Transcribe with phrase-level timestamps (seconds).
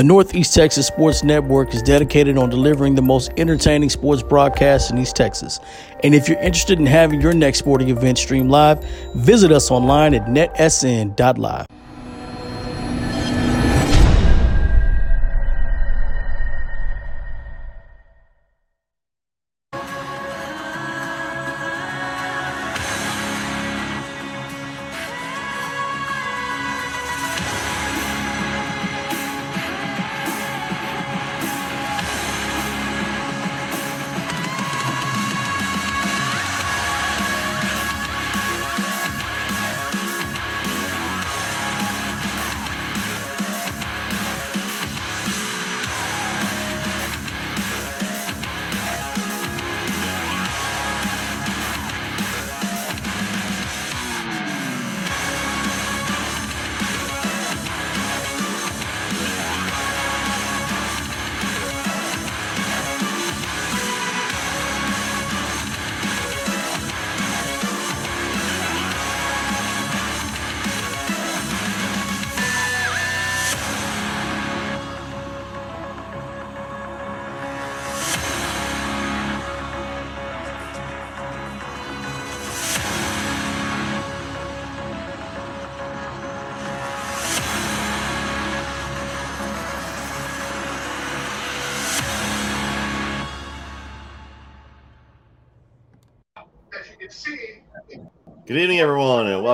[0.00, 4.96] The Northeast Texas Sports Network is dedicated on delivering the most entertaining sports broadcasts in
[4.96, 5.60] East Texas.
[6.02, 8.82] And if you're interested in having your next sporting event streamed live,
[9.14, 11.66] visit us online at netsn.live.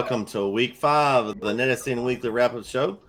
[0.09, 3.00] welcome to week five of the NetSN Weekly Wrap Up Show.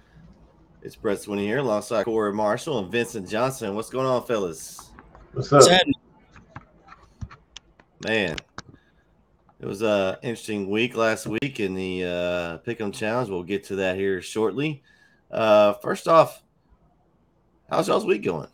[0.81, 3.75] It's Brett Swinney here alongside Corey Marshall and Vincent Johnson.
[3.75, 4.89] What's going on, fellas?
[5.33, 5.69] What's up?
[8.03, 8.35] Man,
[9.59, 13.29] it was an interesting week last week in the uh, Pick'em Challenge.
[13.29, 14.81] We'll get to that here shortly.
[15.29, 16.41] Uh, first off,
[17.69, 18.49] how's y'all's week going?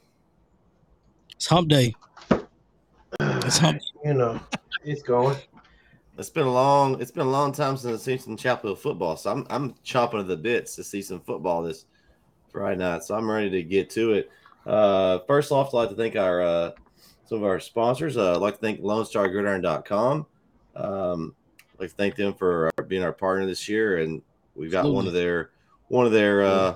[1.34, 1.96] It's hump day.
[3.22, 3.81] It's hump.
[4.04, 4.38] You know,
[4.84, 5.38] it's going.
[6.18, 7.01] It's been a long.
[7.01, 9.74] It's been a long time since I've seen some Chapel Hill football, so I'm I'm
[9.84, 11.85] chomping at the bits to see some football this
[12.51, 13.03] Friday night.
[13.03, 14.31] So I'm ready to get to it.
[14.66, 16.72] Uh, first off, I'd like to thank our uh,
[17.25, 18.16] some of our sponsors.
[18.16, 20.25] Uh, I'd like to thank LoneStarGridiron.com.
[20.75, 21.35] Um,
[21.74, 24.22] I'd like to thank them for uh, being our partner this year, and
[24.56, 25.50] we've got one of their
[25.88, 26.75] one of their uh,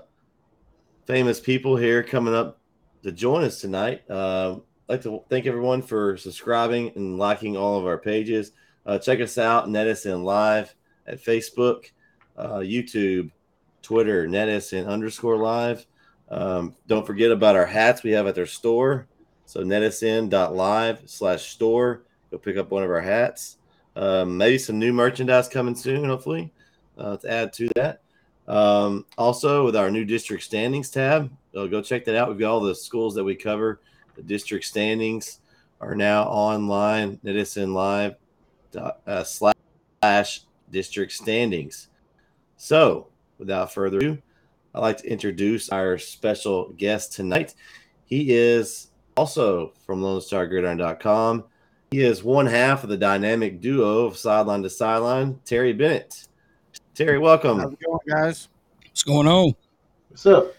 [1.05, 2.59] famous people here coming up
[3.03, 4.03] to join us tonight.
[4.09, 4.55] Uh,
[4.89, 8.51] I'd like to thank everyone for subscribing and liking all of our pages.
[8.87, 10.73] Uh, check us out, NetSN Live
[11.07, 11.91] at Facebook,
[12.37, 13.29] uh, YouTube,
[13.81, 15.85] Twitter, NetSN underscore live.
[16.29, 19.07] Um, don't forget about our hats we have at their store.
[19.45, 22.03] So netsn.live slash store.
[22.31, 23.57] Go pick up one of our hats.
[23.97, 26.53] Um, maybe some new merchandise coming soon, hopefully,
[26.97, 28.01] uh, to add to that.
[28.47, 32.29] Um, also, with our new district standings tab, uh, go check that out.
[32.29, 33.81] We've got all the schools that we cover.
[34.15, 35.39] The district standings
[35.81, 38.15] are now online, NetSN Live
[38.75, 40.41] uh, slash
[40.71, 41.87] district standings.
[42.57, 43.07] So,
[43.37, 44.17] without further ado,
[44.73, 47.55] I'd like to introduce our special guest tonight.
[48.05, 51.43] He is also from LoneStarGridiron.com.
[51.91, 56.27] He is one half of the dynamic duo of sideline to sideline, Terry Bennett.
[56.93, 57.59] Terry, welcome.
[57.59, 58.49] How's it going, guys?
[58.83, 59.53] What's going on?
[60.09, 60.56] What's up?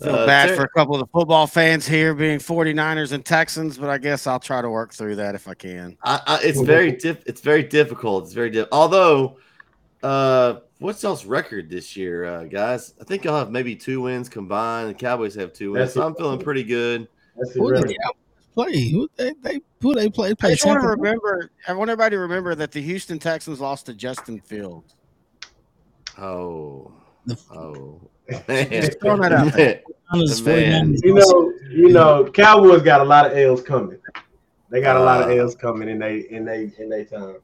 [0.00, 3.24] Feel Uh, bad Terry- for a couple of the football fans here being 49ers and
[3.24, 5.96] Texans, but I guess I'll try to work through that if I can.
[6.04, 8.24] I, I, it's very diff, it's very difficult.
[8.24, 8.68] It's very diff.
[8.70, 9.38] Although,
[10.04, 12.94] uh, what's y'all's record this year, uh, guys?
[13.00, 14.90] I think I'll have maybe two wins combined.
[14.90, 16.02] The Cowboys have two wins, so.
[16.06, 17.08] I'm feeling pretty good.
[17.36, 18.88] That's Who did the Cowboys play?
[18.90, 20.32] Who they, they who they play?
[20.40, 23.60] They I just want to remember, I want everybody to remember that the Houston Texans
[23.60, 24.94] lost to Justin Fields.
[26.16, 26.92] Oh,
[27.52, 28.00] oh,
[28.30, 29.82] Just throwing that out there.
[30.44, 30.94] Man.
[31.02, 33.98] You know, you know, Cowboys got a lot of L's coming.
[34.70, 37.36] They got a lot of Uh, L's coming in they in they in they time.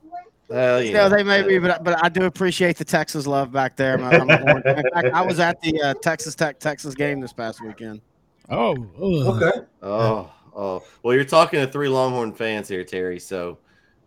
[0.48, 3.50] Well, you Yeah, know, they may be, but but I do appreciate the Texas love
[3.50, 3.98] back there.
[3.98, 7.62] I'm- I'm In fact, I was at the uh, Texas Tech Texas game this past
[7.62, 8.02] weekend.
[8.50, 9.42] Oh, ugh.
[9.42, 9.60] Okay.
[9.82, 10.82] Oh, oh.
[11.02, 13.18] Well, you're talking to three Longhorn fans here, Terry.
[13.18, 13.58] So,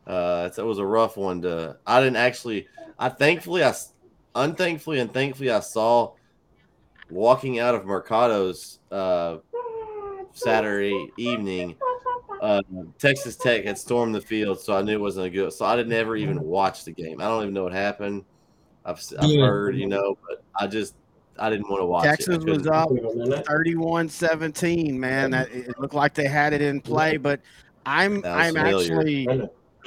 [0.05, 1.77] uh, that was a rough one to.
[1.87, 2.67] I didn't actually.
[2.99, 3.73] I thankfully, I
[4.35, 6.13] unthankfully and thankfully, I saw
[7.09, 9.37] walking out of Mercado's uh,
[10.33, 11.75] Saturday evening.
[12.41, 12.61] Uh,
[12.99, 15.51] Texas Tech had stormed the field, so I knew it wasn't a good.
[15.53, 17.19] So I didn't ever even watch the game.
[17.19, 18.23] I don't even know what happened.
[18.85, 19.47] I've, s- I've Yeah.
[19.47, 20.95] heard, you know, but I just
[21.39, 22.09] I didn't want to watch it.
[22.09, 25.31] Texas was up 31-17, man.
[25.31, 27.41] That it looked like they had it in play, but
[27.85, 28.99] I'm I'm familiar.
[28.99, 29.27] actually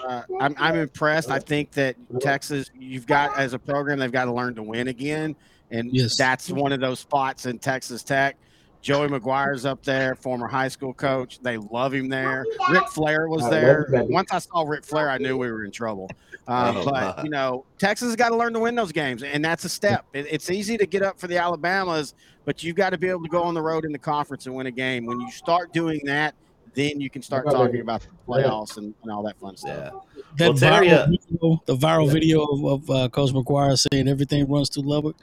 [0.08, 1.30] uh, I'm I'm impressed.
[1.30, 4.88] I think that Texas, you've got as a program, they've got to learn to win
[4.88, 5.36] again,
[5.70, 6.16] and Yes.
[6.16, 8.36] that's one of those spots in Texas Tech
[8.82, 11.38] Joey McGuire's up there, former high school coach.
[11.42, 12.46] They love him there.
[12.70, 13.86] Ric Flair was there.
[13.90, 16.08] Once I saw Ric Flair, I knew we were in trouble.
[16.48, 19.44] Uh, Oh, but you know, Texas has got to learn to win those games, and
[19.44, 20.06] that's a step.
[20.14, 22.14] It, it's easy to get up for the Alabamas,
[22.46, 24.54] but you've got to be able to go on the road in the conference and
[24.54, 25.04] win a game.
[25.04, 26.34] When you start doing that,
[26.74, 29.92] then you can start talking about the playoffs and, and all that fun stuff.
[30.16, 30.22] Yeah.
[30.38, 34.48] That Well, viral uh, video, the viral video of, of uh, Coach McGuire saying everything
[34.48, 35.16] runs through Lubbock.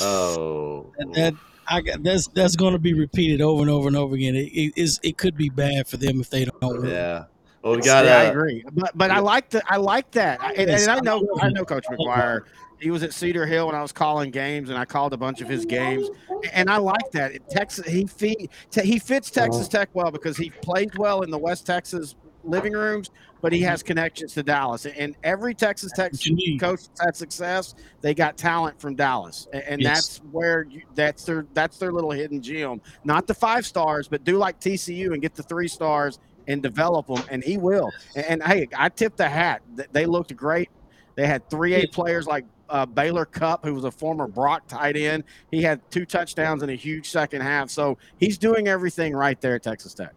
[0.00, 0.92] Oh.
[0.98, 1.34] That, that
[1.66, 4.34] I got that's that's going to be repeated over and over and over again.
[4.34, 6.82] It, it is it could be bad for them if they don't.
[6.82, 6.90] win.
[6.90, 7.24] Yeah.
[7.64, 8.04] Well, we got.
[8.04, 10.88] yeah, I Uh, agree, but but I like the I like that, I- and, and
[10.90, 12.42] I know I know Coach McGuire.
[12.78, 15.40] He was at Cedar Hill when I was calling games, and I called a bunch
[15.40, 16.10] of his games,
[16.52, 17.48] and I like that.
[17.48, 21.38] Texas, he fe- te- he fits Texas Tech well because he plays well in the
[21.38, 24.84] West Texas living rooms, but he has connections to Dallas.
[24.84, 26.60] And every Texas Tech What you need.
[26.60, 29.94] coach that's had success, they got talent from Dallas, and, and Yes.
[29.94, 32.82] that's where you, that's their that's their little hidden gem.
[33.04, 37.06] Not the five stars, but do like TCU and get the three stars and develop
[37.06, 37.90] them, and he will.
[38.16, 39.62] And, and hey, I tipped the hat.
[39.92, 40.70] They looked great.
[41.14, 44.96] They had three A players like uh, Baylor Cupp, who was a former Brock tight
[44.96, 45.24] end.
[45.50, 47.70] He had two touchdowns in a huge second half.
[47.70, 50.12] So he's doing everything right there at Texas Tech.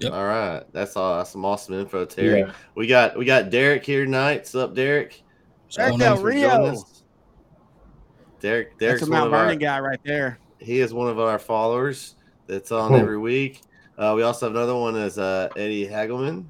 [0.00, 0.12] Yep.
[0.12, 0.62] All right.
[0.72, 1.16] That's all.
[1.18, 2.40] That's some awesome info, Terry.
[2.40, 2.52] Yeah.
[2.74, 4.38] We got we got Derek here tonight.
[4.38, 5.22] What's up, Derek?
[5.64, 6.00] What's going Derek?
[6.00, 6.66] Del for joining Rio.
[6.72, 7.02] us.
[8.40, 10.38] Derek, That's Derek's a one Mount of our, Vernon guy right there.
[10.58, 12.16] he is one of our followers
[12.46, 13.62] that's on every week.
[13.98, 16.44] Uh, we also have another one is uh, Eddie Hagelman.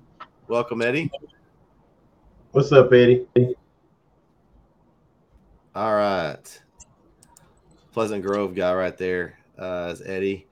[0.48, 1.10] Welcome, Eddie.
[2.50, 3.24] What's up, Eddie?
[5.74, 6.62] All right.
[7.92, 10.46] Pleasant Grove guy right there uh, is Eddie.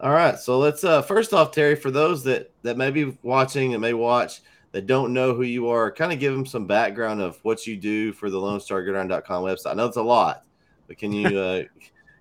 [0.00, 0.38] All right.
[0.38, 3.94] So let's uh first off, Terry, for those that that may be watching and may
[3.94, 4.42] watch
[4.72, 7.76] that don't know who you are, kind of give them some background of what you
[7.76, 9.70] do for the Lone Star Gridiron.com website.
[9.70, 10.44] I know it's a lot,
[10.86, 11.62] but can you uh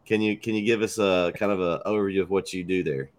[0.06, 2.84] can you can you give us a kind of an overview of what you do
[2.84, 3.10] there?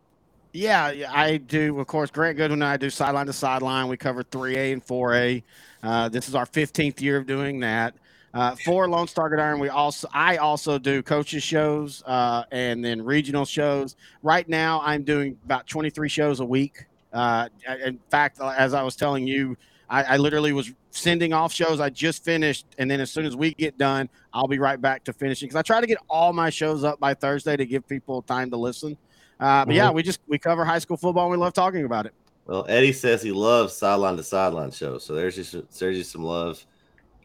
[0.56, 1.79] Yeah, I do.
[1.79, 3.88] Of course, Grant Goodwin and I do sideline to sideline.
[3.88, 5.43] We cover 3A and 4A.
[5.82, 7.94] Uh, this is our 15th year of doing that.
[8.32, 13.05] Uh, for Lone Star Gridiron, we also I also do coaches shows uh, and then
[13.05, 13.97] regional shows.
[14.23, 16.87] Right now, I'm doing about 23 shows a week.
[17.12, 17.49] Uh,
[17.85, 19.56] in fact, as I was telling you,
[19.91, 23.37] I, I literally was sending off shows I just finished, and then as soon as
[23.37, 26.32] we get done, I'll be right back to finishing because I try to get all
[26.32, 28.97] my shows up by Thursday to give people time to listen.
[29.38, 31.24] Uh, but yeah, we just we cover high school football.
[31.24, 32.14] and We love talking about it.
[32.46, 36.22] Well, Eddie says he loves sideline to sideline shows, so there's just there's just some
[36.22, 36.64] love.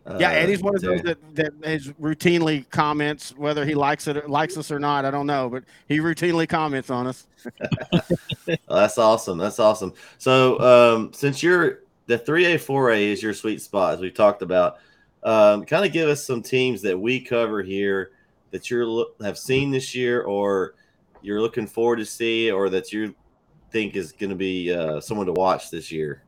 [0.06, 4.30] Uh, Yeah, Eddie's one of those that, that is routinely comments whether he likes it
[4.30, 5.06] likes us or not.
[5.06, 7.28] I don't know, but he routinely comments on us.
[8.68, 9.38] Oh, that's awesome.
[9.38, 9.94] That's awesome.
[10.18, 14.78] So, um, since you're the 3A, 4A is your sweet spot, as we've talked about,
[15.24, 18.12] um, kind of give us some teams that we cover here
[18.50, 20.74] that you look have seen this year or
[21.22, 23.16] you're looking forward to see or that you
[23.72, 26.24] think is going to be uh, someone to watch this year.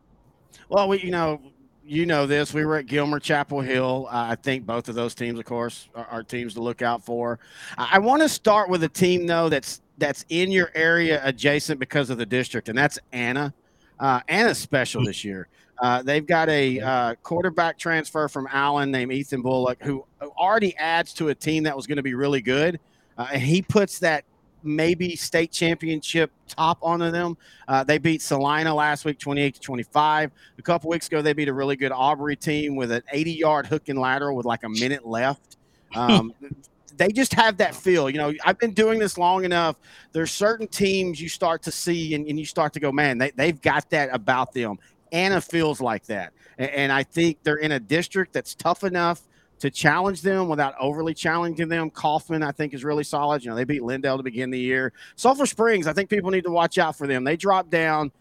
[0.69, 1.41] Well, we you know
[1.85, 2.53] you know this.
[2.53, 4.07] We were at Gilmer Chapel Hill.
[4.09, 7.03] Uh, I think both of those teams, of course, are, are teams to look out
[7.05, 7.39] for.
[7.77, 11.79] I, I want to start with a team though that's that's in your area adjacent
[11.79, 13.53] because of the district, and that's Anna.
[13.99, 15.47] Uh, Anna's special this year.
[15.81, 21.13] Uh, they've got a uh, quarterback transfer from Allen named Ethan Bullock, who already adds
[21.13, 22.79] to a team that was going to be really good.
[23.17, 24.23] Uh, and he puts that
[24.63, 27.37] maybe state championship top onto them.
[27.67, 30.31] Uh, they beat Celina last week, 28 to 25.
[30.57, 33.65] A couple weeks ago, they beat a really good Aubrey team with an 80 yard
[33.67, 35.57] hook and lateral with like a minute left.
[35.95, 36.33] Um,
[36.97, 38.09] they just have that feel.
[38.09, 39.77] You know, I've been doing this long enough.
[40.11, 43.31] There's certain teams you start to see and, and you start to go, man, they,
[43.31, 44.77] they've got that about them.
[45.11, 46.33] Anna feels like that.
[46.57, 49.21] And, and I think they're in a district that's tough enough
[49.63, 51.89] to challenge them without overly challenging them.
[51.89, 53.45] Kaufman, I think, is really solid.
[53.45, 54.91] You know, they beat Lindale to begin the year.
[55.15, 57.23] Sulphur Springs, I think people need to watch out for them.
[57.23, 58.11] They dropped down.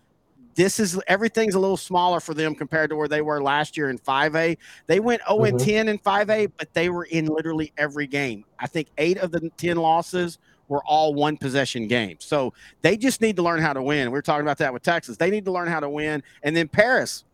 [0.54, 3.90] This is everything's a little smaller for them compared to where they were last year
[3.90, 4.56] in 5A.
[4.86, 5.64] They went 0 and Mhm.
[5.64, 8.44] 10 in 5A, but they were in literally every game.
[8.60, 12.24] I think eight of the 10 losses were all one possession games.
[12.24, 14.12] So they just need to learn how to win.
[14.12, 15.16] We are talking about that with Texas.
[15.16, 16.22] They need to learn how to win.
[16.44, 17.24] And then Paris,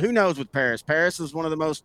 [0.00, 0.82] who knows with Paris?
[0.82, 1.84] Paris is one of the most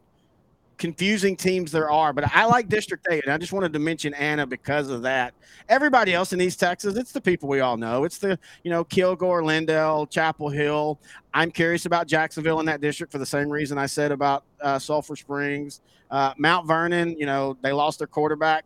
[0.78, 4.14] confusing teams there are, but I like District 8, and I just wanted to mention
[4.14, 5.34] Anna because of that.
[5.70, 8.04] Everybody else in East Texas, it's the people we all know.
[8.04, 11.00] It's the, you know, Kilgore, Lindale, Chapel Hill.
[11.34, 14.80] I'm curious about Jacksonville in that district for the same reason I said about uh,
[14.80, 15.82] Sulphur Springs.
[16.10, 18.66] Uh, Mount Vernon, you know, they lost their quarterback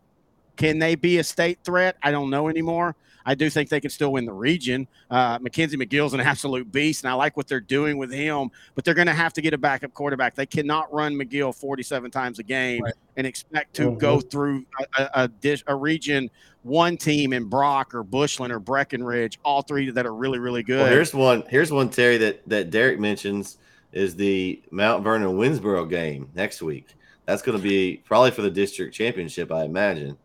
[0.62, 1.96] Can they be a state threat?
[2.04, 2.94] I don't know anymore.
[3.26, 4.86] I do think they can still win the region.
[5.10, 8.48] Uh, Mackenzie McGill's an absolute beast, and I like what they're doing with him.
[8.76, 10.36] But they're going to have to get a backup quarterback.
[10.36, 12.94] They cannot run McGill 47 times a game right.
[13.16, 13.98] and expect to mm-hmm.
[13.98, 16.30] go through a, a, a, dish, a, region
[16.62, 20.82] one team in Brock or Bushland or Breckenridge, all three that are really really good.
[20.82, 21.42] Well, here's one.
[21.48, 23.58] Here's one Terry that that Derek mentions
[23.90, 26.94] is the Mount Vernon Winnsboro game next week.
[27.26, 30.16] That's going to be probably for the district championship, I imagine.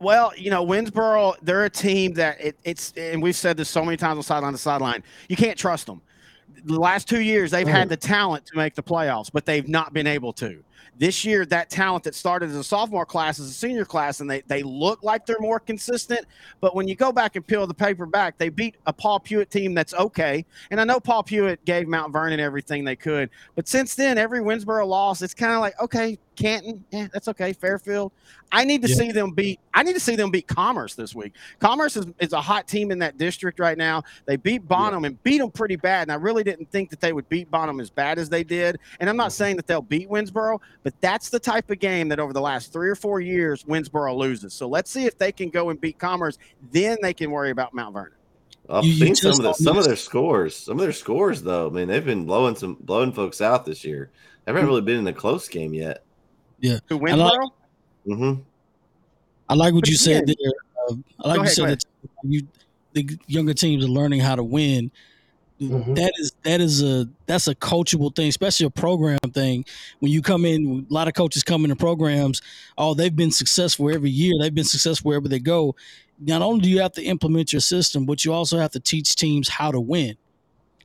[0.00, 3.84] Well, you know, Winnsboro, they're a team that it, it's, and we've said this so
[3.84, 5.02] many times on sideline to sideline.
[5.28, 6.00] You can't trust them.
[6.64, 9.92] The last two years, they've had the talent to make the playoffs, but they've not
[9.92, 10.62] been able to.
[10.98, 14.28] This year, that talent that started as a sophomore class is a senior class, and
[14.28, 16.26] they, they look like they're more consistent.
[16.60, 19.50] But when you go back and peel the paper back, they beat a Paul Pewitt
[19.50, 20.44] team that's okay.
[20.72, 23.30] And I know Paul Pewitt gave Mount Vernon everything they could.
[23.54, 27.52] But since then, every Winnsboro loss, it's kind of like, okay, Canton, yeah, that's okay.
[27.52, 28.12] Fairfield.
[28.52, 28.94] I need to yeah.
[28.94, 29.58] see them beat.
[29.74, 31.34] I need to see them beat Commerce this week.
[31.58, 34.04] Commerce is, is a hot team in that district right now.
[34.24, 35.08] They beat Bonham yeah.
[35.08, 36.02] and beat them pretty bad.
[36.02, 38.78] And I really didn't think that they would beat Bonham as bad as they did.
[39.00, 42.20] And I'm not saying that they'll beat Winnsboro, but that's the type of game that
[42.20, 44.54] over the last three or four years Winnsboro loses.
[44.54, 46.38] So let's see if they can go and beat Commerce.
[46.70, 48.12] Then they can worry about Mount Vernon.
[48.70, 50.54] I've you, seen you some of the, some of their scores.
[50.54, 53.84] Some of their scores, though, I mean, they've been blowing some blowing folks out this
[53.84, 54.10] year.
[54.44, 56.04] They haven't really been in a close game yet.
[56.60, 56.78] Yeah.
[56.88, 57.50] Who wins, I like,
[58.06, 58.40] mm-hmm.
[59.48, 60.52] I like what but you said there.
[60.88, 61.84] Uh, I like you said that
[62.22, 62.46] you
[62.94, 64.90] the younger teams are learning how to win.
[65.60, 65.94] Mm-hmm.
[65.94, 69.64] That is that is a that's a coachable thing, especially a program thing.
[69.98, 72.42] When you come in, a lot of coaches come into programs.
[72.76, 74.34] Oh, they've been successful every year.
[74.40, 75.74] They've been successful wherever they go.
[76.20, 79.16] Not only do you have to implement your system, but you also have to teach
[79.16, 80.16] teams how to win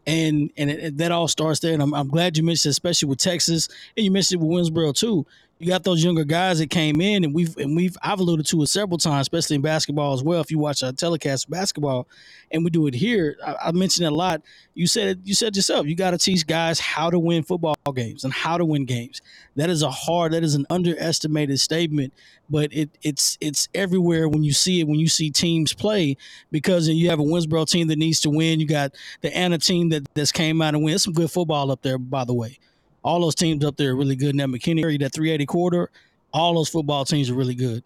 [0.05, 1.73] and and it, it, that all starts there.
[1.73, 4.93] And I'm, I'm glad you mentioned, especially with Texas, and you mentioned it with Winnsboro
[4.95, 5.25] too
[5.63, 8.61] you got those younger guys that came in, and we've and we've I've alluded to
[8.63, 10.41] it several times, especially in basketball as well.
[10.41, 12.07] If you watch our telecast basketball,
[12.51, 14.41] and we do it here, I, I mentioned it a lot.
[14.73, 15.87] You said it, you said yourself.
[15.87, 19.21] You got to teach guys how to win football games and how to win games.
[19.55, 20.33] That is a hard.
[20.33, 22.13] That is an underestimated statement,
[22.49, 26.17] but it it's it's everywhere when you see it when you see teams play
[26.51, 28.59] because you have a Winnsboro team that needs to win.
[28.59, 30.95] You got the Anna team that that's came out and win.
[30.95, 32.59] It's some good football up there, by the way
[33.03, 35.89] all those teams up there are really good in that McKinney area, that 380 quarter.
[36.31, 37.83] All those football teams are really good.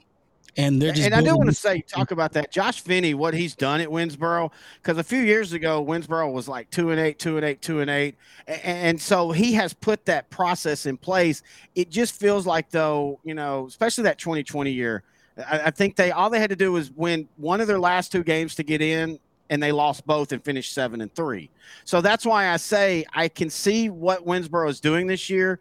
[0.60, 3.36] And they're just and I do want to say talk about that Josh Finney, what
[3.36, 7.20] he's done at Winnsboro, because a few years ago Winnsboro was like two and eight,
[7.20, 8.16] two and eight, two and eight,
[8.48, 11.44] and, and so he has put that process in place.
[11.76, 15.04] It just feels like though, you know, especially that 2020 year,
[15.38, 18.12] I, I think they all they had to do was win one of their last
[18.12, 19.20] two games to get in,
[19.50, 21.50] and they lost both and finished seven and three.
[21.86, 25.60] So that's why I say I can see what Winnsboro is doing this year.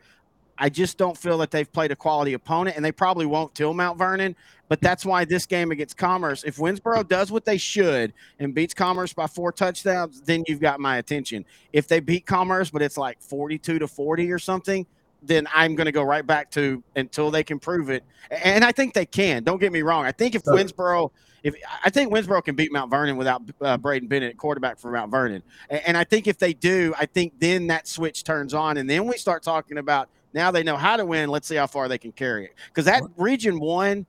[0.59, 3.75] I just don't feel that they've played a quality opponent, and they probably won't till
[3.75, 4.35] Mount Vernon.
[4.69, 8.75] But that's why this game against Commerce, if Winnsboro does what they should and beats
[8.75, 11.45] Commerce by four touchdowns, then you've got my attention.
[11.73, 14.87] If they beat Commerce, but it's like 42 to 40 or something,
[15.23, 18.02] then I'm going to go right back to until they can prove it.
[18.31, 19.45] And I think they can.
[19.45, 20.05] Don't get me wrong.
[20.05, 21.11] I think if Winnsboro–
[21.47, 25.12] if I think Winnsboro can beat Mount Vernon without uh, Braden Bennett, quarterback for Mount
[25.12, 28.79] Vernon, and, and I think if they do, I think then that switch turns on,
[28.79, 31.31] and then we start talking about now they know how to win.
[31.31, 34.07] Let's see how far they can carry it because that Region One,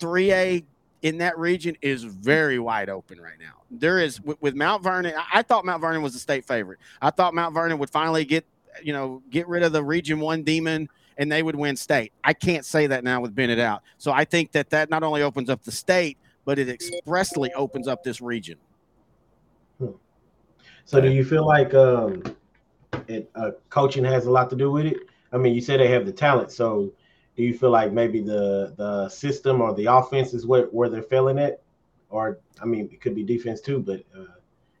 [0.00, 0.64] three A
[1.02, 3.62] in that region is very wide open right now.
[3.70, 5.14] There is with, with Mount Vernon.
[5.16, 6.80] I, I thought Mount Vernon was a state favorite.
[7.00, 8.44] I thought Mount Vernon would finally get
[8.82, 10.88] you know get rid of the Region One demon
[11.18, 12.12] and they would win state.
[12.24, 13.82] I can't say that now with Bennett out.
[13.98, 17.88] So I think that that not only opens up the state, but it expressly opens
[17.88, 18.58] up this region.
[19.78, 19.92] Hmm.
[20.84, 22.22] So, do you feel like um,
[23.08, 24.96] it, uh, coaching has a lot to do with it?
[25.32, 26.92] I mean, you said they have the talent, so
[27.36, 31.02] do you feel like maybe the the system or the offense is where, where they're
[31.02, 31.62] failing at,
[32.10, 34.26] or I mean, it could be defense too, but uh,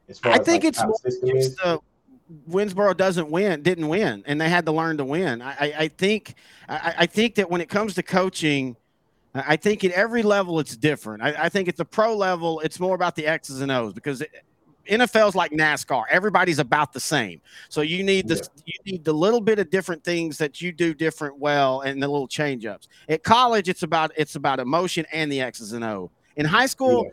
[0.08, 1.80] as far I as think like it's, it's the
[2.48, 5.42] Winnsboro doesn't win, didn't win, and they had to learn to win.
[5.42, 6.34] I, I, I think
[6.68, 8.76] I, I think that when it comes to coaching
[9.34, 11.22] I think at every level it's different.
[11.22, 14.22] I, I, think at the pro level, it's more about the X's and O's because
[14.88, 16.04] NFL's like NASCAR.
[16.08, 17.40] Everybody's about the same.
[17.68, 18.62] So you need the yeah.
[18.66, 22.06] you need the little bit of different things that you do different well and the
[22.06, 22.88] little change ups.
[23.08, 26.10] At college, it's about it's about emotion and the X's and O.
[26.36, 27.10] In high school, yeah.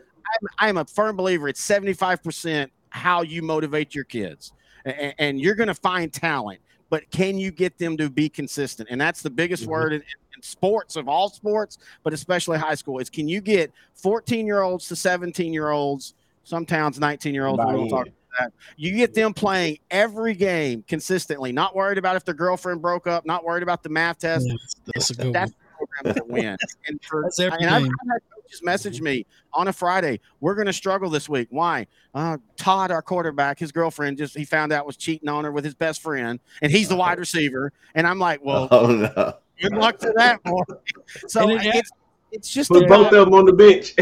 [0.60, 4.52] I'm, I'm, a firm believer it's 75% how you motivate your kids.
[4.84, 6.60] And, and you're going to find talent
[6.92, 8.86] but can you get them to be consistent?
[8.92, 9.72] And that's the biggest mm-hmm.
[9.72, 10.02] word in,
[10.44, 14.88] sports of all sports, but especially high school is can you get 14 year olds
[14.88, 18.52] to 17 year olds, some towns 19 year olds, we will talk about that.
[18.76, 23.26] You get them playing every game consistently, not worried about if their girlfriend broke up,
[23.26, 24.48] not worried about the math test.
[24.94, 25.58] that's, a good that's one.
[25.60, 26.56] the program that to win.
[26.88, 27.82] And, for, That's and I've.
[27.82, 28.20] I've had
[28.52, 30.20] coaches message me on a Friday.
[30.40, 31.48] We're going to struggle this week.
[31.50, 31.86] Why?
[32.14, 35.64] Uh, Todd, our quarterback, his girlfriend just he found out was cheating on her with
[35.64, 37.72] his best friend, and he's the wide receiver.
[37.94, 39.34] And I'm like, well, Oh no.
[39.62, 40.62] Good luck to that boy.
[41.28, 41.90] So it- it's
[42.34, 43.94] it's just Put both of them on the bench.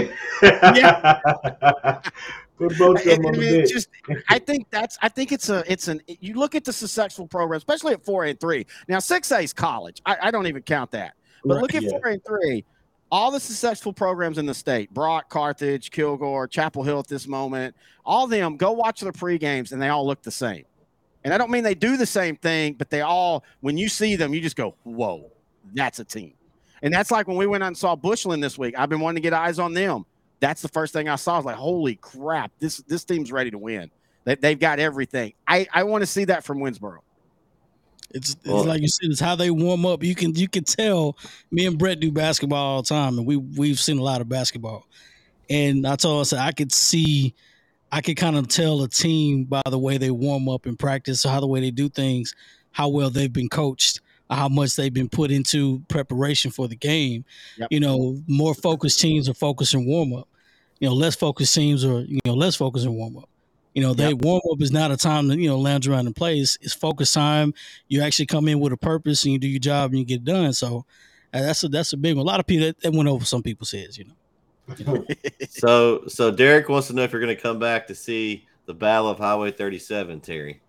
[0.43, 1.21] Yeah.
[2.59, 3.71] Put both of them I on the mean, bench.
[3.71, 3.88] just
[4.29, 7.57] I think that's I think it's a it's an you look at the successful program,
[7.59, 8.67] especially at four and three.
[8.88, 10.00] Now six A is college.
[10.07, 11.14] I, I don't even count that.
[11.45, 11.90] But Right, look at yeah.
[11.90, 12.64] four and three.
[13.12, 17.75] All the successful programs in the state, Brock, Carthage, Kilgore, Chapel Hill at this moment,
[18.05, 20.64] all of them go watch their pre games and they all look the same.
[21.25, 24.14] And I don't mean they do the same thing, but they all, when you see
[24.14, 25.33] them, you just go, whoa,
[25.75, 26.35] that's a team.
[26.83, 28.75] And that's like when we went out and saw Bushland this week.
[28.79, 30.05] I've been wanting to get eyes on them.
[30.40, 31.35] That's the first thing I saw.
[31.35, 33.90] I was like, holy crap, this this team's ready to win.
[34.25, 35.35] They, they've got everything.
[35.47, 36.99] I, I want to see that from Winnsboro.
[38.12, 40.02] It's, it's Well- like you said, it's how they warm up.
[40.02, 41.17] You can you can tell.
[41.50, 44.29] Me and Brett do basketball all the time, and we we've seen a lot of
[44.29, 44.87] basketball.
[45.49, 47.35] And I told us I could see,
[47.93, 51.25] I could kind of tell a team by the way they warm up in practice,
[51.25, 52.35] how the way they do things,
[52.73, 54.00] how well they've been coached,
[54.31, 57.25] how much they've been put into preparation for the game.
[57.59, 57.69] Yep.
[57.71, 60.29] You know, more focused teams are focused in warm up.
[60.79, 63.29] You know, less focused teams are you know less focused in warm up.
[63.75, 66.17] You know, they warm up is not a time to you know lounge around and
[66.17, 66.39] play.
[66.39, 67.55] It's, it's focus time.
[67.89, 70.17] You actually come in with a purpose and you do your job and you get
[70.17, 70.53] it done.
[70.53, 70.85] So
[71.33, 72.25] uh, that's a that's a big one.
[72.25, 73.99] A lot of people that, that went over some people's heads.
[73.99, 75.05] You know,
[75.51, 78.75] So so Derek wants to know if you're going to come back to see the
[78.75, 80.61] Battle of Highway 37, Terry.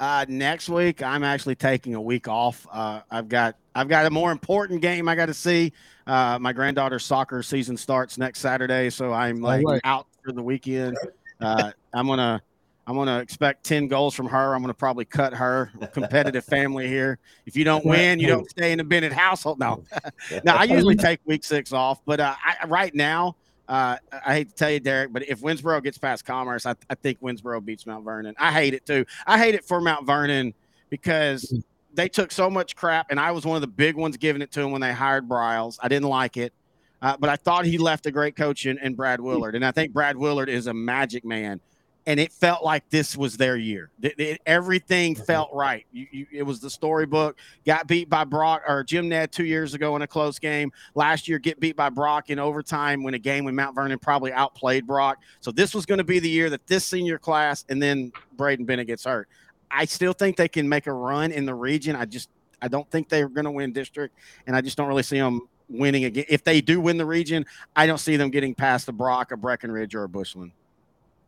[0.00, 2.66] Uh, next week, I'm actually taking a week off.
[2.72, 5.74] Uh, I've got I've got a more important game I got to see.
[6.06, 9.80] Uh, my granddaughter's soccer season starts next Saturday, so I'm like right.
[9.84, 10.96] out for the weekend.
[11.38, 12.40] Uh, I'm gonna
[12.86, 14.54] I'm gonna expect ten goals from her.
[14.54, 15.70] I'm gonna probably cut her.
[15.92, 17.18] Competitive family here.
[17.44, 19.58] If you don't win, you don't stay in the Bennett household.
[19.58, 19.84] No,
[20.44, 20.54] no.
[20.54, 23.36] I usually take week six off, but uh, I, right now.
[23.70, 26.96] Uh, I hate to tell you, Derek, but if Winnsboro gets past Commerce, I, I
[26.96, 28.34] think Winnsboro beats Mount Vernon.
[28.36, 29.06] I hate it too.
[29.28, 30.54] I hate it for Mount Vernon
[30.88, 31.54] because
[31.94, 34.50] they took so much crap, and I was one of the big ones giving it
[34.52, 35.78] to them when they hired Briles.
[35.80, 36.52] I didn't like it,
[37.00, 39.70] uh, but I thought he left a great coach in, in Brad Willard, and I
[39.70, 41.60] think Brad Willard is a magic man.
[42.10, 43.92] And it felt like this was their year.
[44.02, 45.22] It- it- everything mm-hmm.
[45.22, 45.86] felt right.
[45.92, 47.38] You, you, it was the storybook.
[47.64, 50.72] Got beat by Brock or Jim Ned two years ago in a close game.
[50.96, 54.32] Last year, get beat by Brock in overtime when a game when Mount Vernon probably
[54.32, 55.18] outplayed Brock.
[55.38, 58.66] So this was going to be the year that this senior class and then Braden
[58.66, 59.28] Bennett gets hurt.
[59.70, 61.94] I still think they can make a run in the region.
[61.94, 62.28] I just
[62.60, 64.16] I don't think they're going to win district,
[64.48, 66.24] and I just don't really see them winning again.
[66.28, 67.46] If they do win the region,
[67.76, 70.50] I don't see them getting past a Brock, a Breckenridge, or a Bushland.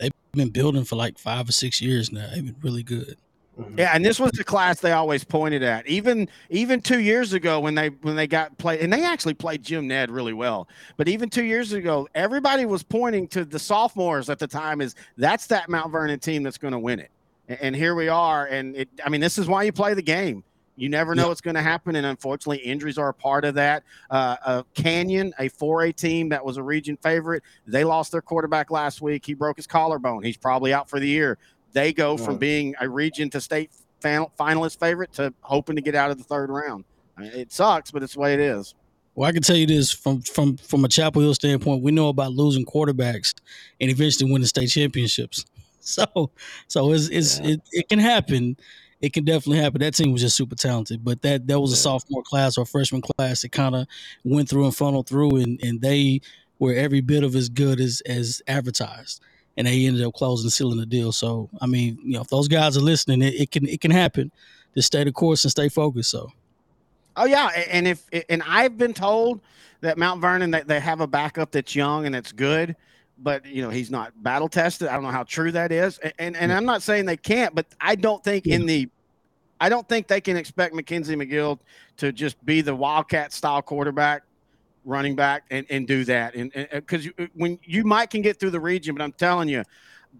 [0.02, 2.28] They've been building for like five or six years now.
[2.32, 3.16] They've been really good.
[3.58, 3.78] Mhm.
[3.78, 5.86] Yeah, and this was the class they always pointed at.
[5.86, 9.62] Even even two years ago when they when they got played, and they actually played
[9.62, 10.68] Jim Ned really well.
[10.96, 14.94] But even two years ago, everybody was pointing to the sophomores at the time is
[15.18, 17.10] that's that Mount Vernon team that's going to win it.
[17.48, 18.46] And, and here we are.
[18.46, 20.44] And it, I mean, this is why you play the game.
[20.76, 21.28] You never know Yeah.
[21.28, 23.82] what's going to happen, and unfortunately, injuries are a part of that.
[24.10, 28.70] Uh, uh, Canyon, a 4A team that was a region favorite, they lost their quarterback
[28.70, 29.24] last week.
[29.26, 30.22] He broke his collarbone.
[30.22, 31.36] He's probably out for the year.
[31.72, 35.94] They go from being a region to state final, finalist favorite to hoping to get
[35.94, 36.84] out of the third round.
[37.16, 38.74] I mean, it sucks, but it's the way it is.
[39.14, 42.08] Well, I can tell you this from from from a Chapel Hill standpoint, we know
[42.08, 43.34] about losing quarterbacks
[43.78, 45.44] and eventually winning state championships.
[45.84, 46.30] So
[46.68, 47.46] so it's, it's Yeah.
[47.54, 48.56] it, it can happen.
[49.02, 49.80] It can definitely happen.
[49.80, 51.80] That team was just super talented, but that that was a Yeah.
[51.80, 53.86] sophomore class or freshman class that kind of
[54.24, 56.20] went through and funneled through, and and they
[56.60, 59.20] were every bit of as good as as advertised,
[59.56, 61.10] and they ended up closing and sealing the deal.
[61.10, 63.90] So I mean, you know, if those guys are listening, it, it can it can
[63.90, 64.30] happen.
[64.74, 66.10] Just stay the course and stay focused.
[66.10, 66.30] So.
[67.16, 69.40] Oh yeah, and if and I've been told
[69.80, 72.76] that Mount Vernon that they have a backup that's young and that's good,
[73.22, 74.88] but you know he's not battle tested.
[74.88, 77.54] I don't know how true that is, A- and and I'm not saying they can't,
[77.54, 78.88] but I don't think in the,
[79.60, 81.58] I don't think they can expect Mackenzie McGill
[81.98, 84.22] to just be the Wildcat style quarterback,
[84.84, 88.60] running back, and and do that, and because when you might can get through the
[88.60, 89.62] region, but I'm telling you.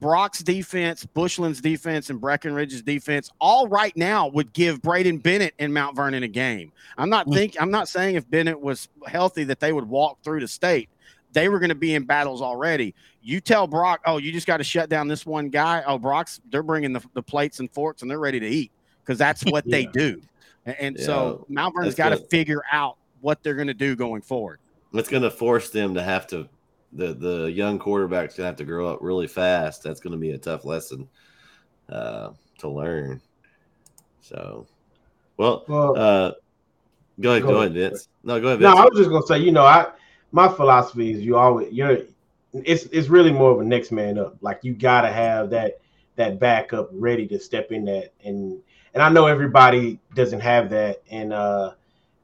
[0.00, 5.72] Brock's defense, Bushland's defense, and Breckenridge's defense, all right now would give Braden Bennett and
[5.72, 6.72] Mount Vernon a game.
[6.96, 7.34] I'm not Mm.
[7.34, 10.88] think I'm not saying if Bennett was healthy that they would walk through the state.
[11.32, 12.94] They were going to be in battles already.
[13.22, 15.82] You tell Brock, oh, you just got to shut down this one guy.
[15.86, 19.18] Oh, Brock's they're bringing the, the plates and forks and they're ready to eat because
[19.18, 20.20] that's what they do.
[20.66, 23.96] And, and so Mount Vernon's that's got to figure out what they're going to do
[23.96, 24.58] going forward.
[24.94, 26.48] It's going to force them to have to
[26.92, 29.82] the the young quarterback's going to have to grow up really fast.
[29.82, 31.08] That's going to be a tough lesson
[31.88, 33.20] uh, to learn.
[34.20, 34.66] So,
[35.36, 36.32] well, Well, uh,
[37.20, 37.76] Go ahead, Go go, ahead.
[37.76, 38.08] ahead, Vince.
[38.24, 39.90] No, go ahead, No, I was just gonna say, you know, I
[40.32, 41.98] my philosophy is you always you're
[42.54, 44.36] it's it's really more of a next man up.
[44.40, 45.80] Like you gotta have that
[46.16, 48.60] that backup ready to step in that and
[48.94, 51.72] and I know everybody doesn't have that and uh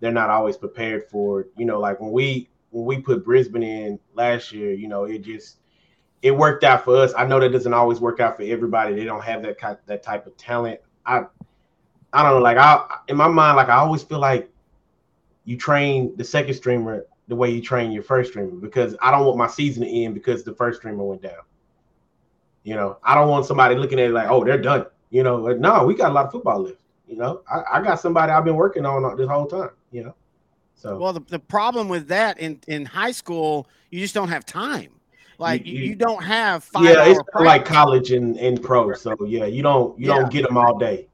[0.00, 1.52] they're not always prepared for it.
[1.56, 5.18] You know, like when we when we put Brisbane in last year, you know, it
[5.18, 5.58] just
[6.22, 7.12] it worked out for us.
[7.16, 8.94] I know that doesn't always work out for everybody.
[8.94, 10.80] They don't have that kind that type of talent.
[11.04, 11.24] I
[12.12, 14.50] I don't know, like I in my mind, like I always feel like
[15.44, 19.24] you train the second streamer the way you train your first streamer because I don't
[19.26, 21.42] want my season to end because the first streamer went down.
[22.64, 24.86] You know, I don't want somebody looking at it like, oh, they're done.
[25.10, 26.80] You know, like, no, we got a lot of football left.
[27.06, 29.70] You know, I, I got somebody I've been working on this whole time.
[29.92, 30.14] You know,
[30.74, 34.44] so Well, the, the problem with that in, in high school, you just don't have
[34.44, 34.90] time.
[35.38, 38.92] Like you, You- you, don't have five yeah, it's like college and, and pro.
[38.94, 40.16] So yeah, you don't you Yeah.
[40.16, 41.06] don't get them all day.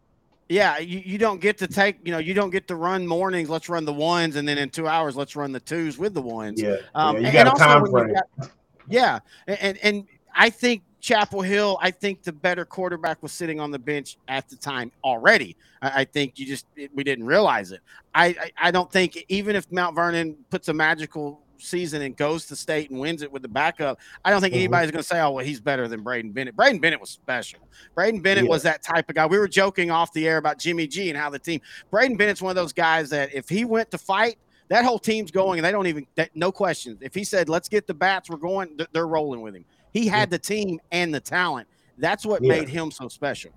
[0.48, 3.48] Yeah, you, you don't get to take, you know, you don't get to run mornings.
[3.48, 6.20] Let's run the ones, and then in two hours, let's run the twos with the
[6.20, 6.60] ones.
[6.60, 8.22] Yeah, Um, yeah you and- got and a also time when you frame.
[8.38, 8.50] got-
[8.88, 11.78] yeah, and, and and I think Chapel Hill.
[11.80, 15.56] I think the better quarterback was sitting on the bench at the time already.
[15.80, 17.80] I, I think you just it, we didn't realize it.
[18.14, 22.46] I, I I don't think even if Mount Vernon puts a magical season and goes
[22.46, 24.58] to state and wins it with the backup, I don't think Mhm.
[24.58, 27.60] anybody's going to say, "Oh, well, he's better than Braden Bennett." Braden Bennett was special.
[27.94, 28.50] Braden Bennett Yeah.
[28.50, 29.26] was that type of guy.
[29.26, 31.60] We were joking off the air about Jimmy G and how the team.
[31.90, 35.30] Braden Bennett's one of those guys that if he went to fight, that whole team's
[35.30, 36.98] going and they don't even that, no questions.
[37.02, 39.64] If he said, "Let's get the bats, we're going," th- they're rolling with him.
[39.92, 41.68] He had the team and the talent.
[41.98, 42.48] That's what Yeah.
[42.48, 43.52] made him so special.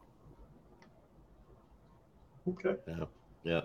[2.47, 2.75] Okay.
[3.43, 3.61] Yeah.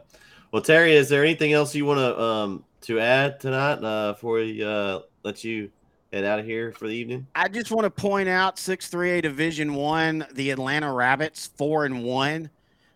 [0.52, 4.37] Well, Terry, is there anything else you want to um to add tonight uh, before
[4.37, 5.71] we uh, let you
[6.12, 7.27] head out of here for the evening?
[7.35, 11.85] I just want to point out six three A Division One, the Atlanta Rabbits, four
[11.85, 12.51] and one,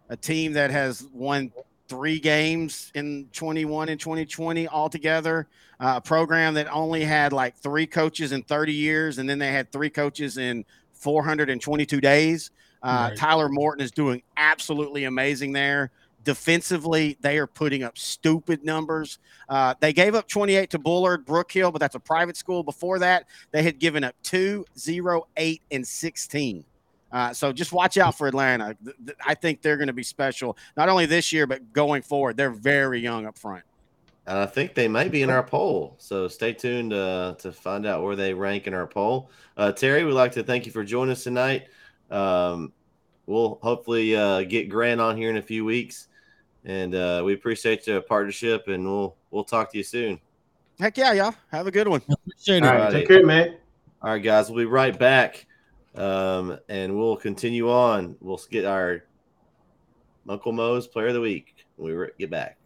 [0.08, 1.52] a team that has won
[1.88, 5.46] three games in 21 and 2020 altogether.
[5.78, 9.52] Uh, a program that only had like three coaches in 30 years, and then they
[9.52, 12.50] had three coaches in 422 days.
[12.82, 13.16] Uh, Right.
[13.18, 15.90] Tyler Morton is doing absolutely amazing there.
[16.26, 19.20] Defensively, they are putting up stupid numbers.
[19.48, 22.64] Uh, they gave up 28 to Bullard, Brookhill, but that's a private school.
[22.64, 26.64] Before that, they had given up two, zero, eight, and 16.
[27.12, 28.76] Uh, so just watch out for Atlanta.
[29.24, 32.36] I think they're going to be special, not only this year, but going forward.
[32.36, 33.62] They're very young up front.
[34.26, 35.94] And I think they might be in our poll.
[35.98, 39.30] So stay tuned uh, to find out where they rank in our poll.
[39.56, 41.68] Uh, Terry, we'd like to thank you for joining us tonight.
[42.10, 42.72] Um,
[43.26, 46.08] we'll hopefully uh, get Grant on here in a few weeks.
[46.66, 50.20] And uh, we appreciate your partnership, and we'll we'll talk to you soon.
[50.78, 51.34] Heck yeah, y'all.
[51.52, 52.02] Have a good one.
[52.10, 52.78] Appreciate All it.
[52.78, 53.56] right, take care, man.
[54.02, 55.46] All right, guys, we'll be right back,
[55.94, 58.16] um, and we'll continue on.
[58.20, 59.04] We'll get our
[60.28, 62.58] Uncle Mo's Player of the Week when we re- get back.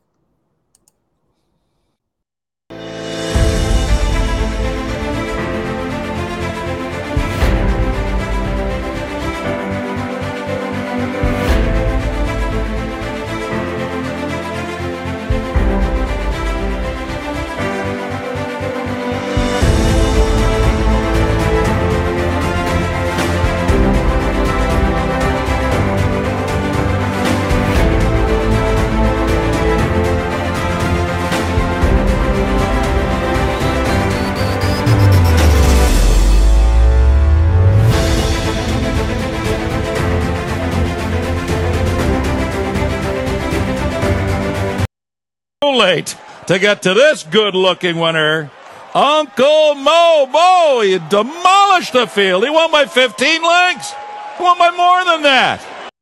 [45.77, 48.51] Late to get to this good looking winner.
[48.95, 52.43] Uncle Mo Bo, he demolished the field.
[52.43, 53.93] He won by 15 lengths.
[54.37, 55.93] He won by more than that.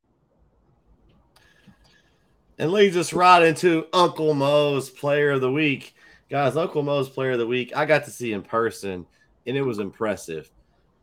[2.58, 5.94] And leads us right into Uncle Mo's Player of the Week.
[6.30, 9.06] Guys, Uncle Mo's Player of the Week, I got to see in person,
[9.46, 10.50] and it was impressive.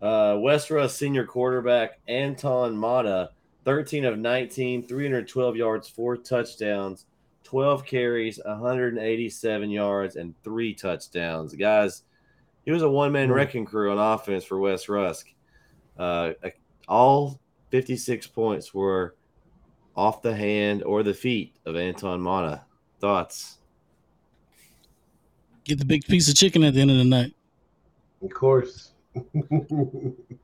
[0.01, 3.30] Uh, West Rusk senior quarterback Anton Mata,
[3.63, 7.06] 13 of 19, 312 yards, four touchdowns,
[7.55, 11.55] 12 carries, 187 yards, and three touchdowns.
[11.55, 12.01] Guys,
[12.65, 15.27] he was a one man wrecking crew on offense for West Rusk.
[15.97, 16.31] Uh,
[16.89, 17.39] all
[17.71, 19.15] 56 points were
[19.95, 22.65] off the hand or the feet of Anton Mata.
[22.99, 23.59] Thoughts?
[25.63, 27.33] Get the big piece of chicken at the end of the night.
[28.21, 28.91] Of course.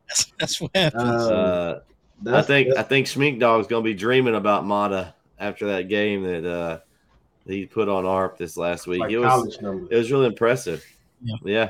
[0.08, 1.04] That's, that's what happens.
[1.04, 5.67] Uh, I that's- think I that's- think Schmink Dog's gonna be dreaming about Mata after
[5.67, 6.80] that game that uh,
[7.48, 9.00] he put on ARP this last week.
[9.02, 9.88] like it was numbers.
[9.92, 10.86] it was really impressive.
[11.24, 11.36] Yeah.
[11.44, 11.70] Yeah.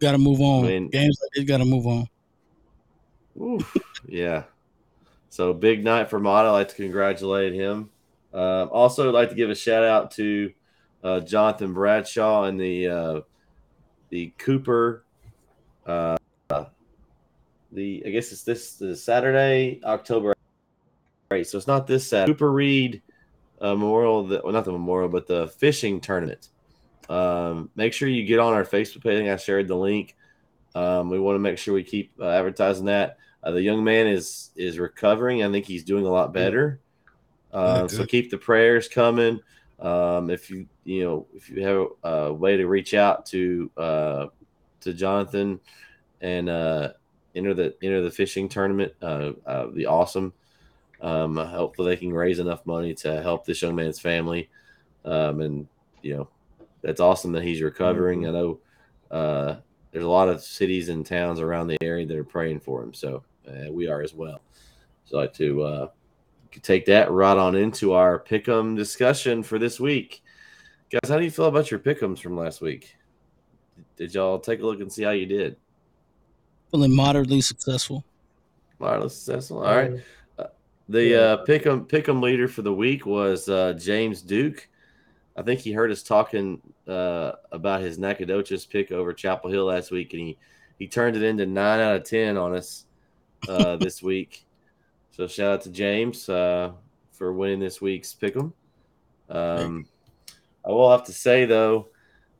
[0.00, 0.64] got to move on.
[0.64, 2.08] I mean- Games like this got to move on.
[3.40, 3.76] Oof.
[4.06, 4.44] yeah.
[5.30, 6.48] So big night for Mata.
[6.48, 7.90] I'd like to congratulate him.
[8.32, 10.52] Um, also, I'd like to give a shout out to
[11.02, 13.20] uh, Jonathan Bradshaw and the uh,
[14.10, 15.04] the Cooper.
[15.86, 16.16] Uh,
[17.72, 20.34] the I guess it's this, this Saturday, October
[21.30, 21.46] 8th.
[21.46, 22.32] So it's not this Saturday.
[22.32, 23.02] Cooper Reed
[23.64, 26.48] uh, Memorial, the, well, not the Memorial, but the fishing tournament.
[27.08, 29.26] Um, make sure you get on our Facebook page.
[29.26, 30.16] I shared the link.
[30.74, 33.16] Um, we want to make sure we keep uh, advertising that.
[33.42, 35.42] Uh, the young man is is recovering.
[35.42, 36.80] I think he's doing a lot better.
[37.52, 39.40] Uh, so keep the prayers coming.
[39.78, 44.26] Um, if you you know if you have a, way to reach out to uh,
[44.80, 45.60] to Jonathan
[46.20, 46.92] and uh,
[47.34, 50.32] enter the enter the fishing tournament, uh, uh, be awesome.
[51.04, 54.48] Um, hopefully they can raise enough money to help this young man's family.
[55.04, 55.68] Um, and
[56.00, 56.28] you know
[56.80, 58.22] that's awesome that he's recovering.
[58.22, 58.36] Mm-hmm.
[58.36, 58.60] I know
[59.10, 59.56] uh,
[59.90, 62.94] there's a lot of cities and towns around the area that are praying for him,
[62.94, 64.40] so uh, we are as well.
[65.04, 65.88] So I'd like to uh,
[66.62, 70.22] take that right on into our pick'em discussion for this week,
[70.90, 71.10] guys.
[71.10, 72.96] How do you feel about your pick'ems from last week?
[73.96, 75.56] Did y'all take a look and see how you did?
[76.70, 78.04] Feeling moderately successful.
[78.78, 79.58] Moderately successful.
[79.58, 80.02] All right.
[80.88, 84.68] Uh, the uh, pick'em pick'em leader for the week was uh, James Duke.
[85.36, 89.90] I think he heard us talking uh, about his Nacogdoches pick over Chapel Hill last
[89.90, 90.38] week, and he
[90.78, 92.84] he turned it into nine out of ten on us
[93.48, 94.44] uh, this week.
[95.10, 96.72] So shout out to James uh,
[97.12, 98.52] for winning this week's pick'em.
[99.30, 99.86] Um,
[100.64, 101.88] I will have to say though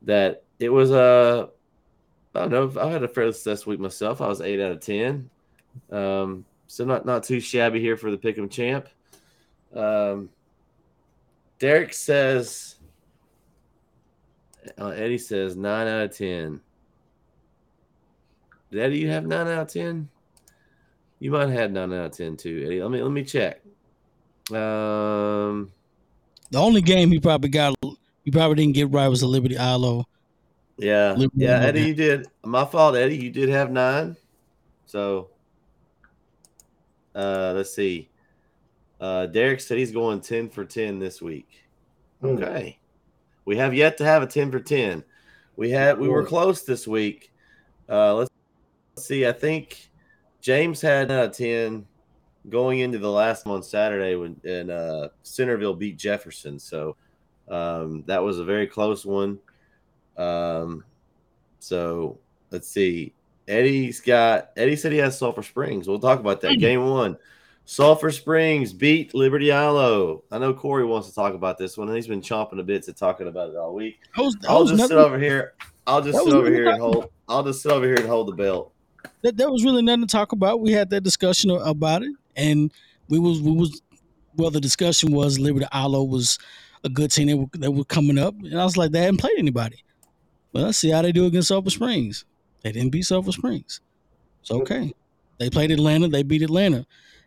[0.02, 1.48] that it was a
[2.34, 4.20] I don't know I had a fairly successful week myself.
[4.20, 5.30] I was eight out of ten,
[5.90, 8.88] um, so not not too shabby here for the pick'em champ.
[9.72, 10.28] Um,
[11.60, 12.74] Derek says
[14.76, 16.60] uh, Eddie says nine out of ten.
[18.76, 20.08] Eddie, you have nine out of ten.
[21.20, 22.82] You might have had nine out of ten too, Eddie.
[22.82, 23.60] Let me let me check.
[24.50, 25.70] Um,
[26.50, 27.76] the only game he probably got,
[28.24, 30.04] he probably didn't get right was the Liberty-Eylau.
[30.76, 32.26] Yeah, Liberty yeah, Eddie, you did.
[32.44, 33.16] My fault, Eddie.
[33.16, 34.16] You did have nine.
[34.86, 35.30] So,
[37.14, 38.08] uh, let's see.
[39.00, 41.64] Uh, Derek said he's going ten for ten this week.
[42.20, 42.28] Hmm.
[42.28, 42.78] Okay.
[43.44, 45.04] We have yet to have a 10 for 10.
[45.56, 47.32] We had we were close this week.
[47.88, 48.30] Uh, let's,
[48.96, 49.26] see.
[49.26, 49.90] I think
[50.40, 51.84] James had a 10
[52.48, 56.58] going into the last one Saturday when and uh, Centerville beat Jefferson.
[56.58, 56.96] So
[57.48, 59.38] um, that was a very close one.
[60.16, 60.84] Um,
[61.58, 62.18] so
[62.50, 63.12] let's see.
[63.46, 65.86] Eddie's got Eddie said he has Sulphur Springs.
[65.86, 66.54] We'll talk about that.
[66.54, 66.60] Hmm.
[66.60, 67.18] Game one.
[67.66, 70.22] Sulphur Springs beat Liberty-Eylau.
[70.30, 72.82] I know Corey wants to talk about this one, and he's been chomping a bit
[72.82, 74.00] to talking about it all week.
[74.18, 75.54] Was, I'll just nothing, sit over here.
[75.86, 77.10] I'll just sit over here and hold.
[77.26, 78.74] I'll just sit over here and hold the belt.
[79.22, 80.60] That, that was really nothing to talk about.
[80.60, 82.70] We had that discussion about it, and
[83.08, 83.80] we was we was
[84.36, 84.50] well.
[84.50, 86.38] The discussion was Liberty-Eylau was
[86.84, 87.28] a good team.
[87.28, 89.82] They were, they were coming up, and I was like, they hadn't played anybody.
[90.52, 92.26] Well, let's see how they do against Sulphur Springs.
[92.64, 93.80] They didn't beat Sulphur Springs.
[94.40, 94.92] It's okay.
[95.38, 96.08] They played Atlanta.
[96.08, 96.86] They beat Atlanta.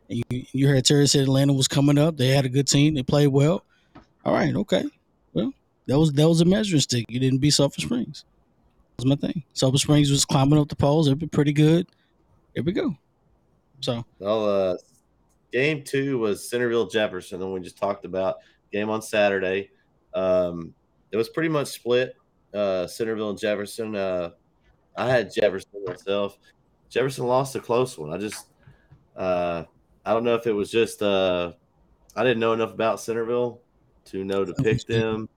[0.09, 2.17] And you, you heard Terry said Atlanta was coming up.
[2.17, 2.95] They had a good team.
[2.95, 3.63] They played well.
[4.25, 4.83] All right, okay.
[5.33, 5.53] Well,
[5.85, 7.05] that was that was a measuring stick.
[7.07, 8.25] You didn't beat Sulphur Springs.
[8.97, 9.43] That was my thing.
[9.53, 11.07] Sulphur Springs was climbing up the polls.
[11.07, 11.87] It'd be pretty good.
[12.55, 12.97] Here we go.
[13.81, 14.77] So well, uh,
[15.53, 18.37] game two was Centerville Jefferson, and we just talked about
[18.71, 19.69] game on Saturday.
[20.15, 20.73] Um,
[21.11, 22.15] it was pretty much split.
[22.53, 23.95] Uh, Centerville and Jefferson.
[23.95, 24.31] Uh,
[24.97, 26.37] I had Jefferson myself.
[26.89, 28.11] Jefferson lost a close one.
[28.11, 28.47] I just
[29.15, 29.63] uh,
[30.05, 31.51] I don't know if it was just uh,
[32.15, 33.61] I didn't know enough about Centerville
[34.05, 35.29] to know to pick them,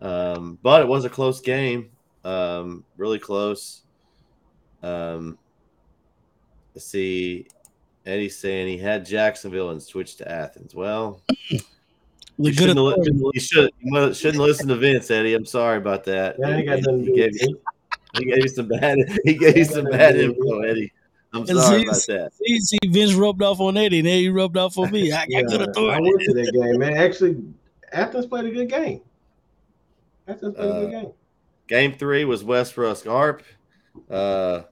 [0.00, 1.90] um, but it was a close game,
[2.24, 3.82] um, really close.
[4.82, 5.38] Um,
[6.74, 7.46] let's see,
[8.04, 10.74] Eddie's saying he had Jacksonville and switched to Athens.
[10.74, 11.22] Well,
[12.38, 15.34] you shouldn't, you, should, you shouldn't listen to Vince, Eddie.
[15.34, 16.36] I'm sorry about that.
[16.38, 17.56] Yeah, he, he, gave,
[18.18, 18.98] he gave you some bad.
[19.24, 20.92] He gave you some bad info, Eddie.
[21.34, 22.30] I'm sorry see, about that.
[22.34, 25.10] See, see, Vince rubbed off on Eddie, and then he rubbed off on me.
[25.12, 25.90] I, yeah, I could have thought.
[25.90, 26.94] I went to that game, man.
[26.94, 27.42] Actually,
[27.90, 29.00] Athens played a good game.
[30.28, 31.12] Athens played uh, a good uh, game.
[31.68, 33.42] Game three was West Rusk Arp.
[34.10, 34.62] Uh,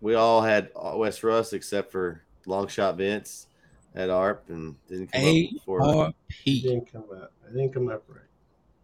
[0.00, 3.46] we all had West Rusk except for long shot Vince
[3.94, 5.82] at ARP and didn't come A- up before.
[5.82, 6.62] R-P.
[6.62, 7.32] Didn't come out.
[7.44, 8.20] I didn't come up right.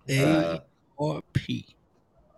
[0.08, 0.62] A
[0.98, 1.66] R P.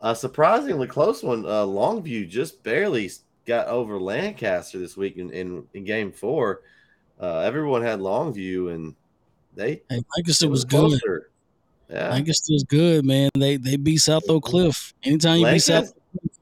[0.05, 1.47] A surprisingly close one.
[1.47, 3.11] Uh, Longview just barely
[3.47, 6.61] got over Lancaster this week in, in, in game four.
[7.19, 8.95] Uh, everyone had Longview and
[9.55, 11.01] they hey, Lancaster was, was good.
[11.89, 12.11] Yeah.
[12.11, 13.31] Lancaster was good, man.
[13.35, 14.93] They they beat South Oak Cliff.
[15.05, 16.41] Anytime you Lancaster, beat South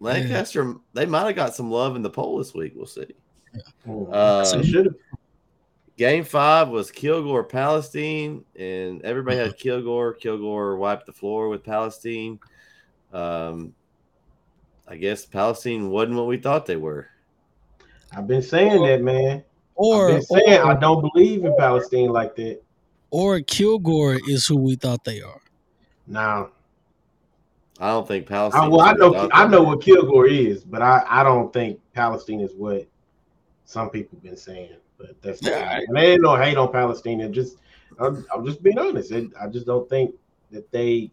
[0.00, 0.74] Lancaster, yeah.
[0.94, 2.72] they might have got some love in the poll this week.
[2.74, 3.06] We'll see.
[3.86, 3.94] Yeah.
[3.94, 4.84] Uh,
[5.96, 10.14] Game five was Kilgore Palestine, and everybody had Kilgore.
[10.14, 12.40] Kilgore wiped the floor with Palestine.
[13.12, 13.74] Um,
[14.86, 17.08] I guess Palestine wasn't what we thought they were.
[18.16, 19.44] I've been saying that, man.
[19.74, 22.60] Or, I've been saying or, I don't believe in Palestine like that.
[23.10, 25.40] or Kilgore is who we thought they are.
[26.06, 26.50] Now,
[27.80, 28.64] I don't think Palestine.
[28.64, 31.80] I, well, I know what I know what Kilgore is, but I, I don't think
[31.92, 32.86] Palestine is what
[33.66, 34.76] some people been saying.
[34.96, 35.78] But that's Yeah.
[35.78, 37.20] and there ain't no hate on Palestine.
[37.20, 37.58] It just
[38.00, 39.12] I'm, I'm just being honest.
[39.12, 40.14] It, I just don't think
[40.50, 41.12] that they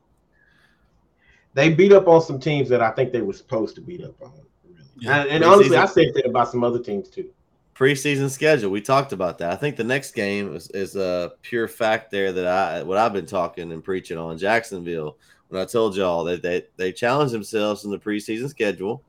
[1.56, 4.22] they beat up on some teams that I think they were supposed to beat up
[4.22, 4.32] on.
[4.64, 4.84] Really.
[5.00, 5.22] Yeah.
[5.22, 7.30] And, and honestly, I Preseason- said that about some other teams too.
[7.76, 8.70] preseason schedule.
[8.70, 9.52] We talked about that.
[9.52, 13.14] I think the next game is, is a pure fact there that I what I've
[13.14, 15.18] been talking and preaching on Jacksonville.
[15.50, 19.02] When I told y'all that they they challenged themselves in the preseason schedule,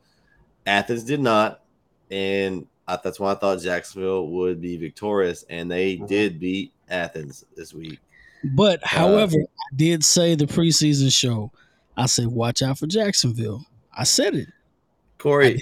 [0.66, 1.62] Athens did not,
[2.10, 6.06] and I, that's why I thought Jacksonville would be victorious, and they Mhm.
[6.08, 7.98] did beat Athens this week.
[8.44, 11.50] But Uh, however, I did say the preseason show.
[11.96, 13.64] I said, watch out for Jacksonville.
[13.96, 14.48] I said it.
[15.18, 15.60] Corey,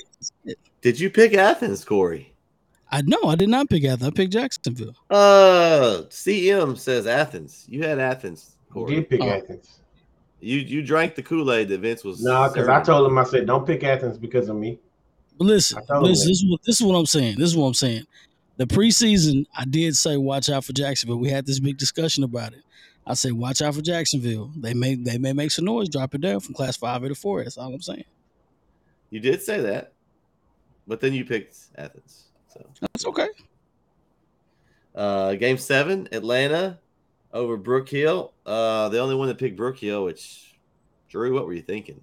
[0.48, 2.32] I did you pick Athens, Corey?
[2.90, 4.04] I know I did not pick Athens.
[4.06, 4.94] I picked Jacksonville.
[5.10, 7.64] Uh, CM says Athens.
[7.68, 8.94] You had Athens, You Corey.
[8.96, 9.28] did pick Oh.
[9.30, 9.78] Athens.
[10.40, 12.22] You you drank the Kool Aid that Vince was.
[12.22, 14.78] No, because I told him I said don't pick Athens because of me.
[15.38, 17.36] But listen, I told him listen this, is what, this is what I'm saying.
[17.38, 18.04] This is what I'm saying.
[18.56, 21.16] The preseason, I did say watch out for Jacksonville.
[21.18, 22.62] We had this big discussion about it.
[23.06, 24.50] I say watch out for Jacksonville.
[24.56, 27.14] They may they may make some noise, drop it down from class five A to
[27.14, 27.42] four.
[27.42, 28.04] That's all I'm saying.
[29.10, 29.92] You did say that,
[30.86, 32.24] but then you picked Athens.
[32.52, 33.28] So, That's okay.
[34.94, 36.78] uh, game seven, Atlanta
[37.32, 38.32] over Brook Hill.
[38.46, 40.54] Uh, the only one that picked Brook Hill, which
[41.08, 42.00] Drew, what were you thinking?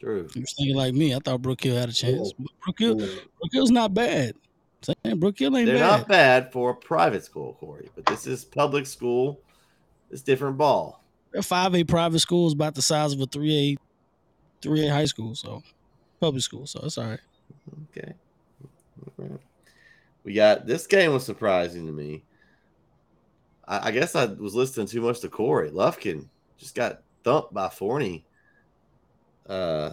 [0.00, 1.14] Drew, You was thinking like me.
[1.14, 2.32] I thought Brook Hill had a chance.
[2.38, 3.06] But Brook Hill, Mm.
[3.14, 4.34] Brook Hill's not bad.
[4.82, 5.98] saying Brook Hill ain't they're bad.
[5.98, 9.40] not bad for a private school, Corey, but this is public school.
[10.10, 11.02] It's different ball.
[11.34, 13.76] A five A private school is about the size of a three A
[14.62, 15.62] three A high school, so
[16.20, 16.66] public school.
[16.66, 17.20] So it's all right.
[17.96, 18.12] Okay.
[19.20, 19.34] Okay.
[20.24, 22.24] We got this game was surprising to me.
[23.66, 25.70] I, I guess I was listening too much to Corey.
[25.70, 26.26] Lufkin
[26.58, 28.24] just got thumped by Forney.
[29.48, 29.90] Uh,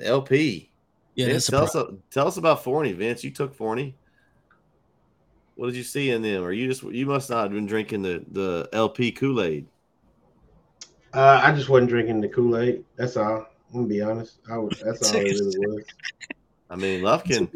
[0.00, 0.70] LP.
[1.14, 1.76] Yeah, Vince, a tell us
[2.10, 3.22] tell us about Forney, Vince.
[3.24, 3.96] You took Forney.
[5.56, 6.42] What did you see in them?
[6.42, 9.66] Or you just you must not have been drinking the the LP Kool Aid.
[11.14, 12.84] Uh, I just wasn't drinking the Kool Aid.
[12.96, 13.46] That's all.
[13.72, 14.38] I'm gonna be honest.
[14.50, 15.84] I was, that's all it really was.
[16.70, 17.48] I mean, Lufkin.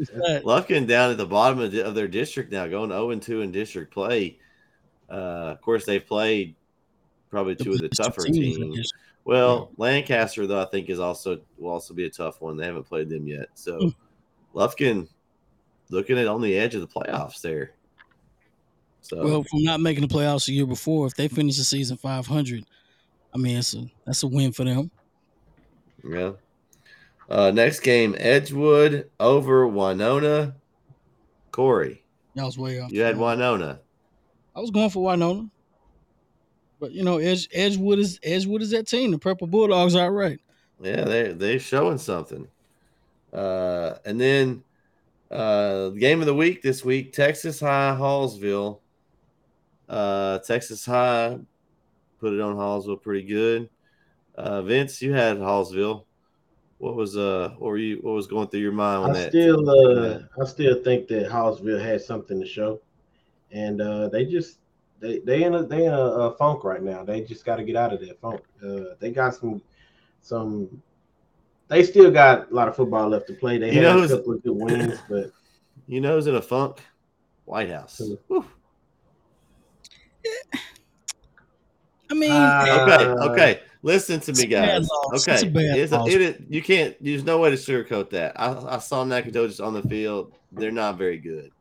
[0.43, 3.41] Lufkin down at the bottom of, the, of their district now, going 0 and 2
[3.41, 4.37] in district play.
[5.09, 6.55] Uh, of course, they've played
[7.31, 8.77] probably two of the tougher teams, teams.
[8.77, 8.89] guess.
[9.25, 12.57] Well, Lancaster though I think is also will also be a tough one.
[12.57, 13.89] They haven't played them yet, so Hmm.
[14.57, 15.07] Lufkin
[15.89, 17.71] looking at on the edge of the playoffs there.
[19.07, 21.95] So Well, from not making the playoffs the year before, if they finish the season
[21.97, 22.65] 500,
[23.33, 24.91] I mean, it's a that's a win for them.
[26.03, 26.31] yeah.
[27.29, 30.55] Uh, next game, Edgewood over Winona.
[31.51, 32.03] Corey,
[32.35, 32.91] That was way off.
[32.91, 33.79] you had Winona.
[34.55, 35.49] I was going for Winona,
[36.79, 39.11] but you know, Edge Edgewood is Edgewood is that team.
[39.11, 40.39] The Purple Bulldogs are right.
[40.81, 42.47] Yeah, they they're showing something.
[43.33, 44.63] Uh, and then
[45.31, 48.79] uh, game of the week this week: Texas High Hallsville.
[49.89, 51.37] Uh, Texas High
[52.19, 53.69] put it on Hallsville pretty good.
[54.35, 56.03] Uh, Vince, you had Hallsville.
[56.79, 57.97] What was uh, what were you?
[58.01, 59.29] What was going through your mind I that?
[59.29, 62.79] still, uh, I still think that Hallsville had something to show,
[63.51, 64.59] and uh, they just
[64.99, 67.03] they they in a they in a, a funk right now.
[67.03, 68.41] They just got to get out of that funk.
[68.63, 69.59] Uh, they got some
[70.21, 70.81] some.
[71.67, 73.57] They still got a lot of football left to play.
[73.57, 75.31] They You had know a who's- couple of good wins, but
[75.87, 76.81] You know, who's in a funk?
[77.45, 78.01] White House.
[80.51, 80.59] Whew.
[82.09, 83.59] I mean, Uh, Okay, okay.
[83.83, 84.89] Listen to it's me, a bad guys.
[84.89, 85.27] loss.
[85.27, 86.95] Okay, It's a bad It's a- it is- you can't.
[87.03, 88.33] There's no way to sugarcoat that.
[88.39, 90.33] I, I saw Nacogdoches on the field.
[90.51, 91.51] They're not very good.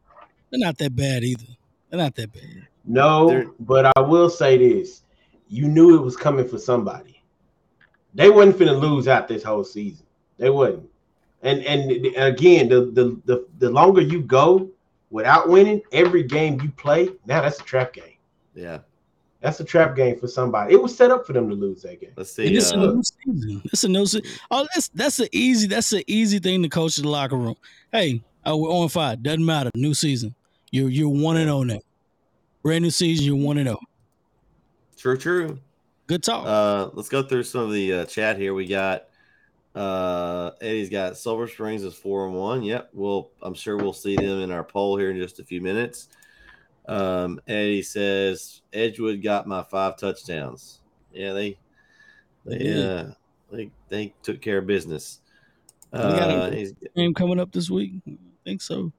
[0.51, 1.45] they're not that bad either.
[1.91, 2.67] They're not that bad.
[2.85, 3.29] no.
[3.29, 5.03] They're- But I will say this:
[5.49, 7.21] you knew it was coming for somebody.
[8.14, 10.07] They wasn't finna lose out this whole season.
[10.39, 10.89] They wasn't.
[11.43, 14.71] And and again, the the the, the longer you go
[15.11, 18.16] without winning, every game you play, now that's a trap game.
[18.57, 18.79] Yeah.
[19.43, 20.73] That's a trap game for somebody.
[20.73, 22.11] It was set up for them to lose that game.
[22.17, 22.47] Let's see.
[22.57, 23.63] it's a Uh, new season.
[23.67, 24.27] It's a new season.
[24.51, 27.55] Oh, that's that's an easy that's an easy thing to coach in the locker room.
[27.93, 29.23] Hey, uh, we're on five.
[29.23, 29.71] Doesn't matter.
[29.75, 30.35] New season.
[30.73, 31.81] You're you're one and zero now.
[32.63, 33.27] Brand new season.
[33.27, 33.79] You're one and zero.
[34.97, 35.59] true, true.
[36.07, 36.47] Good talk.
[36.47, 38.55] Uh, let's go through some of the uh, chat here.
[38.55, 39.05] We got
[39.75, 42.63] uh, Eddie's got Sulphur Springs is four and one.
[42.63, 42.91] Yep.
[42.95, 46.09] Well, I'm sure we'll see them in our poll here in just a few minutes.
[46.89, 50.80] Um, Eddie says Edgewood got my five touchdowns.
[51.12, 51.59] Yeah, they
[52.45, 53.11] They uh,
[53.51, 55.20] they they took care of business.
[55.93, 57.93] They got a- Uh, Game coming up this week.
[58.07, 58.93] I think so.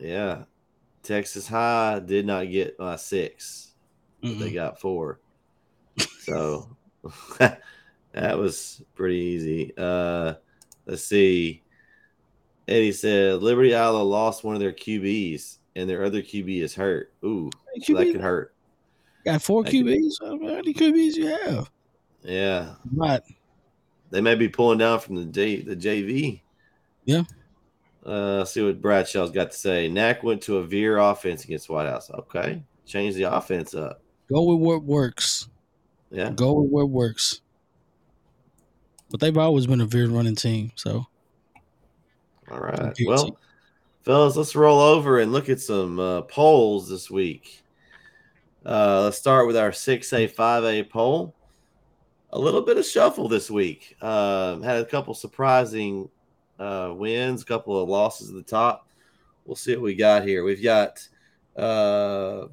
[0.00, 0.44] yeah,
[1.02, 3.74] Texas High did not get my six.
[4.22, 5.20] but They got four.
[6.20, 6.74] So
[7.38, 9.72] that was pretty easy.
[9.76, 10.34] Uh,
[10.86, 11.62] let's see.
[12.66, 17.12] Eddie said Liberty-Eylau lost one of their QBs, and their other QB is hurt.
[17.24, 17.50] Ooh,
[17.82, 18.54] so that could hurt.
[19.24, 20.12] got four that QBs.
[20.22, 21.70] How many QBs you have?
[22.22, 23.20] Yeah, Right.
[24.10, 26.40] they may be pulling down from the J, the JV.
[27.04, 27.22] Yeah.
[28.06, 29.88] Uh, let's see what Bradshaw's got to say.
[29.88, 32.10] Nac went to a veer offense against White House.
[32.10, 34.02] Okay, change the offense up.
[34.30, 35.48] Go with what works.
[36.10, 37.40] Yeah, Go with what works.
[39.10, 40.72] But they've always been a veer running team.
[40.76, 41.06] So
[42.50, 42.94] all right.
[43.06, 43.38] Well,
[44.04, 47.62] fellas, let's roll over and look at some uh, polls this week.
[48.64, 51.34] Uh, let's start with our 6A, 5A poll.
[52.30, 53.96] A little bit of shuffle this week.
[54.02, 56.10] Um, had a couple surprising
[56.58, 58.88] uh, wins, a couple of losses at the top.
[59.46, 60.44] We'll see what we got here.
[60.44, 61.06] We've got
[61.56, 62.46] uh,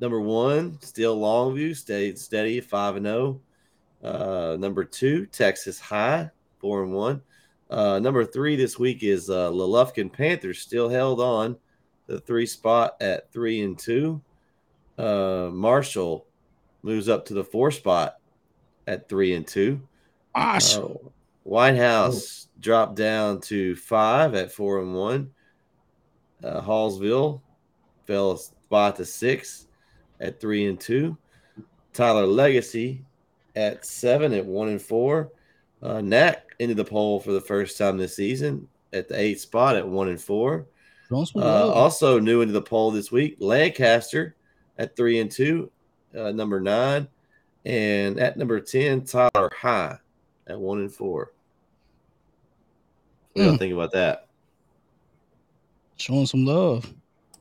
[0.00, 3.40] number one, still Longview, stayed steady, 5 and 0.
[4.02, 6.30] Uh, number two, Texas High,
[6.60, 7.22] 4 and 1.
[7.70, 11.56] Uh, number three this week is uh, Lelufkin Panthers, still held on
[12.06, 14.20] the three spot at 3 and 2.
[14.98, 16.26] Uh, Marshall
[16.82, 18.16] moves up to the four spot
[18.86, 19.80] at 3 and 2.
[20.36, 20.88] gosh, Uh,
[21.44, 25.30] White House dropped down to five at four and one.
[26.42, 27.40] Uh, Hallsville
[28.06, 29.66] fell a spot to six
[30.20, 31.16] at three and two.
[31.92, 33.02] Tyler Legacy
[33.56, 35.32] at seven at one and four.
[35.82, 39.76] Uh, Nac into the poll for the first time this season at the eighth spot
[39.76, 40.66] at one and four.
[41.12, 44.34] Uh, also new into the poll this week, Lancaster
[44.78, 45.70] at three and two,
[46.18, 47.06] uh, number nine,
[47.64, 49.98] and at number ten, Tyler High
[50.46, 51.32] at one and four.
[53.34, 53.58] What do you Mm.
[53.58, 54.26] think about that?
[55.96, 56.92] showing some love.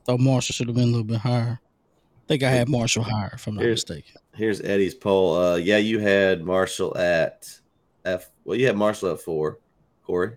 [0.06, 1.60] Thought Marshall should have been a little bit higher.
[1.60, 4.22] I think I had Marshall higher, if I'm not Here's- mistaken.
[4.36, 5.36] Here's Eddie's poll.
[5.36, 7.60] Uh, yeah, you had Marshall at
[8.06, 8.30] F.
[8.46, 9.60] Well, you had Marshall at four,
[10.06, 10.34] Corey.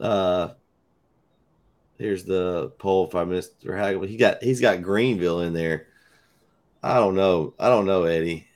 [0.00, 0.50] Uh,
[1.98, 3.76] here's the poll by Mr.
[3.76, 4.06] Hagel.
[4.06, 5.86] He got he's got Greenville in there.
[6.82, 7.54] I don't know.
[7.58, 8.46] I don't know, Eddie.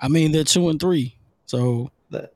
[0.00, 1.16] I mean, they're two and three.
[1.46, 1.90] So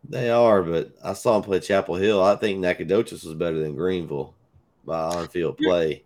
[0.04, 2.22] they are, but I saw him play Chapel Hill.
[2.22, 4.34] I think Nacogdoches was better than Greenville
[4.84, 6.04] by on-field play.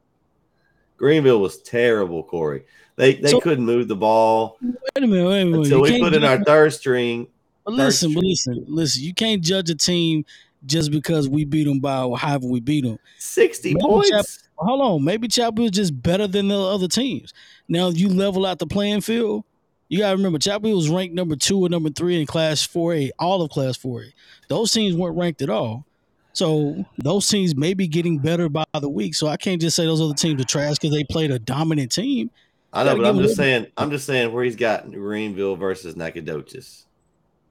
[0.96, 2.64] Greenville was terrible, Corey.
[2.96, 5.60] They they So- couldn't move the ball wait a minute, wait a minute.
[5.64, 7.26] until we put in our third string.
[7.64, 8.30] But listen, but string.
[8.56, 9.02] listen, listen.
[9.04, 10.24] You can't judge a team
[10.66, 12.98] just because we beat them by however we beat them.
[13.18, 14.10] Sixty Maybe points.
[14.10, 14.26] Chap-
[14.56, 17.32] Hold on, maybe Chapel is just better than the other teams.
[17.66, 19.42] Now you level out the playing field.
[19.88, 23.10] You gotta remember, Chapel Hill was ranked number two or number three in Class 4A,
[23.18, 24.12] all of Class 4A.
[24.48, 25.84] Those teams weren't ranked at all.
[26.32, 29.14] So those teams may be getting better by the week.
[29.14, 31.92] So I can't just say those other teams are trash because they played a dominant
[31.92, 32.30] team.
[32.72, 33.66] I know, but I'm just saying.
[33.76, 36.86] I'm just saying where he's got Greenville versus Nacogdoches.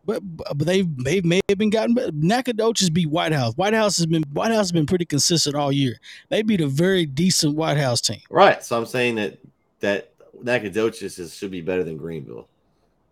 [0.04, 2.12] But but they've they may have been gotten better.
[2.12, 3.54] Nacogdoches beat White House.
[3.56, 6.00] White House has been White House has been pretty consistent all year.
[6.30, 8.22] They beat a very decent White House team.
[8.32, 8.64] Right.
[8.64, 9.38] So I'm saying that
[9.82, 10.12] that
[10.42, 12.48] Nacogdoches is, should be better than Greenville.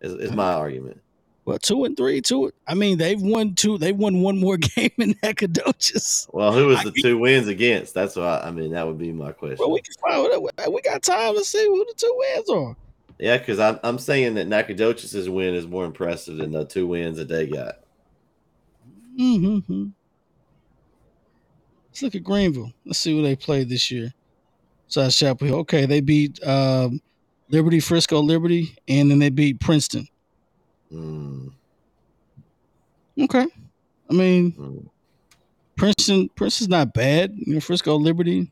[0.02, 1.00] Is, is my argument.
[1.50, 2.52] Well, two and three, two.
[2.68, 3.80] I mean, they've won two.
[3.80, 6.28] They've won one more game in Nacogdoches.
[6.32, 7.96] Well, who was the get- two wins against?
[7.96, 8.72] That's what I, I mean.
[8.74, 9.58] That would be my question.
[9.60, 10.72] Well, we can find.
[10.72, 12.76] We got time to see who the two wins are.
[13.18, 17.18] yeah, because I'm I'm saying that Nacogdoches' win is more impressive than the two wins
[17.18, 17.80] that they got.
[19.20, 19.88] Mm-hmm.
[21.88, 22.72] Let's look at Greenville.
[22.86, 24.14] Let's see who they played this year.
[24.86, 25.58] Besides Chapel Hill.
[25.62, 27.02] Okay, they beat um,
[27.50, 30.08] Liberty, Frisco, Liberty, and then they beat Princeton.
[30.92, 31.52] Mm,
[33.20, 33.46] Okay.
[34.10, 34.90] I mean, mm.
[35.76, 37.34] Princeton, Princeton's not bad.
[37.36, 38.52] You know, Frisco, Liberty.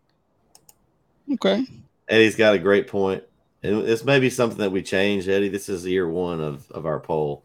[1.34, 1.66] Okay.
[2.08, 3.24] Eddie's got a great point.
[3.64, 5.50] And this may be something that we change, Eddie.
[5.50, 7.44] This is year one of, of our poll.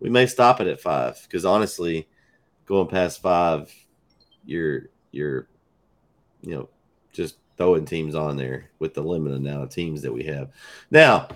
[0.00, 2.06] We may stop it at five because honestly,
[2.66, 3.72] going past five,
[4.44, 5.48] you're you're
[6.42, 6.68] you know
[7.12, 10.50] just throwing teams on there with the limited amount of teams that we have.
[10.90, 11.28] Now,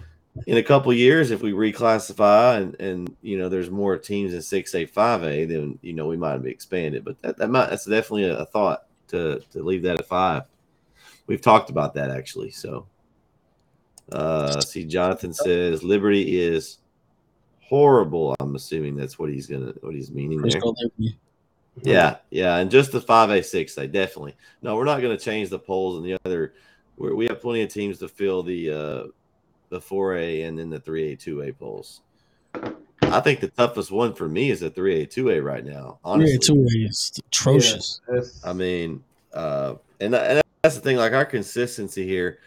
[0.47, 4.43] in a couple years, if we reclassify and and you know there's more teams in
[4.43, 7.05] six A, five A, then you know we might be expanded.
[7.05, 10.45] But that, that might that's definitely a, a thought to to leave that at five.
[11.26, 12.51] We've talked about that actually.
[12.51, 12.86] So,
[14.12, 16.78] uh, see, Jonathan says Liberty is
[17.61, 18.34] horrible.
[18.41, 20.61] I'm assuming that's what he's gonna what he's meaning there.
[21.82, 24.36] Yeah, yeah, and just the five A six A definitely.
[24.62, 26.55] No, we're not gonna change the polls and the other
[26.97, 29.03] we're, we have plenty of teams to fill the uh,
[29.70, 32.02] the four A and then the three A two A polls.
[33.02, 35.98] I think the toughest one for me is the three A two A right now.
[36.04, 38.00] Honestly, Yeah, two is atrocious.
[38.12, 39.02] Yeah, I mean,
[39.32, 40.96] uh, and, and that's the thing.
[40.96, 42.38] Like our consistency here,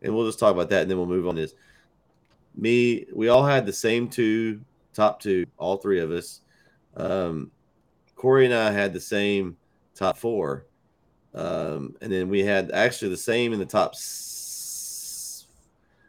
[0.00, 1.36] and we'll just talk about that, and then we'll move on.
[1.36, 1.54] Is
[2.56, 3.06] me?
[3.12, 4.60] We all had the same two
[4.94, 6.40] top two, all three of us.
[6.96, 7.50] Um,
[8.16, 9.56] Corey and I had the same
[9.94, 10.66] top four,
[11.34, 13.94] um, and then we had actually the same in the top.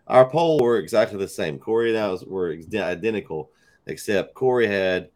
[0.08, 1.60] Our poll were exactly the same.
[1.60, 3.52] Corey and I was, were identical,
[3.86, 5.10] except Corey had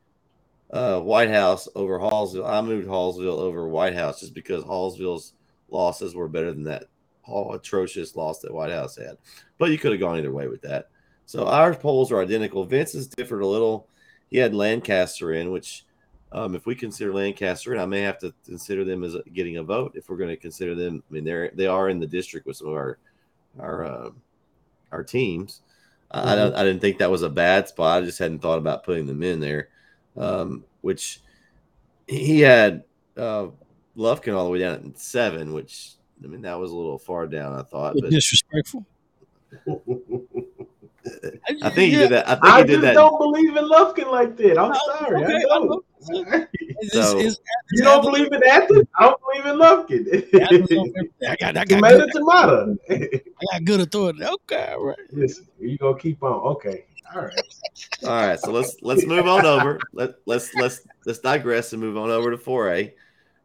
[0.72, 2.48] uh, White House over Hallsville.
[2.48, 5.34] I moved Hallsville over White House just because Hallsville's
[5.70, 6.86] losses were better than that
[7.28, 9.18] all atrocious loss that White House had.
[9.58, 10.90] But you could have gone either way with that.
[11.26, 12.66] So our polls are identical.
[12.66, 13.88] Vince's differed a little.
[14.30, 15.86] He had Lancaster in, which
[16.32, 19.64] um, if we consider Lancaster in, I may have to consider them as getting a
[19.64, 21.04] vote if we're going to consider them.
[21.10, 22.98] I mean, they're they are in the district with some of our
[23.60, 24.10] our uh,
[24.92, 25.62] our teams.
[26.12, 26.56] I, I don't.
[26.56, 28.02] I didn't think that was a bad spot.
[28.04, 29.70] I just hadn't thought about putting them in there
[30.18, 31.22] um, which
[32.08, 32.84] he had
[33.16, 33.48] uh,
[33.96, 35.92] Lufkin all the way down at seven, which
[36.24, 37.54] I mean that was a little far down.
[37.58, 38.86] I thought, but disrespectful.
[41.64, 42.28] I think he did that.
[42.28, 42.94] I think I he did just that.
[42.94, 44.58] don't believe in Lufkin like that.
[44.58, 45.24] I'm No, sorry.
[45.24, 45.70] okay, I I don't.
[45.70, 45.84] know.
[46.00, 47.40] It's, So- it's,
[47.72, 48.88] you don't believe in Athens?
[49.00, 50.08] I don't believe in Lufkin.
[51.28, 52.78] I got, I got, tomato, good, tomato.
[52.90, 53.22] I
[53.52, 54.24] got good authority.
[54.24, 54.98] Okay, all right.
[55.12, 56.34] Listen, you gonna keep on?
[56.34, 57.42] Okay, all right.
[58.04, 59.80] All right, so let's let's move on over.
[59.94, 62.94] Let let's let's let's digress and move on over to four A.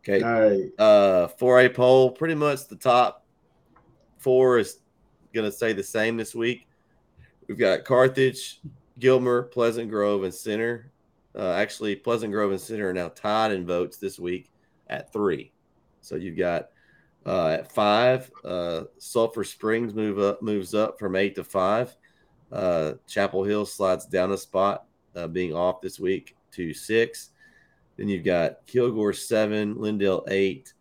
[0.07, 0.81] Okay, All right.
[0.81, 2.11] uh, four A poll.
[2.11, 3.25] Pretty much the top
[4.19, 4.79] four is
[5.33, 6.67] going to stay the same this week.
[7.47, 8.61] We've got Carthage,
[8.99, 10.91] Gilmer, Pleasant Grove, and Center.
[11.35, 14.51] Uh, actually, Pleasant Grove and Center are now tied in votes this week
[14.89, 15.51] at three.
[16.01, 16.69] So you've got
[17.25, 21.97] uh, at five, uh, Sulphur Springs move up moves up from eight to five.
[22.51, 24.85] Uh, Chapel Hill slides down a spot,
[25.17, 27.31] uh, being off this week to six.
[27.97, 30.75] Then you've got Kilgore seven, Lindale eight,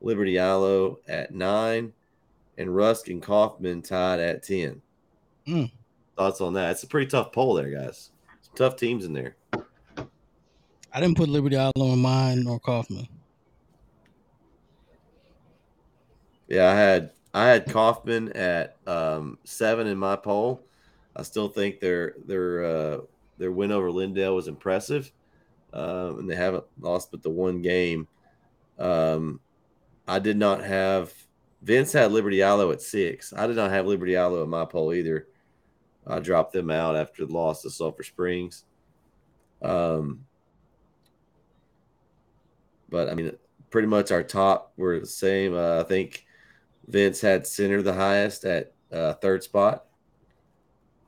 [0.00, 1.92] Liberty-Eylau at nine,
[2.56, 4.80] and Rusk and Kaufman tied at ten.
[5.46, 5.72] Mm.
[6.16, 6.70] Thoughts on that?
[6.70, 8.10] It's a pretty tough poll there, guys.
[8.42, 9.36] Some tough teams in there.
[10.92, 13.08] I didn't put Liberty-Eylau on mine or Kaufman.
[16.48, 20.64] Yeah, I had I had Kaufman at um, seven in my poll.
[21.14, 22.98] I still think their their uh,
[23.38, 25.12] their win over Lindale was impressive,
[25.72, 28.08] um, and they haven't lost but the one game.
[28.78, 29.40] Um,
[30.08, 31.12] I did not have
[31.62, 33.32] Vince had Liberty-Eylau at six.
[33.32, 35.28] I did not have Liberty-Eylau in my poll either.
[36.06, 38.64] I dropped them out after the loss to Sulphur Springs.
[39.62, 40.24] Um,
[42.90, 43.32] but I mean,
[43.70, 45.54] pretty much our top were the same.
[45.54, 46.26] Uh, I think
[46.86, 49.86] Vince had center the highest at uh, third spot,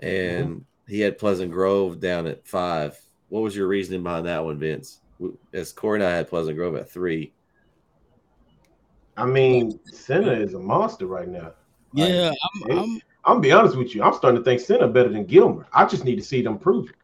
[0.00, 2.98] and he had Pleasant Grove down at five.
[3.28, 5.00] What was your reasoning behind that one, Vince?
[5.52, 7.32] As Corey and I had Pleasant Grove at three.
[9.16, 11.52] I mean, Senna is a monster right now.
[11.92, 12.78] Yeah, I'm, Hey.
[12.78, 14.02] I'm, I'm gonna be honest with you.
[14.02, 15.66] I'm starting to think Senna better than Gilmer.
[15.72, 16.96] I just need to see them prove it.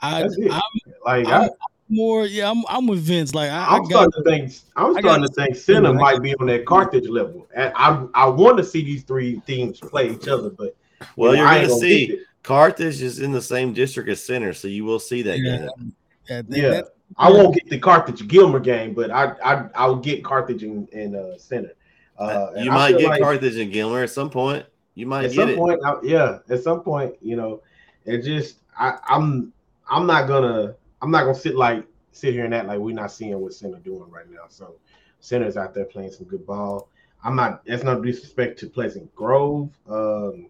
[0.00, 0.50] I, That's it.
[0.50, 0.60] I'm
[1.04, 1.48] Like I'm I,
[1.92, 2.26] more.
[2.26, 3.34] Yeah, I'm, I'm with Vince.
[3.34, 4.10] Like I, I I'm got.
[4.12, 4.52] starting to think.
[4.76, 8.04] I'm I starting to think Senna I- might be on that Carthage level, and I
[8.14, 10.50] I want to see these three teams play each other.
[10.50, 10.74] But
[11.16, 12.20] Well, you know, you're I gonna gonna see.
[12.42, 15.92] Carthage is in the same district as Center, so you will see that Yeah, game.
[16.28, 16.68] yeah, that- Yeah.
[16.70, 16.88] that-
[17.18, 21.14] I won't get the Carthage Gilmer game, but I I I'll get Carthage and, and
[21.14, 21.72] uh, Center.
[22.18, 24.64] Uh, you I might get like Carthage and Gilmer at some point.
[24.94, 25.56] You might At get some it.
[25.56, 26.38] point, I, yeah.
[26.48, 27.60] At some point, you know,
[28.06, 29.52] it just I I'm
[29.90, 33.10] I'm not gonna I'm not gonna sit like sit here and act like we're not
[33.10, 34.44] seeing what Center doing right now.
[34.48, 34.76] So
[35.20, 36.88] Center's out there playing some good ball.
[37.24, 37.64] I'm not.
[37.66, 39.70] That's no disrespect to Pleasant Grove.
[39.88, 40.48] Um,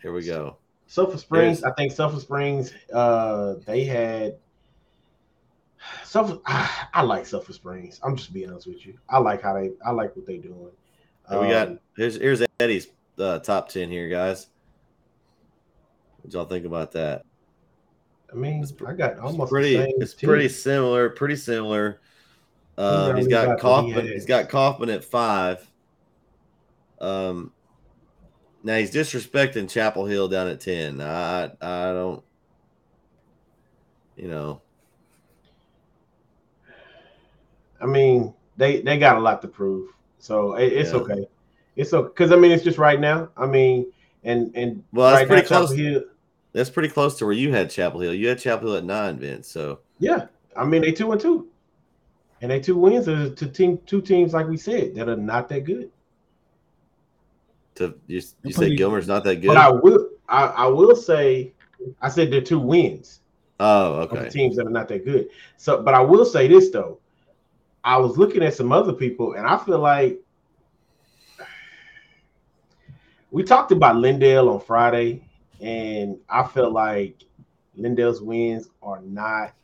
[0.00, 0.56] Here we go.
[0.86, 1.64] Sulphur Springs.
[1.64, 2.72] I think Sulphur Springs.
[2.92, 4.36] Uh, they had.
[6.04, 7.98] Sulphur, I, I like Sulphur Springs.
[8.02, 8.98] I'm just being honest with you.
[9.08, 9.70] I like how they.
[9.84, 10.70] I like what they doing.
[11.28, 12.88] Here we got Um, here's here's Eddie's
[13.18, 14.48] uh, top ten here, guys.
[16.20, 17.24] What y'all think about that?
[18.32, 19.76] I mean, I got It's almost pretty.
[19.76, 21.10] The same It's pretty similar.
[21.10, 22.00] Pretty similar.
[22.78, 25.68] Um, he's got got what He's got Kaufman at five.
[27.00, 27.52] Um,
[28.62, 31.00] now he's disrespecting Chapel Hill down at ten.
[31.00, 32.22] I I don't.
[34.16, 34.60] You know,
[37.80, 40.98] I mean, they they got a lot to prove, so it, it's Yeah.
[40.98, 41.26] okay.
[41.76, 43.30] It's okay because I mean, it's just right now.
[43.36, 43.86] I mean,
[44.24, 45.78] and and Well, right pretty now, Chapel close.
[45.78, 46.04] Hill-
[46.52, 48.14] that's pretty close to where you had Chapel Hill.
[48.14, 49.48] You had Chapel Hill at nine, Vince.
[49.48, 50.26] So yeah,
[50.56, 51.48] I mean, they two and two,
[52.40, 55.48] and they two wins are to team two teams like we said that are not
[55.48, 55.90] that good.
[57.76, 59.48] To you, you say Gilmer's not that good?
[59.48, 61.52] But I will I, I will say
[62.00, 63.20] I said they're two wins
[63.60, 64.28] oh, of the okay.
[64.28, 65.28] teams that are not that good.
[65.56, 66.98] So but I will say this though.
[67.84, 70.20] I was looking at some other people and I feel like
[73.30, 75.24] we talked about Lindale on Friday,
[75.62, 77.24] and I feel like
[77.78, 79.54] Lindale's wins are not.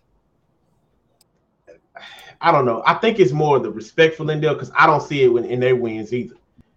[2.41, 2.83] I don't know.
[2.87, 5.59] I think it's more the respect for Lindale because I don't see it when in
[5.59, 6.37] their wins either.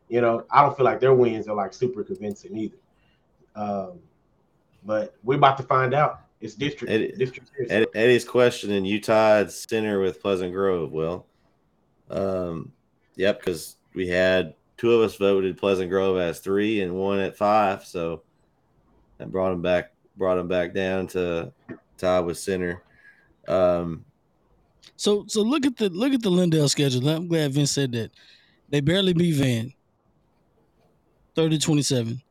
[0.10, 2.78] You know, I don't feel like their wins are like super convincing either.
[3.56, 4.00] Um,
[4.84, 6.22] but we're about to find out.
[6.42, 6.92] It's district.
[6.92, 7.52] Eddie- district.
[7.70, 10.92] Ed, Eddie's questioning tied center with Pleasant Grove.
[10.92, 11.28] Well,
[12.10, 12.72] um,
[13.16, 17.38] yep, because we had two of us voted Pleasant Grove as three and one at
[17.38, 18.24] five, so
[19.22, 21.54] that brought him back brought him back down to
[21.98, 22.82] tie with center.
[23.48, 24.04] Um,
[24.96, 27.08] So so look at the look at the Lindale schedule.
[27.08, 28.12] I'm glad Vince said that.
[28.70, 29.74] They barely beat Van.
[31.36, 32.22] 30 27.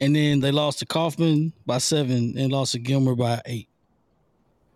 [0.00, 3.68] And then they lost to Kaufman by seven and lost to Gilmer by eight.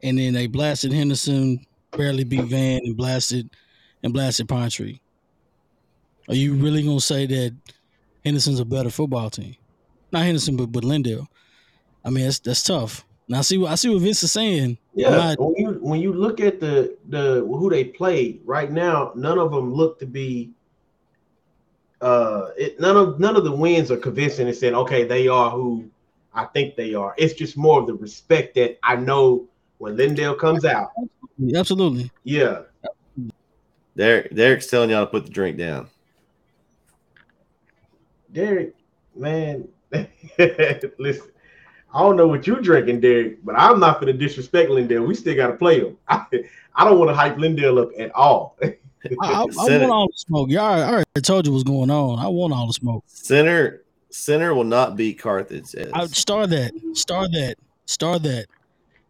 [0.03, 3.51] And then they blasted Henderson, barely beat Van and blasted
[4.05, 5.01] and blasted Pine Tree.
[6.29, 7.57] Are you really gonna say that
[8.25, 9.57] Henderson's a better football team?
[10.13, 11.27] Not Henderson, but but Lindale.
[12.05, 13.05] I mean, that's that's tough.
[13.29, 14.79] Now I see what I see what Vince is saying.
[14.95, 19.13] Yeah, not- when you when you look at the the who they played right now,
[19.15, 20.51] none of them look to be.
[22.01, 25.51] Uh, it, none of none of the wins are convincing and saying, okay, they are
[25.51, 25.91] who
[26.33, 27.15] I think they are.
[27.19, 30.91] It's just more of the respect that I know when Lindale comes out.
[31.55, 32.11] Absolutely.
[32.23, 32.63] Yeah,
[33.97, 35.89] Derek Derek's telling y'all to put the drink down.
[38.33, 38.75] Derek,
[39.17, 39.69] man,
[40.99, 41.27] listen.
[41.93, 45.07] I don't know what you're drinking, Derek, but I'm not going to disrespect Lindale.
[45.07, 45.97] We still got to play him.
[46.09, 46.25] I,
[46.75, 48.57] I don't want to hype Lindale up at all.
[48.63, 48.77] I,
[49.23, 50.51] I, I want all the smoke.
[50.51, 52.19] Y'all I already told you what's going on.
[52.19, 53.05] I want all the smoke.
[53.07, 55.75] Center center will not beat Carthage.
[55.75, 56.73] as- I, star that.
[56.95, 57.57] Star that.
[57.87, 58.47] Star that.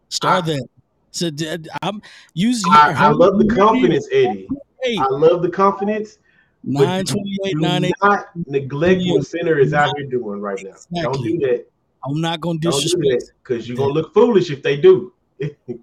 [0.09, 0.67] Star I- that.
[1.11, 2.01] So d- I'm
[2.35, 2.63] use.
[2.69, 4.47] I, I love the confidence, Eddie.
[4.85, 6.19] I love the confidence.
[6.63, 11.01] but nine twenty eight, Do not neglect what Center is out here doing right now.
[11.01, 11.65] Don't do that.
[12.05, 13.33] I'm not gonna Don't do disrespect.
[13.43, 15.13] because you're gonna look foolish if they do.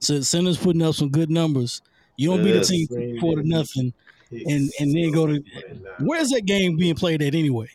[0.00, 1.80] So Center's putting up some good numbers.
[2.16, 2.68] You don't beat a Yes.
[2.68, 3.92] team four to nothing.
[4.32, 5.44] And- and then go to-
[6.00, 7.68] Where's that game being played at anyway?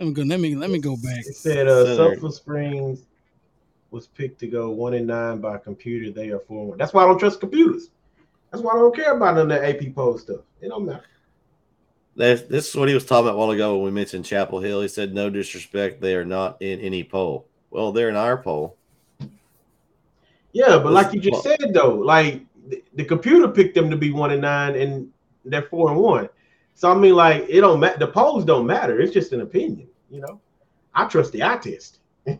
[0.00, 0.22] Let me go.
[0.22, 1.20] Let me let me go back.
[1.24, 2.16] It said uh, Center.
[2.16, 3.06] Sulphur Springs
[3.92, 6.10] was picked to go one and nine by computer.
[6.10, 6.66] They are four.
[6.70, 6.78] one.
[6.78, 7.90] That's why I don't trust computers.
[8.50, 10.40] That's why I don't care about none of that AP poll stuff.
[10.60, 11.04] It don't matter.
[12.16, 14.60] This, this is what he was talking about a while ago when we mentioned Chapel
[14.60, 14.82] Hill.
[14.82, 18.76] He said, "No disrespect, they are not in any poll." Well, they're in our poll.
[20.52, 24.12] Yeah, but like you just said though, like the, the computer picked them to be
[24.12, 25.10] one and nine, and
[25.44, 26.28] they're four and one.
[26.74, 27.98] So I mean, like it don't matter.
[27.98, 29.00] The polls don't matter.
[29.00, 30.40] It's just an opinion, you know.
[30.94, 32.38] I trust the eye test, and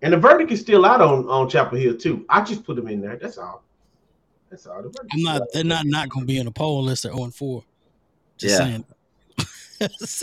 [0.00, 2.24] the verdict is still out on on Chapel Hill too.
[2.30, 3.18] I just put them in there.
[3.18, 3.62] That's all.
[4.48, 4.82] That's all.
[4.82, 5.42] The I'm not.
[5.52, 7.62] They're not not gonna be in a poll unless they're oh on four.
[8.38, 8.66] Just Yeah.
[8.66, 8.84] saying.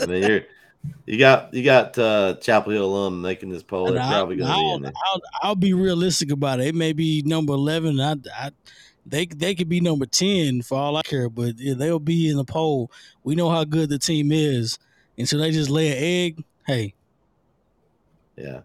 [0.00, 0.40] I mean, you're,
[1.06, 3.92] you got you got uh, Chapel Hill alum making this poll.
[3.92, 4.92] They're probably going to be I'll, in there.
[5.06, 6.68] I'll, I'll be realistic about it.
[6.68, 8.00] It may be number eleven.
[8.00, 8.50] I, I,
[9.06, 12.36] they they could be number ten for all I care, but yeah, they'll be in
[12.36, 12.90] the poll.
[13.22, 14.78] We know how good the team is,
[15.18, 16.44] and so they just lay an egg.
[16.66, 16.94] Hey,
[18.36, 18.60] Yeah.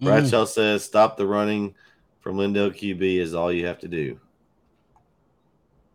[0.00, 1.74] Brad mm, says, "Stop the running
[2.20, 4.18] from Lindale QB is all you have to do."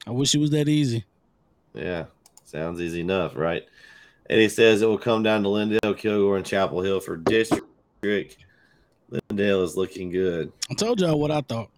[0.06, 1.04] I wish it was that easy.
[1.74, 2.06] Yeah,
[2.56, 3.64] sounds easy enough, right?
[4.30, 7.66] Eddie says it will come down to Lindale, Kilgore, and Chapel Hill for district.
[8.04, 10.52] Lindale is looking good.
[10.72, 11.70] I told y'all what I thought.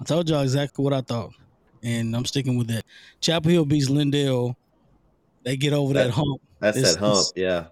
[0.00, 1.32] I told y'all exactly what I thought,
[1.82, 2.84] and I'm sticking with that.
[3.20, 4.54] Chapel Hill beats Lindale.
[5.42, 6.40] They get over that, That- hump.
[6.60, 7.26] That's It's- that hump.
[7.36, 7.66] Yeah,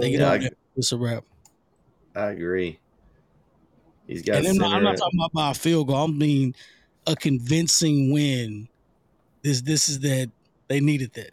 [0.00, 0.56] They get Yeah, over I- that.
[0.76, 1.24] It's a wrap.
[2.16, 2.78] I agree.
[4.08, 4.38] He's got.
[4.38, 5.96] And I'm not, I'm not talking about by a field goal.
[5.96, 6.54] I mean
[7.06, 8.68] a convincing win.
[9.42, 10.30] This this is that
[10.68, 11.30] they needed that.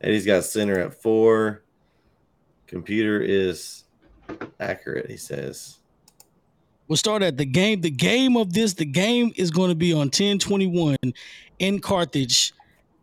[0.00, 1.62] Eddie's got center at four.
[2.66, 3.84] Computer is
[4.60, 5.10] accurate.
[5.10, 5.78] He says.
[6.88, 7.80] We'll start at the game.
[7.80, 10.96] The game of this, the game is going to be on 1021
[11.58, 12.52] in Carthage,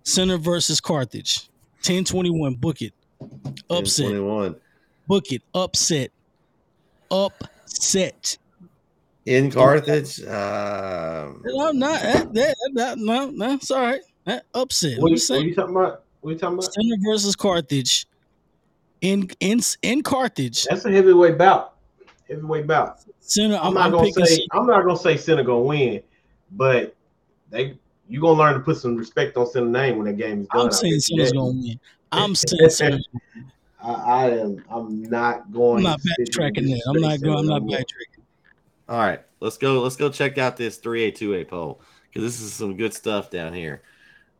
[0.04, 1.50] center versus Carthage.
[1.80, 2.56] 1021.
[2.56, 2.94] Book it.
[3.70, 4.06] Upset.
[4.06, 4.56] Twenty-one
[5.08, 5.42] Book it.
[5.54, 6.12] Upset.
[7.12, 8.38] Upset.
[9.26, 10.20] in Carthage.
[10.22, 12.34] Um, No, not that.
[12.34, 14.02] that, that no, no, it's all right.
[14.26, 15.00] That upset.
[15.00, 15.48] What, I'm you- what saying.
[15.50, 16.04] you talking about?
[16.22, 16.74] What are you talking about?
[16.74, 18.06] Center versus Carthage.
[19.02, 21.74] In in in Carthage, That's a heavyweight bout.
[22.30, 23.00] Heavyweight bout.
[23.20, 23.56] center.
[23.58, 24.26] I'm, I'm, not I'm gonna picking.
[24.26, 26.02] say I'm not gonna say Center gonna win,
[26.52, 26.96] but
[27.50, 30.48] they you're gonna learn to put some respect on Center name when that game is
[30.54, 30.68] done.
[30.68, 31.38] I'm saying bet you Center's that.
[31.38, 31.80] gonna win.
[32.14, 33.08] I'm saying Center's.
[33.82, 34.64] I, I am.
[34.70, 35.78] I'm not going.
[35.80, 36.80] I'm not to sit here and backtracking there.
[36.88, 37.38] I'm not going.
[37.40, 38.24] I'm not backtracking.
[38.88, 39.82] All right, let's go.
[39.82, 42.94] Let's go check out this three A two A poll because this is some good
[42.94, 43.84] stuff down here,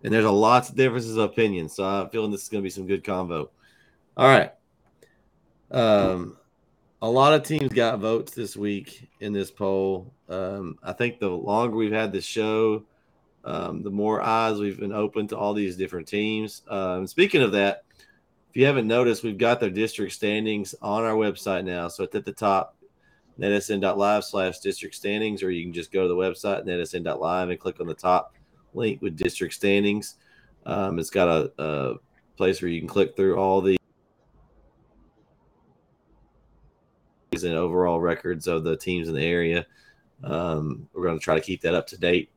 [0.04, 1.70] and there's a lots of differences of opinion.
[1.70, 3.50] So I'm feeling this is going to be some good convo.
[4.16, 4.52] All right,
[5.72, 6.38] um,
[7.02, 10.14] a lot of teams got votes this week in this poll.
[10.30, 12.84] Um, I think the longer we've had this show,
[13.44, 16.62] um, the more eyes we've been open to all these different teams.
[16.70, 17.84] Um, speaking of that,
[18.50, 21.88] if you haven't noticed, we've got their district standings on our website now.
[21.88, 22.78] So it's at the top
[23.40, 27.80] netsn.live slash district standings, or you can just go to the website netsn.live and click
[27.80, 28.36] on the top
[28.76, 30.16] link with district standings.
[30.66, 31.94] Um, it's got a, a
[32.38, 33.78] place where you can click through all the
[37.42, 39.66] and overall records of the teams in the area.
[40.24, 42.30] Um, we're going to try to keep that up to date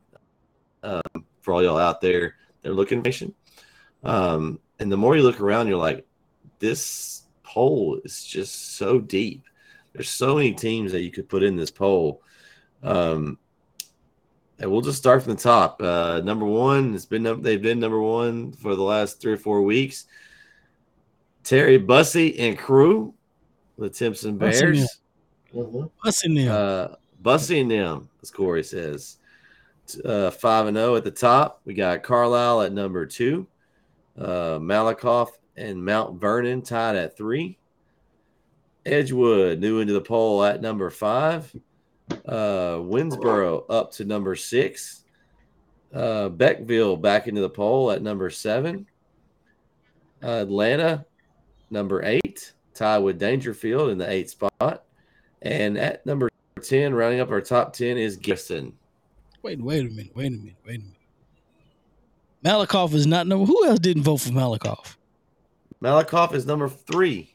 [0.83, 3.33] um, for all y'all out there that are looking for information.
[4.03, 6.05] Um, and the more you look around, you're like,
[6.59, 9.43] this poll is just so deep.
[9.93, 12.21] There's so many teams that you could put in this poll.
[12.83, 13.39] Um,
[14.59, 15.81] and we'll just start from the top.
[15.81, 19.37] Uh, number one, it's been num- they've been number one for the last three or
[19.37, 20.05] four weeks.
[21.43, 23.13] Terry Bussey and crew,
[23.77, 25.01] the Timpson Bussey, Bears.
[25.53, 25.89] Mhm.
[26.01, 26.51] What's in there?
[26.51, 29.17] Uh, Bussey and them, as Corey says.
[30.03, 31.61] Uh, five and zero at the top.
[31.63, 33.47] We got Carlisle at number two.
[34.17, 37.57] Uh, Malakoff and Mount Vernon tied at three.
[38.85, 41.53] Edgewood new into the poll at number five.
[42.11, 45.03] Uh, Winnsboro up to number six.
[45.93, 48.85] Uh, Beckville back into the poll at number seven.
[50.23, 51.05] Uh, Atlanta
[51.69, 54.83] number eight, tied with Daingerfield in the eighth spot.
[55.41, 56.29] And at number
[56.61, 58.73] 10, rounding up our top 10 is Gibson.
[59.43, 60.11] wait, wait a minute.
[60.15, 60.55] Wait a minute.
[60.65, 60.93] Wait a minute.
[62.43, 63.45] Malakoff is not number.
[63.45, 64.95] Who else didn't vote for Malakoff?
[65.81, 67.33] Malakoff is number three,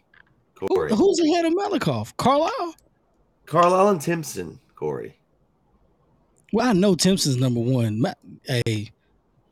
[0.59, 2.17] Who, who's ahead of Malakoff?
[2.17, 2.75] Carlisle.
[3.47, 5.15] Carlisle and Timpson, Corey.
[6.53, 8.01] Well, I know Timpson's number one.
[8.01, 8.91] Ma- Hey,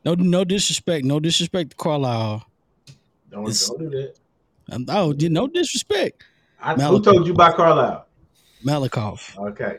[0.03, 1.05] no, no disrespect.
[1.05, 2.45] No disrespect to Carlisle.
[3.29, 4.15] Don't, don't do that.
[4.69, 6.25] Um, oh, yeah, no disrespect.
[6.61, 8.05] I, who told you about Carlisle?
[8.65, 9.37] Malakoff.
[9.37, 9.77] Okay.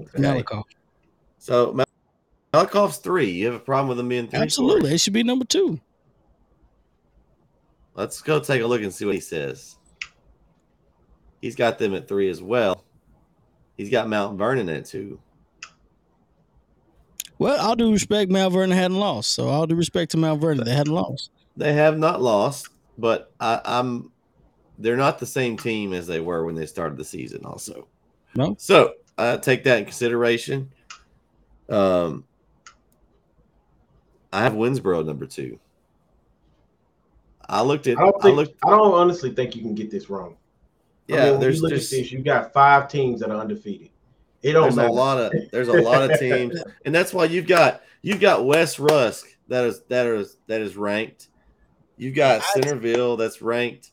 [0.00, 0.18] okay.
[0.18, 0.64] Malakoff.
[1.38, 1.86] So Mal-
[2.52, 3.30] Malakoff's three.
[3.30, 4.40] You have a problem with him being three?
[4.40, 4.80] Absolutely.
[4.80, 4.94] Corey?
[4.94, 5.78] It should be number two.
[7.94, 9.76] Let's go take a look and see what he says.
[11.40, 12.82] He's got them at three as well.
[13.76, 15.18] He's got Mount Vernon at two.
[17.38, 19.32] Well, all due respect, Mount Vernon hadn't lost.
[19.32, 21.30] So all due respect to Mount Vernon, they hadn't lost.
[21.56, 24.10] They have not lost, but I, I'm
[24.78, 27.86] they're not the same team as they were when they started the season, also.
[28.34, 28.56] No.
[28.58, 30.70] So uh, take that in consideration.
[31.68, 32.24] Um,
[34.32, 35.58] I have Winnsboro number two.
[37.48, 37.98] I looked at.
[37.98, 38.54] I don't I, looked.
[38.64, 40.36] I don't honestly think you can get this wrong.
[41.08, 42.12] I Yeah, mean, when there's you look there's, at this.
[42.12, 43.90] You got five teams that are undefeated.
[44.42, 44.88] It don't there's matter.
[44.88, 48.44] a lot of there's a lot of teams, and that's why you've got you've got
[48.44, 51.28] West Rusk that is that is that is ranked.
[51.96, 53.90] You've got I- Centerville that's ranked.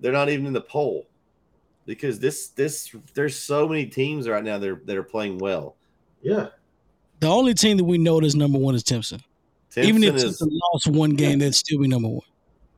[0.00, 1.06] They're not even in the poll
[1.86, 5.76] because this this there's so many teams right now that are, that are playing well.
[6.22, 6.48] Yeah.
[7.20, 9.20] The only team that we know that's number one is Timpson.
[9.70, 12.26] Timpson Even if is Timpson lost one game, they'd still be number one.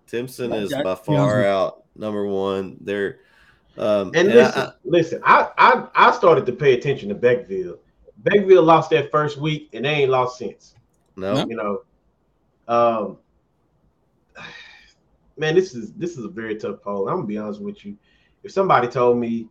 [0.07, 2.77] Timpson is by far out number one.
[2.81, 3.21] They're
[3.79, 5.21] um, And and listen, I- listen.
[5.25, 7.79] I, I I started to pay attention to Beckville.
[8.23, 10.75] Beckville lost that first week, and they ain't lost since.
[11.17, 11.47] no, No.
[11.49, 11.83] You know,
[12.69, 13.19] um,
[15.37, 17.09] man, this is this is a very tough poll.
[17.09, 17.97] I'm gonna be honest with you.
[18.45, 19.49] If somebody told me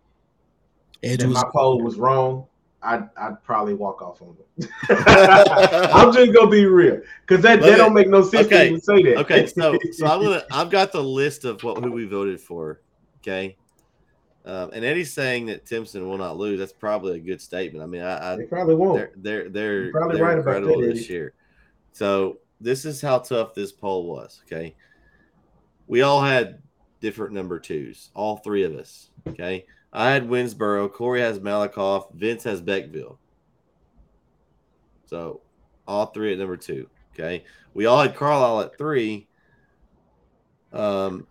[1.04, 2.46] Edge that was my poll was wrong,
[2.84, 4.70] I'd I'd probably walk off on them.
[4.90, 8.58] I'm just gonna be real, because that, Let that me- don't make no sense okay,
[8.60, 9.18] to even say that.
[9.20, 9.48] okay.
[9.48, 12.82] So so I'm gonna I've got the list of what who we voted for.
[13.22, 13.56] Okay.
[14.44, 16.58] Um, and Eddie's saying that Timpson will not lose.
[16.58, 17.84] That's probably a good statement.
[17.84, 18.96] I mean, I, I they probably won't.
[18.96, 21.34] they're they're they're, You're probably they're right about incredible that, this year.
[21.92, 24.42] So this is how tough this poll was.
[24.46, 24.76] Okay,
[25.88, 26.62] we all had
[27.02, 29.12] different number twos, all three of us.
[29.28, 33.18] Okay, I had Winnsboro, Corey has Malakoff, Vince has Beckville.
[35.06, 35.42] So
[35.88, 36.90] all three at number two.
[37.14, 37.44] Okay,
[37.76, 39.28] we all had Carlisle at three.
[40.74, 41.28] Um,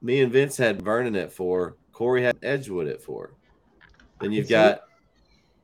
[0.00, 1.76] me and Vince had Vernon at four.
[1.96, 3.30] Corey had Edgewood at four.
[4.20, 4.82] Then you've got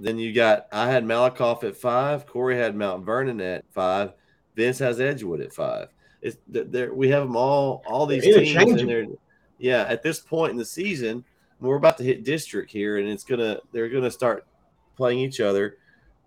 [0.01, 2.27] then you got I had Malakoff at five.
[2.27, 4.15] Corey had Mount Vernon at five.
[4.57, 5.89] Vince has Edgewood at five.
[6.23, 6.95] It's th- there.
[6.95, 7.83] We have them all.
[7.87, 9.07] All these They're teams in there.
[9.59, 11.23] Yeah, at this point in the season,
[11.61, 14.47] we're about to hit district here, and it's gonna they're gonna start
[14.97, 15.77] playing each other.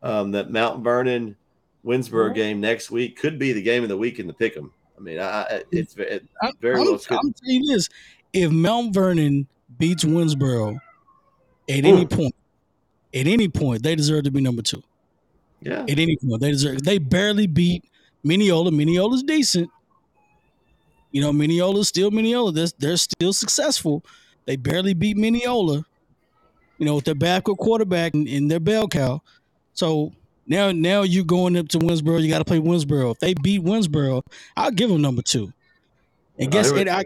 [0.03, 1.35] Um, that Mount Vernon
[1.83, 4.69] Winnsboro game next week could be the game of the week in the pick'em.
[4.95, 6.27] I mean, I, it's it
[6.61, 7.01] very I'm, well.
[7.09, 7.89] I'm you this:
[8.33, 9.47] if Mount Vernon
[9.77, 10.75] beats Winnsboro
[11.69, 12.35] at any point,
[13.13, 14.83] at any point, they deserve to be number two.
[15.61, 16.83] Yeah, At any point, they deserve.
[16.83, 17.85] They barely beat
[18.23, 18.71] Mineola.
[18.71, 19.69] Mineola's decent.
[21.11, 22.51] You know, Mineola's still Mineola.
[22.51, 24.03] They're, they're still successful.
[24.45, 25.83] They barely beat Mineola.
[26.77, 29.21] You know, with their backup quarterback and, and their bell cow.
[29.73, 30.11] So
[30.45, 32.21] now, now you're going up to Winnsboro.
[32.21, 33.11] You got to play Winnsboro.
[33.11, 34.21] If they beat Winnsboro,
[34.57, 35.51] I'll give them number two.
[36.37, 37.05] And guess here it, I,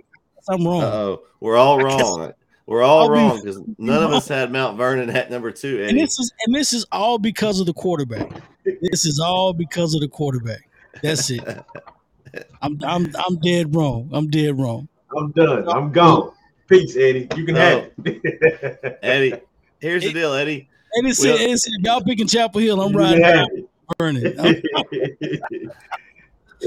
[0.50, 0.82] I'm wrong.
[0.84, 2.34] oh, we're all I guess- wrong.
[2.70, 4.18] We're all I'll wrong because none of wrong.
[4.20, 5.80] us had Mount Vernon at number two.
[5.82, 5.90] Eddie.
[5.90, 8.30] And this is and this is all because of the quarterback.
[8.64, 10.70] This is all because of the quarterback.
[11.02, 11.42] That's it.
[12.62, 14.08] I'm I'm I'm dead wrong.
[14.14, 14.88] I'm dead wrong.
[15.18, 15.68] I'm done.
[15.68, 16.32] I'm gone.
[16.68, 17.28] Peace, Eddie.
[17.36, 19.00] You can have it.
[19.02, 19.34] Eddie,
[19.80, 20.70] here's the deal, Eddie.
[20.94, 22.80] And it's, Well- it's y'all picking Chapel Hill.
[22.80, 23.66] I'm riding can down have
[23.98, 24.40] Vernon.
[24.40, 24.62] I'm-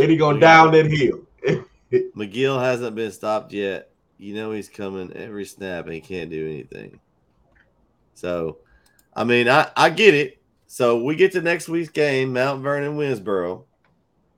[0.01, 1.21] Eddie going down that hill.
[2.17, 3.91] McGill hasn't been stopped yet.
[4.23, 7.01] You know he's coming every snap and he can't do anything.
[8.15, 8.59] So,
[9.17, 10.41] I mean, I, I get it.
[10.69, 13.65] So we get to next week's game, Mount Vernon, Winnsboro,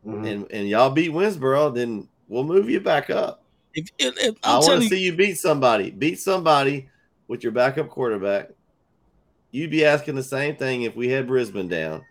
[0.06, 0.26] Mhm.
[0.26, 3.42] and and y'all beat Winnsboro, then we'll move you back up.
[3.74, 5.90] if, if, if, I want to see you beat somebody.
[5.90, 6.88] Beat somebody
[7.28, 8.50] with your backup quarterback.
[9.50, 12.04] You'd be asking the same thing if we had Brisbane down.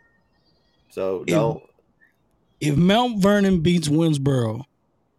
[0.89, 1.63] So don't.
[2.61, 4.63] if Mount Vernon beats Winnsboro,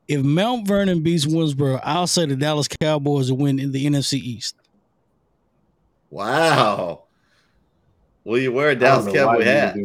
[0.09, 4.15] if Mount Vernon beats Winnsboro, I'll say the Dallas Cowboys will win in the NFC
[4.15, 4.57] East.
[6.11, 7.05] Wow.
[8.25, 9.77] Will you wear a I don't Dallas know Cowboy hat?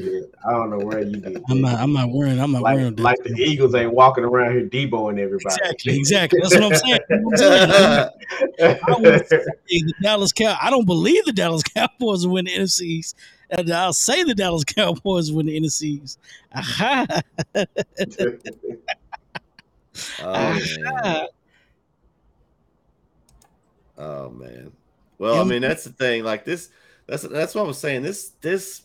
[0.47, 1.43] I don't know where you did.
[1.49, 1.77] I'm not.
[1.77, 2.39] I'm not wearing.
[2.39, 2.95] I'm not wearing.
[2.95, 3.25] like, that.
[3.31, 5.55] like the Eagles ain't walking around here deboing everybody.
[5.61, 5.97] Exactly.
[5.97, 6.39] Exactly.
[6.41, 6.99] That's what I'm saying.
[7.09, 9.49] That's what I'm saying.
[9.59, 10.57] I the Dallas Cow.
[10.61, 13.17] I don't believe the Dallas Cowboys will win the NFC East.
[13.49, 16.19] And I'll say the Dallas Cowboys win the NFC East.
[16.53, 17.07] Aha.
[20.21, 20.59] Oh
[21.03, 21.27] man.
[23.97, 24.71] Oh man.
[25.17, 26.23] Well, I mean that's the thing.
[26.23, 26.69] Like this,
[27.07, 28.01] that's that's what I was saying.
[28.03, 28.83] This this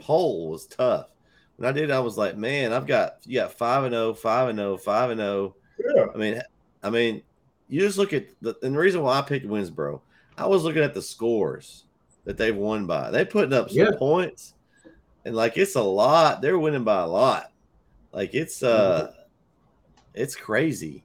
[0.00, 1.08] poll was tough.
[1.56, 4.48] When I did, I was like, man, I've got you got five and 0, 5
[4.48, 5.54] and 0, 5 and 0.
[5.94, 6.06] yeah.
[6.12, 6.42] I mean,
[6.82, 7.22] I mean,
[7.68, 10.00] you just look at the and the reason why I picked Winnsboro.
[10.36, 11.84] I was looking at the scores
[12.24, 13.10] that they've won by.
[13.10, 13.90] They putting up some Yeah.
[13.96, 14.54] points,
[15.24, 16.40] and like it's a lot.
[16.42, 17.52] They're winning by a lot.
[18.12, 19.12] Like it's uh,
[20.14, 21.04] it's crazy.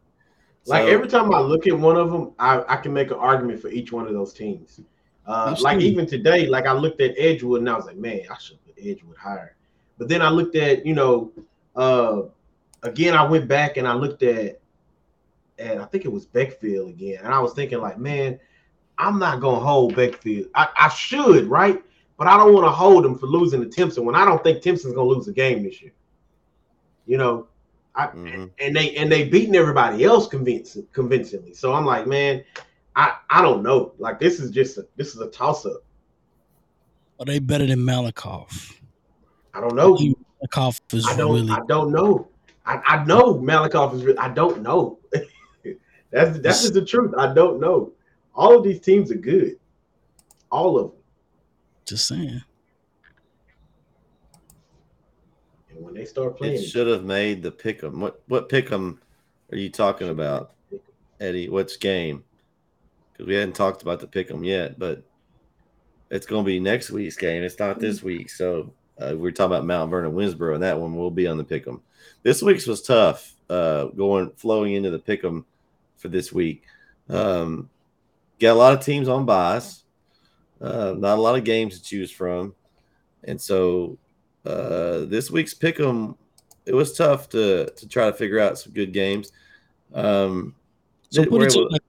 [0.65, 3.17] Like So- every time I look at one of them, I, I can make an
[3.17, 4.79] argument for each one of those teams.
[5.25, 8.37] Uh, like even today, like I looked at Edgewood and I was like, man, I
[8.39, 9.55] should put Edgewood higher.
[9.99, 11.31] But then I looked at, you know,
[11.75, 12.23] uh,
[12.81, 14.59] again, I went back and I looked at,
[15.59, 18.39] and I think it was Beckville again, and I was thinking like, man,
[18.97, 20.47] I'm not gonna hold Beckville.
[20.55, 21.83] I, I should, right?
[22.17, 24.61] But I don't want to hold him for losing to Timpson when I don't think
[24.61, 25.91] Timpson's gonna lose a game this year.
[27.05, 27.47] You know,
[27.99, 28.49] I Mhm.
[28.59, 31.53] and they and they beating everybody else convincing convincingly.
[31.53, 32.45] So I'm like, man,
[32.95, 33.91] I I don't know.
[33.97, 35.83] Like this is just a, this is a toss up.
[37.19, 38.73] Are they better than Malakoff?
[39.53, 39.97] I don't know.
[40.41, 41.51] Malakoff is I don't really.
[41.51, 42.29] I don't know.
[42.65, 44.05] I, I know Malakoff is.
[44.05, 44.99] re- I don't know.
[46.11, 47.13] that's that's just the truth.
[47.17, 47.91] I don't know.
[48.33, 49.59] All of these teams are good.
[50.49, 50.99] All of them.
[51.85, 52.41] Just saying.
[55.69, 57.95] And when they start playing, It should have made the pick'em.
[57.95, 58.97] What what pick'em
[59.51, 60.53] are you talking about,
[61.19, 61.49] Eddie?
[61.49, 62.23] What's game?
[63.11, 65.03] Because we hadn't talked about the pick'em yet, but
[66.09, 67.43] it's going to be next week's game.
[67.43, 68.29] It's not this week.
[68.29, 71.43] So uh, we're talking about Mount Vernon, Winnsboro, and that one will be on the
[71.43, 71.81] pick'em.
[72.23, 73.35] This week's was tough.
[73.49, 75.43] Uh, going flowing into the pick'em
[75.97, 76.63] for this week.
[77.09, 77.69] Um,
[78.39, 79.83] got a lot of teams on buys.
[80.61, 82.53] Uh, not a lot of games to choose from,
[83.25, 83.97] and so
[84.45, 86.15] uh, this week's pick'em
[86.69, 89.31] it was tough to to try to figure out some good games.
[89.93, 90.55] Um,
[91.09, 91.81] So put it to you like,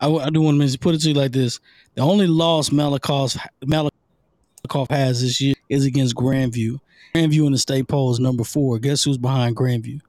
[0.00, 1.60] I, I do want to put it to you like this:
[1.94, 6.78] the only loss Malakoff Malakoff has this year is against Grandview.
[7.14, 8.78] Grandview in the state poll is number four.
[8.78, 10.00] Guess who's behind Grandview?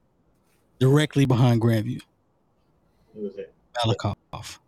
[0.80, 2.02] Directly behind Grandview,
[3.14, 3.52] Who was that?
[3.86, 4.60] Malakoff.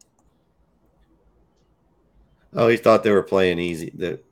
[2.54, 3.92] oh, he thought they were playing easy.
[3.96, 4.24] That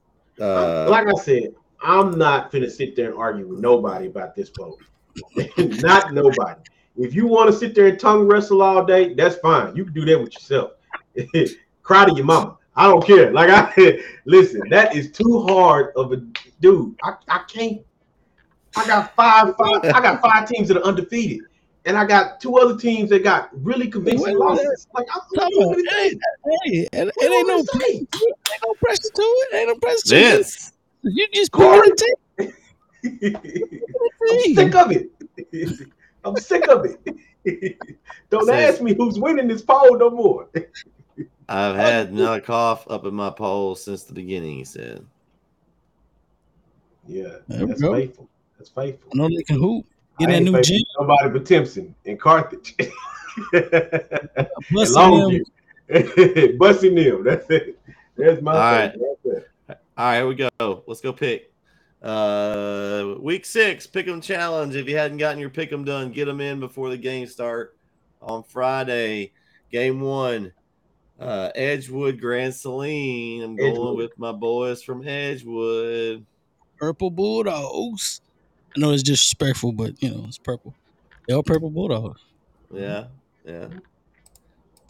[0.42, 4.50] uh, like I said, I'm not gonna sit there and argue with nobody about this
[4.50, 4.80] vote.
[5.58, 6.62] not nobody.
[6.96, 9.76] If you want to sit there and tongue wrestle all day, that's fine.
[9.76, 10.72] You can do that with yourself.
[11.84, 12.58] Cry to your mama.
[12.76, 13.32] I don't care.
[13.32, 16.18] Like I listen, that is too hard of a
[16.62, 16.96] dude.
[17.04, 17.82] I, I can't.
[18.76, 19.86] I got five, five.
[19.86, 21.42] I got five teams that are undefeated,
[21.86, 24.88] and I got two other teams that got really convincing Wait, wait, losses.
[24.96, 26.20] Like I'm Come what on, do you?
[26.64, 29.56] Hey, it, it ain't no, you ain't no pressure to it.
[29.56, 30.73] Ain't no pressure to it.
[31.04, 31.16] Vince.
[31.16, 32.16] You just quarantine.
[32.38, 32.54] put
[33.04, 35.12] I'm sick of it.
[36.26, 37.78] I'm sick of it.
[38.30, 40.48] Don't Says- ask me who's winning this poll no more.
[41.50, 44.58] I've had another cough up in my poll since the beginning.
[44.58, 45.06] He said.
[47.06, 48.30] Yeah, There we that's faithful.
[48.58, 49.12] That's faithful.
[49.14, 49.86] I know they can hoop.
[50.20, 50.78] Get I that new faithful gym.
[50.80, 52.76] to Nobody but Timpson and Carthage.
[52.80, 55.44] and Busting
[55.90, 56.58] them.
[56.58, 57.24] Busting them.
[57.26, 57.78] That's it.
[58.16, 58.92] There's my All right.
[58.94, 59.46] favorite right there.
[59.96, 60.84] All right, here we go.
[60.88, 61.52] Let's go pick.
[62.02, 64.76] Uh, week six, pick 'em challenge.
[64.76, 67.78] If you hadn't gotten your pick 'em done, get them in before the game start
[68.22, 69.32] on Friday.
[69.72, 70.52] Game one,
[71.20, 73.44] uh, Edgewood Grand Saline.
[73.44, 73.98] I'm going Edgewood.
[73.98, 76.26] with my boys from Edgewood.
[76.78, 78.22] Purple Bulldogs.
[78.76, 80.74] I know it's disrespectful, but you know it's purple.
[81.28, 82.22] They're all purple Bulldogs.
[82.74, 83.06] Yeah,
[83.46, 83.68] yeah.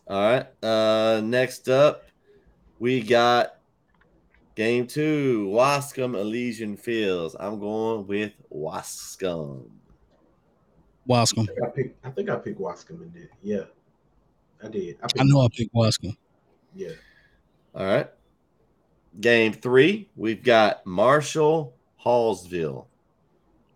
[0.07, 0.47] All right.
[0.63, 2.05] Uh, next up,
[2.79, 3.57] we got
[4.55, 7.35] game two, Waskom Elysian Fields.
[7.39, 9.69] I'm going with Waskom.
[11.09, 11.47] Waskom.
[11.63, 12.05] I picked.
[12.05, 13.29] I think I picked Waskom in there.
[13.41, 13.63] Yeah,
[14.63, 14.97] I did.
[15.03, 16.15] I, I know I picked Waskom.
[16.75, 16.91] Yeah.
[17.75, 18.09] All right.
[19.19, 22.85] Game three, we've got Marshall Hallsville.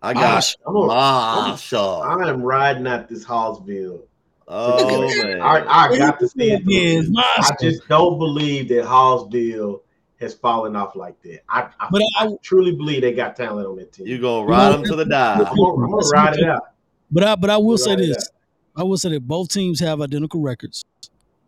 [0.01, 2.01] I got Marsh- I'm a- Marshall.
[2.01, 4.01] I am riding out this Hallsville.
[4.47, 5.41] Oh man.
[5.41, 6.61] I, I got to see it.
[6.65, 7.01] Yeah.
[7.39, 9.81] I just don't believe that Hallsville
[10.19, 11.41] has fallen off like that.
[11.49, 14.07] I, I, But I, I- truly believe they got talent on that team.
[14.07, 15.33] You're gonna ride them to the die.
[15.35, 16.63] I'm gonna, I'm gonna ride it out.
[17.11, 18.29] But I but I will say this.
[18.75, 20.83] I will say that both teams have identical records.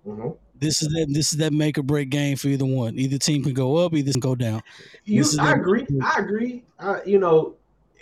[0.07, 0.37] Mhm.
[0.57, 2.97] This is that this is that make or break game for either one.
[2.99, 4.61] Either team can go up, either can go down.
[5.05, 5.85] You, This is I agree.
[6.03, 6.63] I agree.
[7.05, 7.55] You know,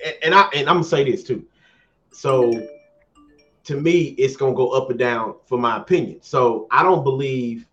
[0.04, 1.46] and, and I and I'm gonna say this too.
[2.12, 2.68] So,
[3.66, 6.20] to me, it's gonna go up and down for my opinion.
[6.22, 7.68] So I don't believe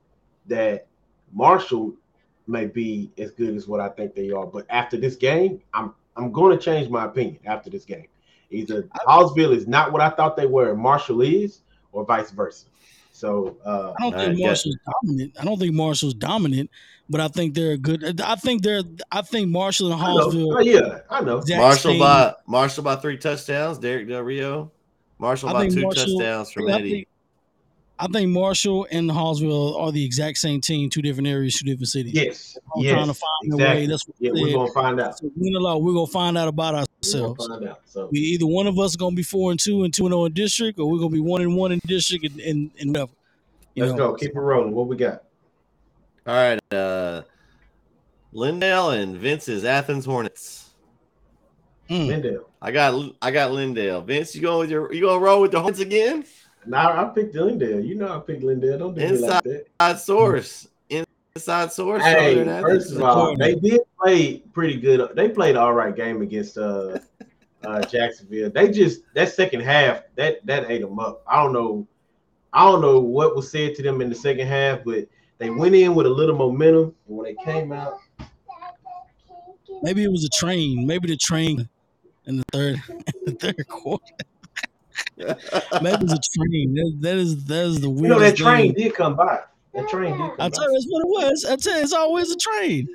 [0.47, 0.86] that
[1.32, 1.95] Marshall
[2.47, 4.47] may be as good as what I think they are.
[4.47, 8.07] But after this game, I'm I'm going to change my opinion after this game.
[8.51, 11.61] Either Hallsville is not what I thought they were, and Marshall is,
[11.92, 12.66] or vice versa.
[13.11, 14.47] So uh, I don't think right, yeah.
[14.49, 15.32] Marshall's dominant.
[15.40, 16.70] I don't think Marshall's dominant,
[17.09, 18.20] but I think they're a good.
[18.20, 18.82] I think they're.
[19.11, 20.05] I think Marshall and I.
[20.07, 20.57] Hallsville.
[20.57, 21.42] Oh, yeah, I know.
[21.49, 23.78] Marshall same- by Marshall by three touchdowns.
[23.78, 24.70] Derek Del Rio.
[25.18, 27.09] Marshall I by two Marshall- touchdowns from I Eddie.
[27.99, 31.66] Think, I think Marshall and Hallsville are the exact same team, two different areas, two
[31.66, 32.12] different cities.
[32.14, 33.80] Yes, I'm yes, trying to find a exactly.
[33.82, 33.86] way.
[33.86, 35.18] That's what yeah, we're gonna find out.
[35.18, 37.47] So win or lose, we're gonna find out about We're ourselves.
[37.47, 37.80] gonna find out.
[37.86, 40.12] So We either one of us is gonna be four and two and two and
[40.12, 42.90] zero in district, or we're gonna be one and one in district and and, and
[42.90, 43.12] whatever.
[43.74, 44.14] You let's know, go.
[44.16, 44.72] Keep it rolling.
[44.72, 45.22] What we got?
[46.26, 46.61] All right.
[46.72, 47.22] Uh
[48.34, 50.70] Lindale and Vince's Athens Hornets.
[51.88, 52.09] Mm.
[52.09, 52.49] Mendel.
[52.61, 54.05] I got I got Lindale.
[54.05, 56.24] Vince, you going with your you gonna roll with the Hornets again?
[56.66, 57.86] Now I picked Lindale.
[57.86, 58.78] You know I picked Lindale.
[58.78, 59.66] Don't do me like that.
[59.80, 60.68] Inside source.
[60.88, 62.02] Inside source.
[62.02, 65.08] Hey, first of all, they did play pretty good.
[65.14, 66.98] They played all right game against uh,
[67.64, 68.50] uh, Jacksonville.
[68.50, 71.22] They just that second half that that ate them up.
[71.26, 71.86] I don't know.
[72.52, 75.08] I don't know what was said to them in the second half, but
[75.38, 77.98] they went in with a little momentum, and when they came out,
[79.84, 80.86] Maybe it was a train.
[80.86, 81.68] Maybe the train
[82.24, 84.04] in the third in the third quarter.
[85.16, 86.74] Was a train.
[86.74, 88.02] That, that is that is the weirdest.
[88.02, 88.84] you know that train thing.
[88.84, 89.40] did come by.
[89.72, 90.48] That train did come I by.
[90.50, 91.44] tell you, that's what it was.
[91.44, 92.88] I tell you, it's always a train.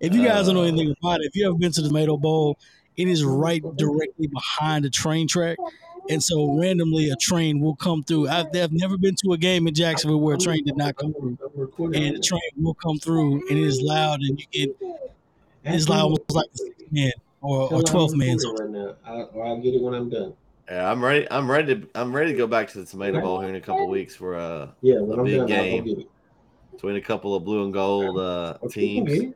[0.00, 0.94] If you guys don't know anything uh.
[1.02, 2.58] about it, if you ever been to the Tomato Bowl,
[2.96, 5.58] it is right directly behind the train track.
[6.10, 8.28] And so randomly a train will come through.
[8.28, 11.12] I've, I've never been to a game in Jacksonville where a train did not come
[11.12, 11.36] through.
[11.92, 14.76] And the train will come through and it is loud and you get
[15.64, 18.38] it's loud almost like a man or, or twelve man.
[18.38, 18.94] Right now.
[19.04, 20.34] I, I'll get it when I'm done.
[20.70, 21.26] Yeah, I'm ready.
[21.30, 21.88] I'm ready to.
[21.94, 24.34] I'm ready to go back to the Tomato Bowl here in a couple weeks for
[24.34, 25.84] a, Yeah, when A I'm big done, game.
[25.84, 26.08] go get it.
[26.72, 29.34] between a couple of blue and gold uh Okay, you can teams.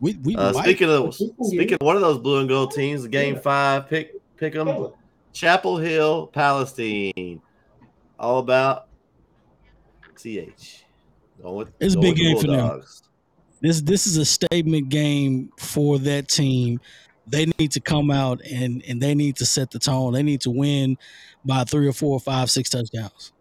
[0.00, 2.48] we we Uh, speaking of You can get speaking of one of those blue and
[2.48, 3.40] gold teams, game Yeah.
[3.40, 4.66] five, pick pick them.
[4.66, 4.92] Come.
[5.32, 7.40] Chapel Hill, Palestine.
[8.18, 8.88] All about
[10.16, 10.84] CH.
[11.40, 12.82] Going with, It's a big with the game for them.
[13.60, 16.80] This this is a statement game for that team.
[17.30, 20.12] They need to come out and and they need to set the tone.
[20.12, 20.96] They need to win
[21.44, 23.32] by three or four or five, six touchdowns.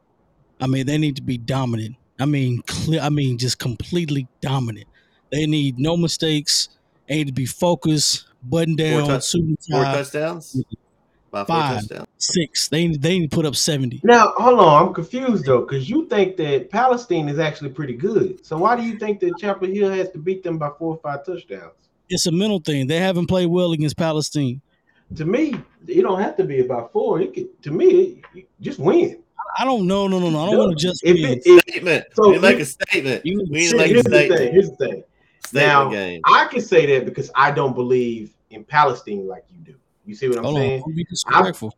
[0.60, 1.96] I mean, they need to be dominant.
[2.20, 3.02] I mean, clear.
[3.02, 4.88] I mean, just completely dominant.
[5.32, 6.70] They need no mistakes.
[7.08, 10.62] They need to be focused, button down, tou- suit and Four touchdowns.
[11.30, 11.82] By four Five.
[11.82, 12.08] touchdowns.
[12.18, 12.70] Six.
[12.70, 14.02] They they need to put up seventy.
[14.04, 14.88] Now, hold on.
[14.88, 18.46] I'm confused though, because you think that Palestine is actually pretty good.
[18.46, 21.00] So why do you think that Chapel Hill has to beat them by four or
[21.00, 21.87] five touchdowns?
[22.10, 22.88] It's a mental thing.
[22.88, 24.62] They haven't played well against Palestine.
[25.16, 25.56] To me,
[25.88, 27.22] it don't have to be about four.
[27.22, 29.22] It could, to me, it, just win.
[29.58, 30.08] I don't know.
[30.08, 30.40] No, no, no.
[30.40, 31.26] I don't want to just If win.
[31.38, 32.06] it, if, Statement.
[32.14, 33.26] So we make you- a statement.
[33.26, 34.26] you- we need make here's a the thing.
[34.32, 34.54] statement.
[34.54, 35.04] Here's the thing.
[35.44, 36.22] Statement Now, game.
[36.26, 39.76] I can say that because I don't believe in Palestine like you do.
[40.06, 40.74] You see what I'm Hold saying?
[40.74, 40.80] on.
[40.90, 41.74] Don't be disrespectful.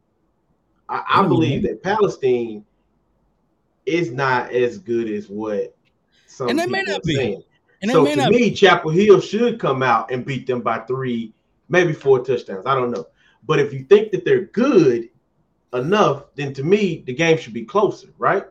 [0.90, 1.30] I, I Mm.
[1.30, 2.66] believe that Palestine
[3.86, 5.76] is not as good as what
[6.26, 7.16] some And they may people not are be.
[7.16, 7.44] saying.
[7.82, 11.34] And so to not me, Chapel Hill should come out and beat them by three,
[11.70, 12.66] maybe four touchdowns.
[12.66, 13.08] I don't know.
[13.46, 15.10] But if you think that they're good
[15.74, 18.46] enough, then to me, the game should be closer, right?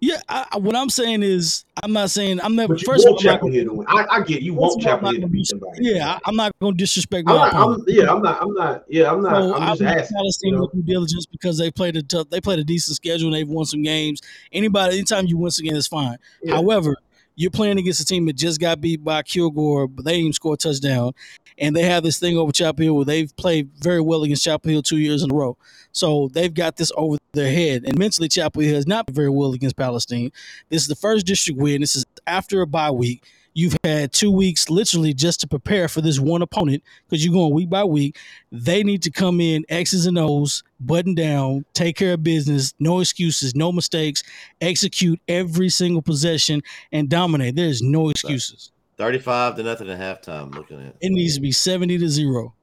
[0.00, 2.74] Yeah, I, what I'm saying is, I'm not saying I'm never.
[2.74, 3.86] But you First want Chapel Hill to win.
[3.88, 5.66] I, I get you want I'm Chapel not Hill to gonna beat by.
[5.78, 7.54] Yeah, I, am not going to disrespect I'm not.
[7.54, 8.42] I'm, yeah, I'm not.
[8.42, 8.84] I'm not.
[8.88, 9.32] Yeah, I'm not.
[9.32, 10.16] So I'm just I want asking.
[10.16, 10.66] Palestine you know?
[10.74, 13.64] due diligence because they played a tough, they played a decent schedule and they've won
[13.64, 14.20] some games.
[14.52, 16.18] Anybody, anytime you win some games, it's fine.
[16.42, 16.56] Yeah.
[16.56, 16.96] However,
[17.36, 20.32] you're playing against a team that just got beat by Kilgore, but they didn't even
[20.32, 21.12] score a touchdown.
[21.58, 24.70] And they have this thing over Chapel Hill where they've played very well against Chapel
[24.70, 25.56] Hill two years in a row.
[25.92, 27.84] So they've got this over their head.
[27.86, 30.32] And mentally, Chapel Hill has not been very well against Palestine.
[30.68, 31.80] This is the first district win.
[31.80, 33.24] This is after a bye week.
[33.54, 37.54] You've had two weeks literally just to prepare for this one opponent because you're going
[37.54, 38.18] week by week.
[38.50, 42.98] They need to come in X's and O's, button down, take care of business, no
[42.98, 44.24] excuses, no mistakes,
[44.60, 47.54] execute every single possession and dominate.
[47.54, 48.72] There's no excuses.
[48.96, 50.54] 35 to nothing at halftime.
[50.54, 52.54] Looking at It needs to be 70 to 0.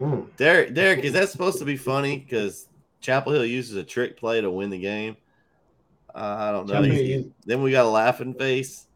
[0.00, 0.26] Mm.
[0.36, 0.74] Derek.
[0.74, 2.18] Derek, is that supposed to be funny?
[2.18, 2.68] Because
[3.00, 5.16] Chapel Hill uses a trick play to win the game.
[6.14, 6.74] Uh, I don't know.
[6.74, 8.86] Chapel then we got a laughing face.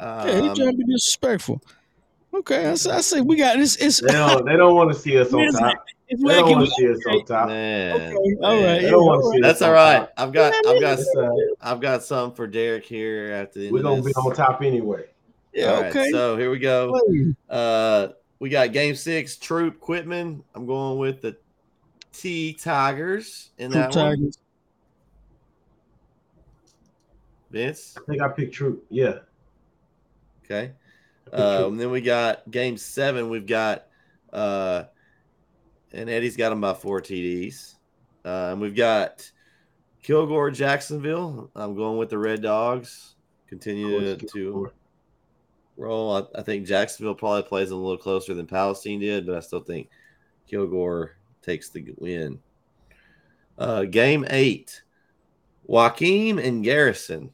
[0.00, 1.62] Um, Yeah, he's trying to be disrespectful.
[2.32, 3.76] Okay, I say, I say we got this.
[3.76, 4.44] It's, They don't.
[4.46, 5.84] They don't want to see us on top.
[6.08, 7.48] it's They don't want to see us on top.
[7.48, 8.64] man, Okay, all man.
[8.64, 9.40] right, They don't want to see.
[9.40, 9.98] That's all right.
[9.98, 10.12] top.
[10.16, 11.30] I've got, I've got, uh,
[11.60, 14.12] I've got something for Derek here after the end We're gonna this.
[14.14, 15.04] be on top anyway.
[15.52, 16.10] Yeah, All right, okay.
[16.12, 16.96] so here we go.
[17.48, 20.44] Uh, we got game six, Troup Quitman.
[20.54, 21.36] I'm going with the
[22.12, 24.10] T Tigers in Troup that one.
[24.18, 24.38] Tigers.
[27.50, 27.96] Vince.
[27.98, 28.84] I think I picked Troup.
[28.88, 29.18] Yeah.
[30.50, 30.72] Okay.
[31.32, 33.28] Uh, and then we got game seven.
[33.30, 33.86] We've got,
[34.32, 34.84] uh,
[35.92, 37.74] and Eddie's got them by four TDs.
[38.24, 39.30] Uh, and we've got
[40.02, 41.48] Kilgore, Jacksonville.
[41.54, 43.14] I'm going with the Red Dogs.
[43.46, 44.72] Continue to,
[45.76, 46.16] roll.
[46.16, 49.62] I, I think Jacksonville probably plays a little closer than Palestine did, but I still
[49.62, 49.88] think
[50.48, 52.40] Kilgore takes the win.
[53.56, 54.82] Uh, game eight,
[55.64, 57.30] Joaquin and Garrison.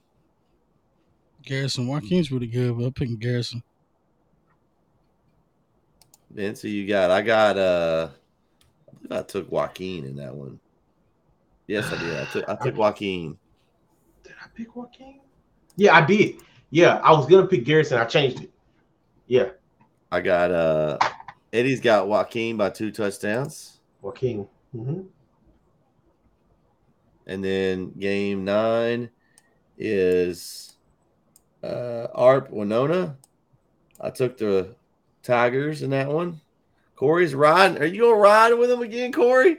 [1.47, 1.87] Garrison.
[1.87, 3.63] Joaquin's really good, but I'm picking Garrison.
[6.31, 7.11] Vince, who you got?
[7.11, 8.09] I got uh
[8.89, 10.61] I believe I took Joaquin in that one.
[11.67, 12.17] Yes, I did.
[12.19, 13.39] I took I took Joaquin.
[14.23, 15.21] Did I pick Joaquin?
[15.77, 16.37] Yeah, I did.
[16.71, 17.99] Yeah, I was gonna pick Garrison.
[17.99, 18.53] I changed it.
[19.27, 19.51] Yeah,
[20.11, 20.99] I got uh
[21.53, 23.81] Eddie's got Joaquin by two touchdowns.
[24.03, 24.47] Joaquin.
[24.73, 25.03] hmm
[27.27, 29.11] And then game nine
[29.79, 30.66] is
[31.63, 33.17] uh Arp Winona.
[34.01, 34.75] I took the
[35.23, 36.41] Tigers in that one.
[36.95, 37.79] Corey's riding.
[37.79, 39.59] Are you gonna ride with him again, Corey?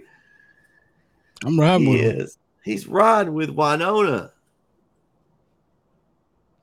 [1.45, 2.28] I'm riding He with him.
[2.64, 4.32] He's riding with Winona.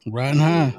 [0.06, 0.78] Riding high.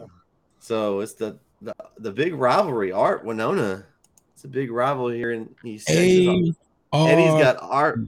[0.60, 2.92] So it's the the, the big rivalry.
[2.92, 3.86] Arp Winona.
[4.34, 6.56] It's a big rival here in East Texas.
[6.94, 8.00] Eddie's got Arp.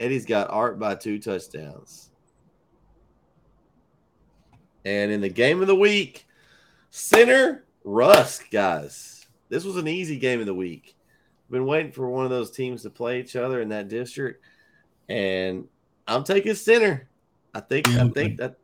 [0.00, 2.09] Eddie's got Arp by two touchdowns.
[4.84, 6.26] And in the game of the week,
[6.90, 9.26] Center Rusk, guys.
[9.48, 10.96] This was an easy game of the week.
[11.50, 14.44] Been waiting for one of those teams to play each other in that district,
[15.08, 15.66] and
[16.06, 17.08] I'm taking Center.
[17.52, 17.88] I think.
[17.88, 18.56] Yeah, I think that.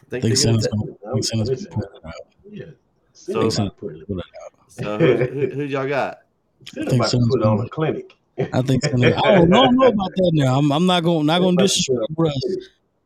[0.00, 2.14] I think, think they're gonna Center's ta- gonna- I think Center's gonna pull it out.
[2.50, 2.64] Yeah.
[3.12, 4.24] So- Center's about to put it-
[4.68, 6.20] So who, who, who y'all got?
[6.72, 8.16] Center's think about to Center's put on a clinic.
[8.52, 9.14] I think Center.
[9.24, 10.58] I don't know, I don't know about that now.
[10.58, 11.26] I'm, I'm not going.
[11.26, 12.36] Not going to disrespect Rusk.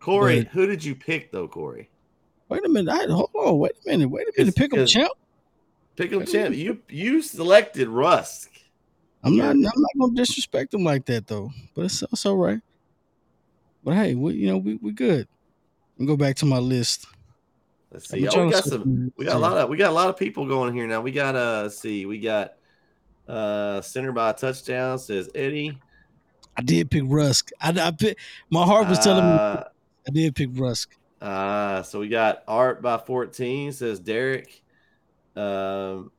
[0.01, 1.91] Corey, But- who did you pick though, Corey?
[2.53, 2.93] Wait a minute.
[2.93, 3.59] I, hold on.
[3.59, 4.11] Wait a minute.
[4.11, 4.55] Wait a minute.
[4.55, 5.13] Pick up champ.
[5.97, 6.55] Pick him champ.
[6.55, 8.51] You you selected Rusk.
[9.25, 9.51] I'm not.
[9.51, 11.51] I'm not going to disrespect him like that though.
[11.75, 12.61] But it's, it's all right.
[13.83, 15.27] But hey, we you know we we good.
[15.97, 17.07] Me go back to my list.
[17.91, 18.29] Let's see.
[18.29, 19.13] Oh, we got some.
[19.17, 19.69] We got a lot of.
[19.71, 21.01] We got a lot of people going here now.
[21.01, 21.71] We got uh.
[21.71, 22.05] See.
[22.05, 22.55] We got
[23.29, 25.79] uh center by touchdown says Eddie.
[26.57, 27.51] I did pick Rusk.
[27.61, 28.19] I, I pick,
[28.51, 29.65] my heart was telling me Uh,
[30.07, 30.95] I did pick Rusk.
[31.23, 34.61] Uh, so we got Arp by 14 says Derek.
[35.37, 36.11] Um,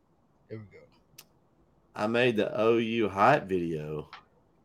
[0.50, 0.80] There we go.
[1.94, 4.10] I made the OU hype video.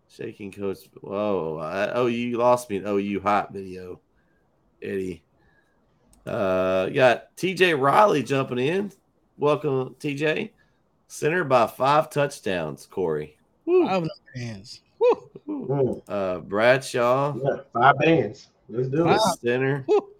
[0.08, 0.78] Shaking coach.
[1.00, 1.58] Whoa.
[1.58, 4.00] I, OU you lost me an OU hype video.
[4.80, 5.24] Eddie.
[6.24, 8.92] Uh, you got TJ Riley jumping in.
[9.38, 10.50] Welcome, TJ.
[11.08, 13.36] Center by five touchdowns, Corey.
[13.64, 13.86] Woo.
[13.86, 14.82] Five of them hands.
[15.00, 15.30] Woo.
[15.46, 16.02] Woo.
[16.06, 18.48] Uh, Bradshaw, yeah, five bands.
[18.68, 19.20] Let's do it.
[19.40, 19.84] center.
[19.88, 20.10] Woo.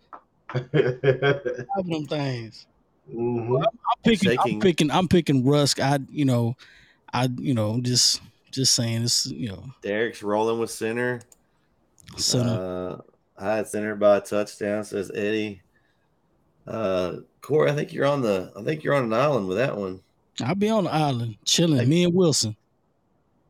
[0.73, 1.67] it.
[1.87, 2.67] Them things.
[3.13, 3.63] Mhm.
[3.63, 4.31] I'm picking.
[4.31, 4.55] Shaking.
[4.55, 4.91] I'm picking.
[4.91, 5.81] I'm picking Rusk.
[5.81, 6.57] I you know,
[7.13, 8.21] I you know just
[8.51, 11.21] just saying this you know Derek's rolling with center.
[12.17, 13.03] center.
[13.39, 14.85] Uh, I had center by a touchdown.
[14.85, 15.63] Says Eddie.
[16.67, 18.53] Uh, Corey, I think you're on the.
[18.57, 20.01] I think you're on an island with that one.
[20.43, 21.79] I'll be on the island chilling.
[21.79, 21.87] Hey.
[21.87, 22.57] Me and Wilson.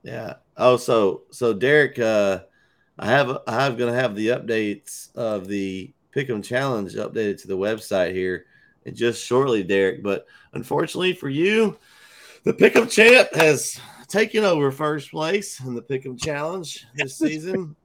[0.03, 0.35] Yeah.
[0.57, 2.41] Oh, so so Derek, uh,
[2.99, 8.13] I have I'm gonna have the updates of the Pick'em Challenge updated to the website
[8.13, 8.47] here
[8.85, 10.03] and just shortly, Derek.
[10.03, 11.77] But unfortunately for you,
[12.45, 17.77] the Pick'em Champ has taken over first place in the Pick'em Challenge this season.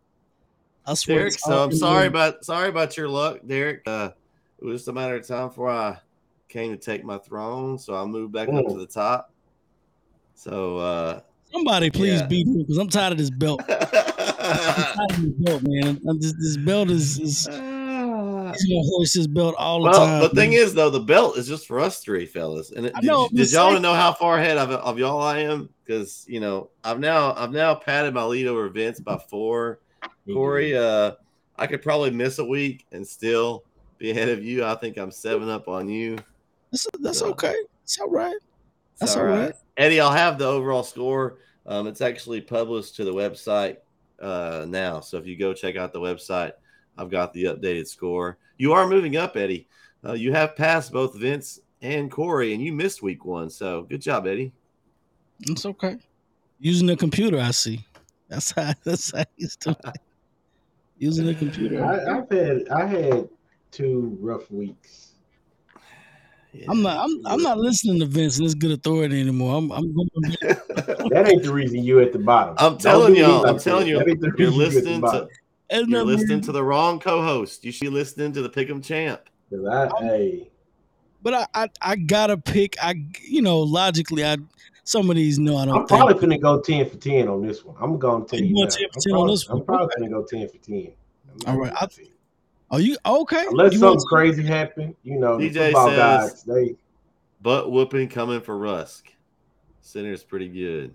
[0.85, 1.19] I swear.
[1.19, 1.33] Derek.
[1.39, 3.83] So I'm sorry about sorry about your luck, Derek.
[3.85, 4.09] Uh,
[4.59, 5.99] it was just a matter of time before I
[6.49, 9.31] came to take my throne, so I moved back up to the top.
[10.35, 11.19] So uh,
[11.51, 12.27] Somebody please Yeah.
[12.27, 13.61] beat him because I'm tired of this belt.
[13.69, 16.01] I'm tired of this belt, man.
[16.09, 17.47] I'm just, this belt is, is
[18.53, 20.21] he's gonna hoist his belt all the well, time.
[20.21, 20.59] the thing man.
[20.59, 22.71] is though, the belt is just for us three fellas.
[22.71, 24.97] And it, I did, know, did y'all want to know how far ahead of, of
[24.99, 25.69] y'all I am?
[25.85, 29.79] Because you know, I've now I've now padded my lead over Vince by four.
[30.27, 31.13] Corey, uh,
[31.57, 33.63] I could probably miss a week and still
[33.97, 34.63] be ahead of you.
[34.65, 36.17] I think I'm seven up on you.
[36.71, 37.55] that's, that's so- okay.
[37.83, 38.35] It's all right.
[38.99, 39.45] That's all all right.
[39.45, 39.55] right.
[39.77, 41.39] Eddie, I'll have the overall score.
[41.65, 43.77] Um, it's actually published to the website
[44.21, 44.99] uh, now.
[44.99, 46.53] So if you go check out the website,
[46.97, 48.37] I've got the updated score.
[48.57, 49.67] You are moving up, Eddie.
[50.05, 53.49] Uh, you have passed both Vince and Corey, and you missed week one.
[53.49, 54.53] So good job, Eddie.
[55.41, 55.97] It's okay.
[56.59, 57.85] Using the computer, I see.
[58.29, 58.73] That's how.
[58.83, 59.75] That's how he's doing.
[59.85, 59.95] it.
[60.97, 61.83] Using the computer.
[61.83, 63.29] I, I've had I had
[63.71, 65.09] two rough weeks.
[66.53, 66.67] Yeah.
[66.69, 67.03] I'm not.
[67.03, 67.21] I'm.
[67.25, 69.57] I'm not listening to Vince and his good authority anymore.
[69.57, 69.71] I'm.
[69.71, 70.09] I'm going.
[70.73, 72.55] To That ain't the reason you at the bottom.
[72.57, 73.45] I'm telling y'all.
[73.45, 73.99] I'm telling you.
[73.99, 75.27] That You're reason you at the listening bottom.
[75.69, 75.85] To.
[75.87, 77.63] You're listening to the wrong co-host.
[77.65, 79.21] You should be listening to the Pick'em Champ.
[79.69, 80.49] I, hey,
[81.21, 81.69] But I, I.
[81.81, 82.75] I gotta pick.
[82.81, 82.95] I.
[83.21, 84.37] You know, logically, I.
[84.85, 85.99] Some of these, no, I don't I'm think.
[86.01, 87.77] probably gonna go ten for ten on this one.
[87.79, 88.55] I'm going to tell You you.
[88.55, 89.59] going 10 for I'm 10 on this one?
[89.59, 90.91] I'm probably gonna go ten for ten.
[91.47, 92.03] I'm All not right, gonna I- see.
[92.69, 93.45] Are oh, you okay?
[93.49, 96.75] Unless You something want- crazy happen, you know, the DJ football says- guys they
[97.41, 99.05] Butt whooping coming for Rusk.
[99.79, 100.93] Center's pretty good.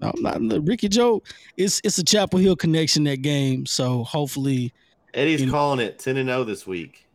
[0.00, 0.40] No, I'm not.
[0.40, 1.22] Look, Ricky Joe.
[1.56, 3.66] It's it's a Chapel Hill connection that game.
[3.66, 4.72] So hopefully,
[5.14, 7.06] Eddie's You know- calling it 10 and 0 this week.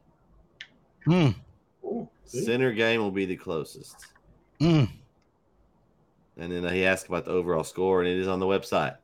[1.05, 1.29] hmm,
[1.85, 2.09] Ooh.
[2.25, 3.95] Center game will be the closest.
[4.59, 4.85] hmm.
[6.35, 8.97] And then he asked about the overall score, and it is on the website.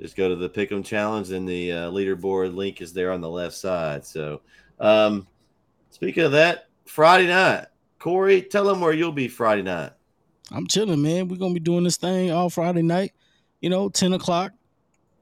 [0.00, 3.30] Just go to the Pick'em Challenge, and the uh, leaderboard link is there on the
[3.30, 4.04] left side.
[4.04, 4.42] So,
[4.78, 5.26] um,
[5.90, 7.66] speaking of that, Friday night,
[7.98, 9.92] Corey, tell them where you'll be Friday night.
[10.50, 11.28] I'm chilling, man.
[11.28, 13.12] We're gonna be doing this thing all Friday night.
[13.60, 14.52] You know, ten o'clock.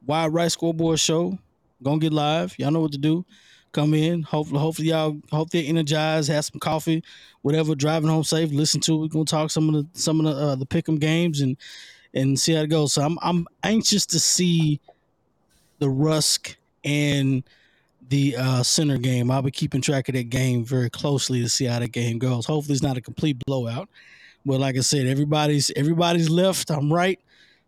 [0.05, 1.37] Wide right scoreboard show.
[1.83, 2.57] Gonna get live.
[2.57, 3.25] Y'all know what to do.
[3.73, 4.23] Come in.
[4.23, 6.29] Hopefully, hopefully y'all hope they're energized.
[6.29, 7.03] Have some coffee,
[7.41, 7.75] whatever.
[7.75, 8.51] Driving home safe.
[8.51, 9.01] Listen to.
[9.01, 11.57] We're gonna talk some of the some of the uh, the pick'em games and
[12.13, 12.93] and see how it goes.
[12.93, 14.79] So I'm I'm anxious to see
[15.79, 17.43] the Rusk and
[18.09, 19.29] the uh, center game.
[19.29, 22.45] I'll be keeping track of that game very closely to see how that game goes.
[22.45, 23.89] Hopefully, it's not a complete blowout.
[24.47, 26.71] But like I said, everybody's everybody's left.
[26.71, 27.19] I'm right.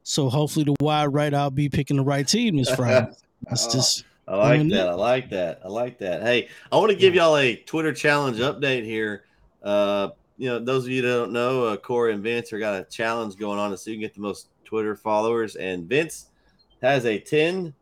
[0.04, 3.12] So hopefully the wide right, I'll be picking the right team this Friday.
[3.48, 4.90] That's Oh, just I like that.
[4.90, 5.62] I like that.
[5.64, 6.22] I like that.
[6.24, 9.24] Hey, I want to give y'all a Twitter challenge update here.
[9.62, 12.80] Uh, you know, those of you that don't know, uh, Corey and Vince are got
[12.80, 15.56] a challenge going on to see who can get the most Twitter followers.
[15.58, 16.28] And Vince
[16.82, 17.74] has a 10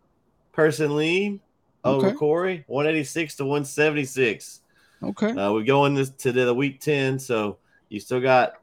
[0.54, 1.40] person lead
[1.84, 2.16] over Okay.
[2.16, 4.62] Corey, 186 to 176.
[5.04, 5.32] okay.
[5.32, 7.58] Uh, we're going this to the week 10, so
[7.90, 8.54] you still got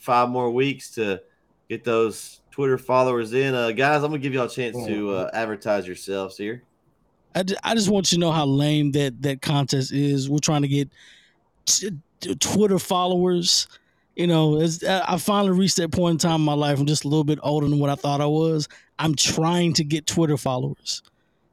[0.00, 1.20] five more weeks to
[1.68, 3.54] get those Twitter followers in.
[3.54, 6.62] Uh, guys, I'm gonna give y'all a chance to uh, advertise yourselves here.
[7.34, 10.28] I just, want you to know how lame that that contest is.
[10.28, 10.88] We're trying to get
[11.64, 13.68] t- t- Twitter followers.
[14.16, 16.80] You know, it's, I I finally reached that point in time in my life.
[16.80, 18.68] I'm just a little bit older than what I thought I was.
[18.98, 21.02] I'm trying to get Twitter followers.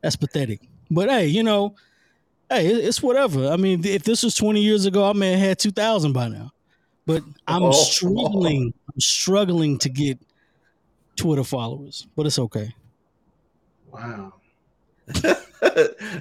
[0.02, 0.61] That's pathetic.
[0.90, 1.76] But hey, you know,
[2.49, 3.49] hey, it's whatever.
[3.49, 6.52] I mean, if this was 20 years ago, I may have had 2,000 by now.
[7.07, 7.71] But I'm Oh.
[7.71, 8.73] struggling.
[8.93, 10.19] I'm struggling to get
[11.15, 12.05] Twitter followers.
[12.15, 12.75] But it's okay.
[13.91, 14.34] wow.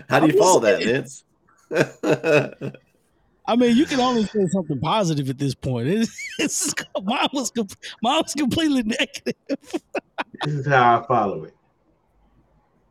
[0.08, 1.24] How do you I'm follow just
[1.68, 2.72] that, Vince?
[3.48, 5.88] I mean, you can only say something positive at this point.
[5.88, 6.08] It,
[6.38, 6.72] it's
[7.02, 7.66] mine was com-
[8.02, 9.34] mine was completely negative.
[9.48, 11.54] This is how I follow it.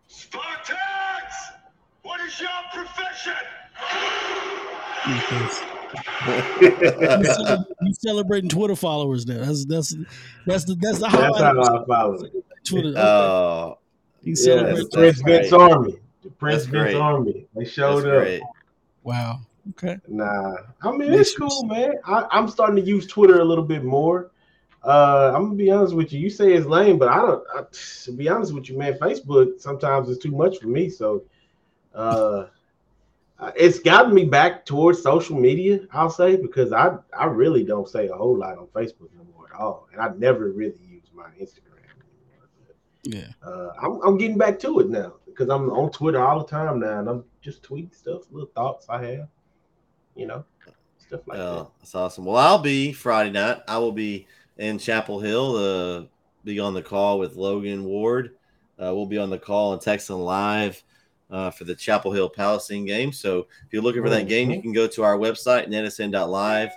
[0.08, 1.36] Spartans!
[2.04, 3.34] What is your profession?
[5.08, 5.85] You celebrate-
[6.62, 9.40] you celebrating Twitter followers now?
[9.46, 9.96] That's that's
[10.46, 12.34] that's the that's the That's highlight how of I follow it.
[12.64, 12.94] Twitter.
[12.98, 13.78] oh,
[14.24, 14.72] you Yeah, celebrate.
[14.72, 15.42] the that's Prince great.
[15.42, 15.96] Vince Army.
[16.24, 16.96] The Prince That's Vince.
[16.96, 17.48] Army.
[17.56, 18.24] They that's showed up.
[18.24, 18.42] great.
[19.04, 19.40] Wow.
[19.72, 19.98] Okay.
[20.08, 21.96] Nah, I mean it's cool, man.
[22.06, 24.32] I, I'm starting to use Twitter a little bit more.
[24.84, 26.20] Uh, I'm gonna be honest with you.
[26.20, 27.44] You say it's lame, but I don't.
[27.56, 27.64] I,
[28.04, 30.90] to be honest with you, man, Facebook sometimes is too much for me.
[30.90, 31.24] So,
[31.96, 32.46] uh,
[33.56, 35.82] it's gotten me back towards social media.
[35.92, 39.48] I'll say because I I really don't say a whole lot on Facebook no more
[39.54, 41.84] at all, and I never really use my Instagram.
[41.84, 42.50] Anymore.
[43.04, 43.28] Yeah.
[43.46, 46.80] Uh, I'm I'm getting back to it now because I'm on Twitter all the time
[46.80, 49.28] now, and I'm just tweeting stuff, little thoughts I have,
[50.16, 50.46] you know,
[50.98, 51.46] stuff like that.
[51.46, 52.26] Oh, that's awesome.
[52.26, 53.62] Well, I'll be Friday night.
[53.68, 55.56] I will be in Chapel Hill.
[55.56, 56.04] Uh,
[56.46, 58.36] be on the call with Logan Ward.
[58.80, 60.84] Uh, we'll be on the call and texting live
[61.30, 63.12] uh, for the Chapel Hill Palestine game.
[63.12, 66.72] So if you're looking for that game, you can go to our website, netsn.live.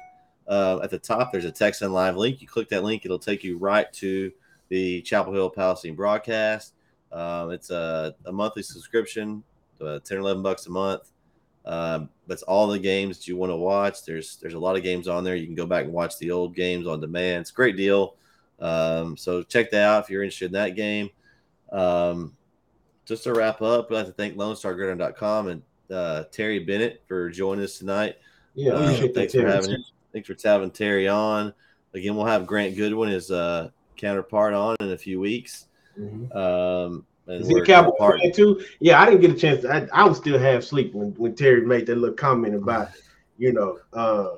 [0.46, 2.40] Uh, at the top, there's a text and live link.
[2.40, 4.32] You click that link, it'll take you right to
[4.68, 6.74] the Chapel Hill Palestine broadcast.
[7.12, 9.42] Um, it's a, a monthly subscription,
[9.80, 11.10] uh, 10 or 11 bucks a month.
[11.64, 14.02] Um, that's all the games that you want to watch.
[14.04, 15.36] There's there's a lot of games on there.
[15.36, 17.42] You can go back and watch the old games on demand.
[17.42, 18.16] It's a great deal.
[18.58, 21.10] Um, so check that out if you're interested in that game.
[21.70, 22.36] Um,
[23.08, 27.64] just to wrap up, I'd like to thank LoneStarGridiron.com and uh, Terry Bennett for joining
[27.64, 28.16] us tonight.
[28.54, 29.84] Yeah, Uh, thanks for having him.
[30.12, 31.54] Thanks for having Terry on.
[31.94, 35.66] Again, we'll have Grant Goodwin, his uh, counterpart, on in a few weeks.
[35.98, 36.34] Mhm.
[36.36, 38.62] Um, and Is he a Cowboy part- fan too?
[38.80, 39.64] Yeah, I didn't get a chance.
[39.64, 42.88] I, I was still half asleep when, when Terry made that little comment about,
[43.38, 44.36] you know, uh,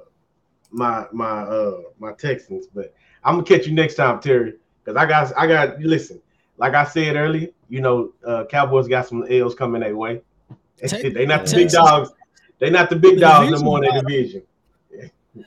[0.72, 2.66] my my uh my Texans.
[2.72, 2.94] But
[3.24, 6.20] I'm gonna catch you next time, Terry, because I got I got listen.
[6.60, 10.20] Like I said earlier, you know, uh, Cowboys got some L's coming their way.
[10.86, 12.10] Te- they not the big dogs.
[12.58, 14.42] They not the big The dogs no more in the division.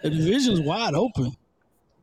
[0.02, 1.36] The division's wide open.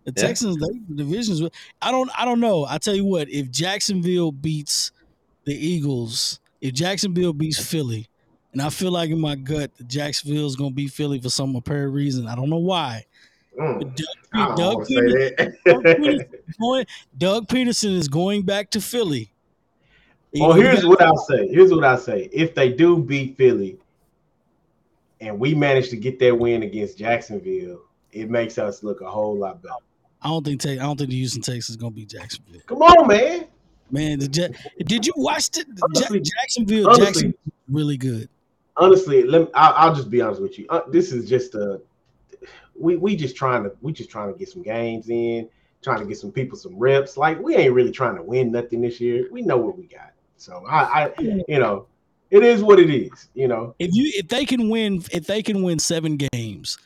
[0.04, 0.26] The Yeah.
[0.26, 1.42] Texans, they, the division's.
[1.82, 2.10] I don't.
[2.16, 2.64] I don't know.
[2.68, 3.28] I tell you what.
[3.28, 4.92] If Jacksonville beats
[5.44, 8.08] the Eagles, if Jacksonville beats Philly,
[8.52, 12.28] and I feel like in my gut Jacksonville's gonna beat Philly for some apparent reason.
[12.28, 13.06] I don't know why.
[13.58, 13.96] Mm,
[14.32, 15.82] Doug, Doug Pederson, Doug.
[15.84, 16.86] Pederson is going,
[17.18, 19.32] Doug Pederson is going back to Philly.
[20.32, 21.48] He Well, here's what I'll say.
[21.48, 22.28] Here's what I'll say.
[22.32, 23.78] If they do beat Philly
[25.20, 27.80] and we manage to get that win against Jacksonville,
[28.12, 29.74] it makes us look a whole lot better.
[30.22, 30.64] I don't think.
[30.66, 32.60] I don't think the Houston Texans is gonna be Jacksonville.
[32.66, 33.46] Come on, man.
[33.90, 34.28] Man, the
[34.84, 36.86] did you watch the, the Ja- Honestly- Jacksonville?
[36.88, 38.28] honestly- Jacksonville really good.
[38.76, 40.66] Honestly, let me, I'll, I'll just be honest with you.
[40.68, 41.80] Uh, this is just a
[42.80, 45.48] we we just trying to we just trying to get some games in,
[45.82, 47.16] trying to get some people some reps.
[47.16, 49.28] Like we ain't really trying to win nothing this year.
[49.30, 50.12] We know what we got.
[50.36, 51.86] So I, I you know,
[52.30, 53.28] it is what it is.
[53.34, 56.78] You know, If you if they can win if they can win seven games,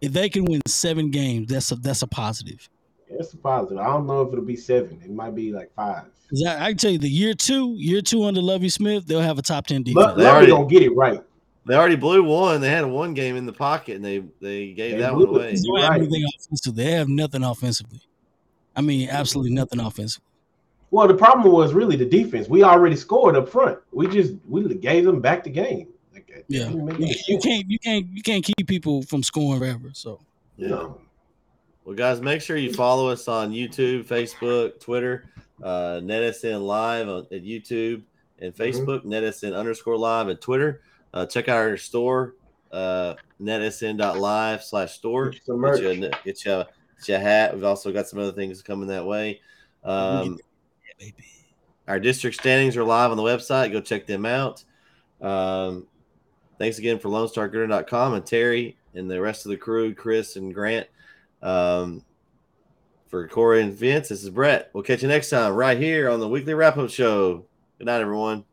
[0.00, 2.68] if they can win seven games, that's a that's a positive.
[3.10, 3.78] That's a positive.
[3.78, 5.00] I don't know if it'll be seven.
[5.02, 6.04] It might be like five.
[6.46, 9.38] I, I can tell you, the year two, year two under Lovie Smith, they'll have
[9.38, 10.16] a top ten defense.
[10.16, 11.22] Lovie gonna get it right.
[11.68, 12.62] They already blew one.
[12.62, 15.28] They had a one game in the pocket, and they they gave They that one
[15.28, 15.54] away.
[15.54, 16.00] They don't have right.
[16.00, 16.84] anything offensively.
[16.84, 18.00] They have nothing offensively.
[18.74, 20.24] I mean, absolutely nothing offensively.
[20.90, 22.48] Well, the problem was really the defense.
[22.48, 23.78] We already scored up front.
[23.92, 25.88] We just we gave them back the game.
[26.14, 27.44] Like, Yeah, you, any you sense.
[27.44, 29.90] can't you can't you can't keep people from scoring forever.
[29.92, 30.20] So
[30.56, 30.68] Yeah.
[30.68, 31.00] No.
[31.84, 35.26] Well, guys, make sure you follow us on YouTube, Facebook, Twitter,
[35.62, 38.02] uh, NetSN Live on, at YouTube
[38.40, 40.80] and Facebook, NetSN underscore live and Twitter.
[41.12, 42.34] Uh, check out our store,
[42.72, 45.30] uh, netsn.live slash store.
[45.30, 46.66] Get you Get you, a, get, you a,
[46.98, 47.54] get you a hat.
[47.54, 49.40] We've also got some other things coming that way.
[49.84, 50.38] Um,
[51.00, 51.10] yeah,
[51.86, 53.72] our district standings are live on the website.
[53.72, 54.64] Go check them out.
[55.20, 55.86] Um,
[56.58, 60.86] thanks again for LoneStarGridiron.com and Terry and the rest of the crew, Chris and Grant.
[61.42, 62.04] Um,
[63.08, 64.70] for Corey and Vince, this is Brett.
[64.72, 67.46] We'll catch you next time right here on the weekly wrap up show.
[67.78, 68.44] Good night, everyone.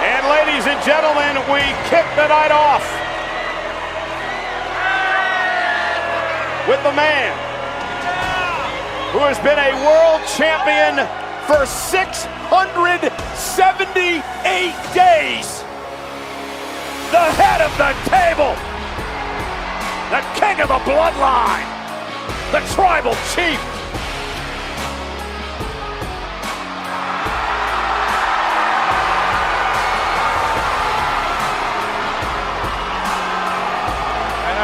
[0.00, 2.84] And ladies and gentlemen, we kick the night off
[6.68, 7.32] with the man
[9.12, 11.08] who has been a world champion
[11.48, 12.52] for 678
[14.92, 15.64] days.
[17.08, 18.52] The head of the table,
[20.12, 21.64] the king of the bloodline,
[22.52, 23.77] the tribal chief.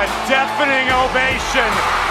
[0.04, 2.03] A deafening ovation.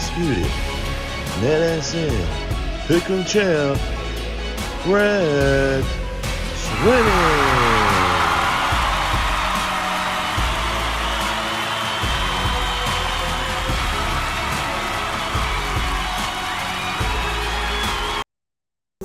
[0.00, 0.50] Undisputed
[1.40, 2.26] NetSN
[2.86, 3.78] Pick'em Champ,
[4.84, 5.84] Greg
[6.54, 7.69] Swinney.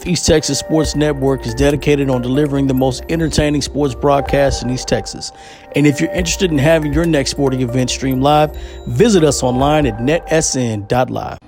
[0.07, 4.87] East Texas Sports Network is dedicated on delivering the most entertaining sports broadcasts in East
[4.87, 5.31] Texas.
[5.75, 8.55] And if you're interested in having your next sporting event streamed live,
[8.85, 11.39] visit us online at netsn.live.